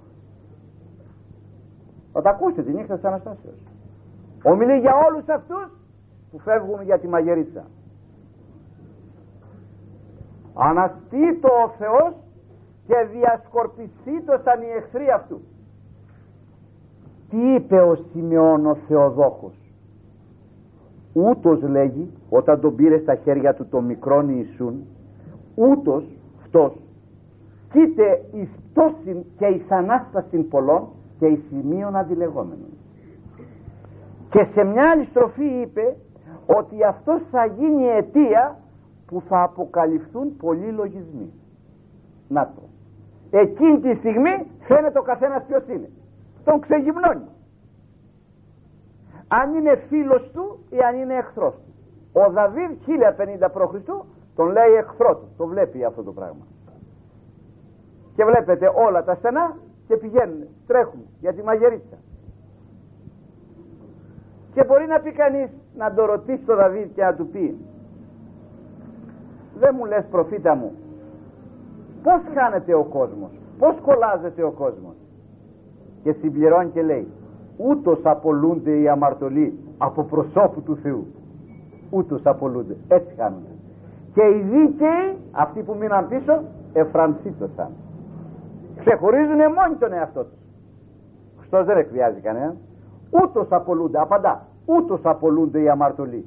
Θα 2.11 2.21
τα 2.21 2.29
ακούσετε 2.29 2.63
τη 2.63 2.73
νύχτα 2.73 2.95
της 2.95 3.03
Αναστάσεως. 3.03 3.55
Ομιλεί 4.43 4.79
για 4.79 4.93
όλους 5.07 5.27
αυτούς 5.27 5.71
που 6.31 6.39
φεύγουν 6.39 6.81
για 6.81 6.99
τη 6.99 7.07
μαγερίτσα. 7.07 7.63
Αναστήτω 10.53 11.47
ο 11.65 11.69
Θεός 11.77 12.13
και 12.87 12.95
διασκορπιστήτω 13.11 14.39
σαν 14.43 14.61
οι 14.61 14.69
εχθροί 14.77 15.09
αυτού. 15.09 15.41
Τι 17.29 17.53
είπε 17.53 17.81
ο 17.81 17.95
Σιμεών 17.95 18.65
ο 18.65 18.75
Θεοδόχος. 18.87 19.53
Ούτως 21.13 21.61
λέγει 21.61 22.11
όταν 22.29 22.61
τον 22.61 22.75
πήρε 22.75 22.97
στα 22.99 23.15
χέρια 23.15 23.53
του 23.53 23.67
το 23.67 23.81
μικρόν 23.81 24.29
Ιησούν 24.29 24.85
ούτως 25.55 26.03
φτός 26.43 26.82
κοίτε 27.73 28.25
εις 28.31 28.49
πτώσιν 28.71 29.23
και 29.37 29.45
εις 29.45 29.71
ανάστασιν 29.71 30.47
πολλών 30.47 30.87
και 31.19 31.25
εις 31.25 31.39
σημείων 31.49 31.95
αντιλεγόμενων. 31.95 32.71
Και 34.29 34.47
σε 34.53 34.63
μια 34.63 34.89
άλλη 34.89 35.05
στροφή 35.05 35.45
είπε 35.45 35.95
ότι 36.45 36.83
αυτός 36.83 37.21
θα 37.31 37.45
γίνει 37.45 37.87
αιτία 37.87 38.57
που 39.05 39.21
θα 39.27 39.43
αποκαλυφθούν 39.43 40.37
πολλοί 40.37 40.71
λογισμοί. 40.71 41.33
Να 42.27 42.51
το. 42.55 42.61
Εκείνη 43.37 43.79
τη 43.79 43.95
στιγμή 43.95 44.47
φαίνεται 44.67 44.99
ο 44.99 45.01
καθένας 45.01 45.43
ποιος 45.47 45.67
είναι. 45.67 45.89
Τον 46.43 46.59
ξεγυμνώνει. 46.59 47.27
Αν 49.27 49.53
είναι 49.55 49.75
φίλος 49.75 50.31
του 50.33 50.59
ή 50.69 50.77
αν 50.79 50.95
είναι 50.95 51.13
εχθρός 51.13 51.53
του. 51.53 51.73
Ο 52.13 52.31
Δαβίδ 52.31 52.71
1050 52.85 53.49
π.Χ. 53.53 53.75
τον 54.35 54.51
λέει 54.51 54.73
εχθρό 54.77 55.15
του. 55.15 55.27
Το 55.37 55.47
βλέπει 55.47 55.83
αυτό 55.83 56.03
το 56.03 56.11
πράγμα 56.11 56.45
και 58.15 58.25
βλέπετε 58.25 58.71
όλα 58.87 59.03
τα 59.03 59.15
στενά 59.15 59.55
και 59.87 59.97
πηγαίνουν, 59.97 60.47
τρέχουν 60.67 61.01
για 61.19 61.33
τη 61.33 61.43
μαγερίτσα. 61.43 61.97
Και 64.53 64.63
μπορεί 64.63 64.85
να 64.87 64.99
πει 64.99 65.11
κανείς 65.11 65.49
να 65.77 65.93
το 65.93 66.05
ρωτήσει 66.05 66.43
τον 66.45 66.55
Δαβίδ 66.55 66.87
και 66.95 67.03
να 67.03 67.13
του 67.13 67.27
πει 67.27 67.57
δεν 69.59 69.75
μου 69.77 69.85
λες 69.85 70.05
προφήτα 70.11 70.55
μου 70.55 70.71
πως 72.03 72.21
χάνεται 72.33 72.73
ο 72.73 72.83
κόσμος 72.83 73.31
πως 73.57 73.75
κολλάζεται 73.81 74.43
ο 74.43 74.51
κόσμος; 74.51 74.95
Και 76.03 76.11
συμπληρώνει 76.11 76.69
και 76.69 76.81
λέει 76.81 77.07
ούτως 77.57 77.99
απολούνται 78.03 78.79
οι 78.79 78.89
αμαρτωλοί 78.89 79.59
από 79.77 80.03
προσώπου 80.03 80.61
του 80.61 80.75
Θεού 80.75 81.05
ούτως 81.89 82.21
απολούνται 82.25 82.75
έτσι 82.87 83.15
χάνονται. 83.17 83.51
Και 84.13 84.21
οι 84.21 84.41
δίκαιοι 84.41 85.17
αυτοί 85.31 85.61
που 85.61 85.75
μείναν 85.79 86.07
πίσω 86.07 86.43
εφρανσίτωσαν 86.73 87.69
ξεχωρίζουν 88.85 89.35
μόνοι 89.35 89.75
τον 89.79 89.93
εαυτό 89.93 90.23
τους. 90.23 90.39
Χριστός 91.37 91.65
δεν 91.65 91.77
εκβιάζει 91.77 92.19
κανέναν. 92.19 92.57
Ούτως 93.09 93.47
απολούνται 93.49 93.99
απαντά 93.99 94.47
ούτως 94.65 94.99
απολούνται 95.03 95.61
οι 95.61 95.69
αμαρτωλοί. 95.69 96.25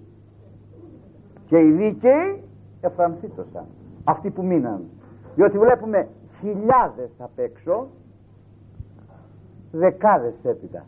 Και 1.47 1.59
οι 1.59 1.71
δίκαιοι 1.71 2.43
εφρανσίτωσαν 2.81 3.65
αυτοί 4.05 4.31
που 4.31 4.45
μείναν. 4.45 4.85
Διότι 5.35 5.59
βλέπουμε 5.59 6.09
χιλιάδες 6.41 7.11
απ' 7.19 7.39
έξω 7.39 7.87
δεκάδες 9.73 10.35
έπειτα. 10.43 10.85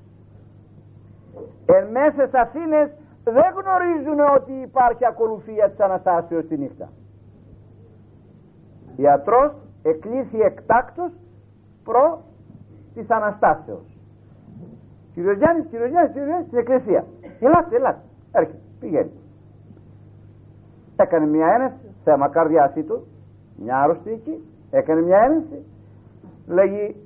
Εν 1.66 1.86
μέσες 1.90 2.32
Αθήνες 2.32 2.90
δεν 3.24 3.54
γνωρίζουν 3.54 4.20
ότι 4.36 4.52
υπάρχει 4.52 5.06
ακολουθία 5.06 5.70
της 5.70 5.80
Αναστάσεως 5.80 6.46
τη 6.46 6.58
νύχτα. 6.58 6.88
Ιατρός 8.96 9.52
εκλήθη 9.82 10.40
εκτάκτος 10.40 11.12
προ 11.88 12.22
της 12.94 13.10
Αναστάσεως. 13.10 13.88
Κύριος 15.14 15.36
Γιάννης, 15.36 15.66
κύριος 15.70 15.90
Γιάννης, 15.90 16.12
κύριος 16.12 16.28
Γιάννης 16.28 16.46
στην 16.46 16.58
εκκλησία. 16.58 17.04
Ελάτε, 17.40 17.76
ελάτε, 17.76 18.02
έρχεται, 18.32 18.58
πηγαίνει. 18.80 19.12
Έκανε 20.96 21.26
μια 21.26 21.46
ένεση 21.56 21.86
θέμα 22.04 22.28
καρδιάς 22.28 22.72
του 22.86 23.06
μια 23.62 23.82
άρρωστη 23.82 24.10
εκεί 24.10 24.34
έκανε 24.70 25.00
μια 25.00 25.18
ένεση. 25.18 25.58
Λέγει 26.46 26.96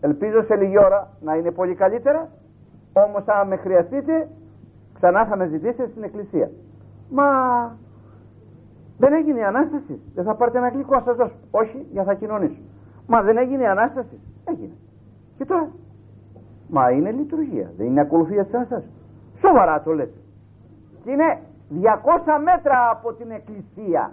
ελπίζω 0.00 0.42
σε 0.42 0.54
λίγη 0.56 0.78
ώρα 0.78 1.08
να 1.20 1.34
είναι 1.34 1.50
πολύ 1.50 1.74
καλύτερα 1.74 2.28
όμως 2.92 3.24
αν 3.26 3.48
με 3.48 3.56
χρειαστείτε 3.56 4.28
ξανά 4.94 5.26
θα 5.26 5.36
με 5.36 5.46
ζητήσετε 5.46 5.88
στην 5.90 6.02
εκκλησία. 6.02 6.50
Μα 7.10 7.26
δεν 8.98 9.12
έγινε 9.12 9.38
η 9.38 9.42
Ανάσταση 9.42 10.00
δεν 10.14 10.24
θα 10.24 10.34
πάρετε 10.34 10.58
ένα 10.58 10.68
γλυκό 10.68 10.94
να 10.94 11.02
σας 11.02 11.16
δώσω. 11.16 11.36
Όχι 11.50 11.86
για 11.92 12.04
θα 12.04 12.14
κοινωνήσω 12.14 12.60
μα 13.06 13.22
δεν 13.22 13.36
έγινε 13.36 13.62
η 13.62 13.66
Ανάσταση. 13.66 14.20
Έγινε. 14.44 14.72
Και 15.36 15.44
τώρα. 15.44 15.68
Μα 16.68 16.90
είναι 16.90 17.10
λειτουργία. 17.10 17.72
Δεν 17.76 17.86
είναι 17.86 18.00
ακολουθία 18.00 18.44
της 18.44 18.54
Ανάστασης. 18.54 18.90
Σοβαρά 19.40 19.82
το 19.82 19.92
λέτε. 19.92 20.18
Και 21.04 21.10
είναι 21.10 21.38
200 21.68 22.40
μέτρα 22.42 22.90
από 22.90 23.12
την 23.12 23.30
εκκλησία. 23.30 24.12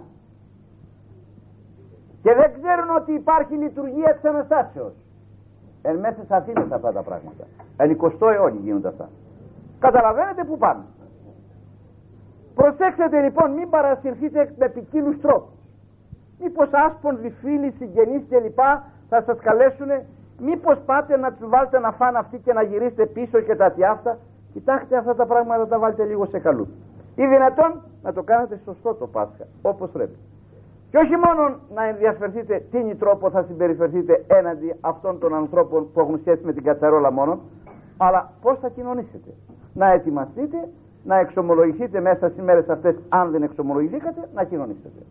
Και 2.22 2.34
δεν 2.34 2.52
ξέρουν 2.52 2.96
ότι 2.96 3.12
υπάρχει 3.12 3.54
λειτουργία 3.54 4.14
της 4.14 4.24
Αναστάσεως. 4.24 4.92
Εν 5.82 5.98
μέσα 5.98 6.24
σε 6.26 6.34
Αθήνες 6.34 6.70
αυτά 6.70 6.92
τα 6.92 7.02
πράγματα. 7.02 7.44
Εν 7.76 7.96
20ο 8.00 8.32
αιώνι 8.32 8.58
γίνονται 8.62 8.88
αυτά. 8.88 9.08
Καταλαβαίνετε 9.78 10.44
που 10.44 10.58
πάμε 10.58 10.84
προσέξτε 12.60 13.20
λοιπόν 13.20 13.50
μην 13.50 13.70
παρασυρθείτε 13.70 14.54
με 14.58 14.68
ποικίλους 14.68 15.20
τρόπους 15.20 15.59
μήπως 16.42 16.68
άσπονδοι 16.72 17.30
φίλοι, 17.30 17.74
συγγενείς 17.78 18.22
κλπ 18.28 18.58
θα 19.08 19.22
σας 19.26 19.38
καλέσουν 19.40 19.88
μήπως 20.38 20.78
πάτε 20.86 21.16
να 21.16 21.32
τους 21.32 21.48
βάλετε 21.48 21.78
να 21.78 21.92
φάνε 21.92 22.18
αυτοί 22.18 22.38
και 22.38 22.52
να 22.52 22.62
γυρίσετε 22.62 23.06
πίσω 23.06 23.40
και 23.40 23.56
τα 23.56 23.70
τιάφτα; 23.70 24.18
Κοιτάξτε 24.52 24.96
αυτά 24.96 25.14
τα 25.14 25.26
πράγματα 25.26 25.66
τα 25.66 25.78
βάλετε 25.78 26.04
λίγο 26.04 26.26
σε 26.26 26.38
καλού 26.38 26.68
ή 27.14 27.26
δυνατόν 27.26 27.82
να 28.02 28.12
το 28.12 28.22
κάνετε 28.22 28.60
σωστό 28.64 28.94
το 28.94 29.06
Πάσχα 29.06 29.44
όπως 29.62 29.90
πρέπει 29.90 30.16
και 30.90 30.98
όχι 30.98 31.16
μόνο 31.16 31.58
να 31.74 31.84
ενδιαφερθείτε 31.84 32.64
τι 32.70 32.94
τρόπο 32.94 33.30
θα 33.30 33.42
συμπεριφερθείτε 33.42 34.24
έναντι 34.26 34.74
αυτών 34.80 35.18
των 35.18 35.34
ανθρώπων 35.34 35.92
που 35.92 36.00
έχουν 36.00 36.18
σχέση 36.18 36.44
με 36.44 36.52
την 36.52 36.62
κατσαρόλα 36.62 37.12
μόνο, 37.12 37.40
αλλά 37.96 38.32
πώς 38.42 38.58
θα 38.58 38.68
κοινωνήσετε. 38.68 39.30
Να 39.74 39.92
ετοιμαστείτε, 39.92 40.68
να 41.04 41.18
εξομολογηθείτε 41.18 42.00
μέσα 42.00 42.28
στις 42.28 42.42
μέρες 42.42 42.68
αυτές, 42.68 42.96
αν 43.08 43.30
δεν 43.30 43.42
εξομολογηθήκατε, 43.42 44.28
να 44.34 44.44
κοινωνήσετε. 44.44 45.02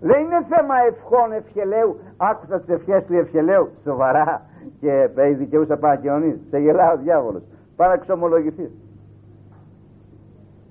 Δεν 0.00 0.20
είναι 0.20 0.46
θέμα 0.48 0.74
ευχών 0.88 1.32
ευχελαίου. 1.32 1.98
Άκουσα 2.16 2.60
τις 2.60 2.68
ευχές 2.68 3.04
του 3.04 3.14
ευχελαίου. 3.14 3.68
Σοβαρά. 3.84 4.42
Και 4.80 5.10
έχει 5.14 5.34
δικαιούσα 5.34 5.76
παρακοινωνεί. 5.76 6.40
Σε 6.50 6.58
γελά 6.58 6.92
ο 6.92 6.96
διάβολος. 6.96 7.42
Πάρα 7.76 7.94
να 7.94 7.98
εξομολογηθεί. 8.00 8.70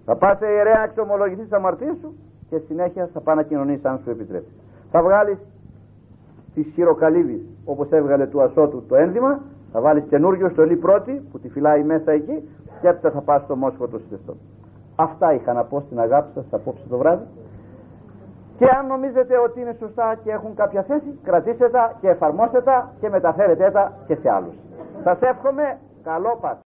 Θα 0.06 0.16
πας 0.16 0.38
σε 0.38 0.46
ιερέα 0.46 0.78
να 0.78 0.84
εξομολογηθεί 0.84 1.42
τι 1.44 1.56
αμαρτίε 1.56 1.94
σου 2.02 2.16
και 2.50 2.58
συνέχεια 2.58 3.10
θα 3.14 3.20
πάει 3.22 3.36
να 3.36 3.44
κοινωνήσει 3.44 3.88
αν 3.88 4.00
σου 4.04 4.10
επιτρέπει. 4.10 4.52
Θα 4.92 5.02
βγάλεις 5.02 5.38
τη 6.54 6.64
χειροκαλύβη 6.64 7.46
όπως 7.66 7.90
έβγαλε 7.92 8.28
του 8.28 8.42
ασώτου 8.42 8.84
το 8.88 8.96
ένδυμα. 8.96 9.40
Θα 9.72 9.82
βάλεις 9.82 10.04
καινούριο 10.10 10.50
στολή 10.50 10.76
πρώτη 10.76 11.22
που 11.32 11.40
τη 11.40 11.50
φυλάει 11.50 11.84
μέσα 11.84 12.12
εκεί 12.12 12.50
και 12.82 12.88
έπειτα 12.88 13.12
θα 13.12 13.22
πας 13.22 13.42
στο 13.44 13.56
μόσχο 13.56 13.88
το 13.88 13.98
συντεστό. 14.00 14.36
Αυτά 14.96 15.34
είχα 15.34 15.54
να 15.54 15.64
πω 15.64 15.80
στην 15.80 16.00
αγάπη 16.00 16.32
σας 16.34 16.46
απόψε 16.52 16.84
το 16.90 16.98
βράδυ. 16.98 17.24
Και 18.58 18.66
αν 18.78 18.88
νομίζετε 18.88 19.38
ότι 19.38 19.62
είναι 19.62 19.76
σωστά 19.80 20.16
και 20.24 20.32
έχουν 20.32 20.56
κάποια 20.56 20.84
θέση, 20.84 21.20
κρατήστε 21.24 21.70
τα 21.70 21.98
και 22.02 22.10
εφαρμόστε 22.10 22.62
τα 22.62 22.92
και 23.00 23.10
μεταφέρετε 23.10 23.72
τα 23.72 23.94
και 24.08 24.16
σε 24.16 24.30
άλλους. 24.30 24.56
Σας 25.04 25.18
εύχομαι 25.22 25.78
καλό 26.04 26.38
Πάσχα. 26.42 26.67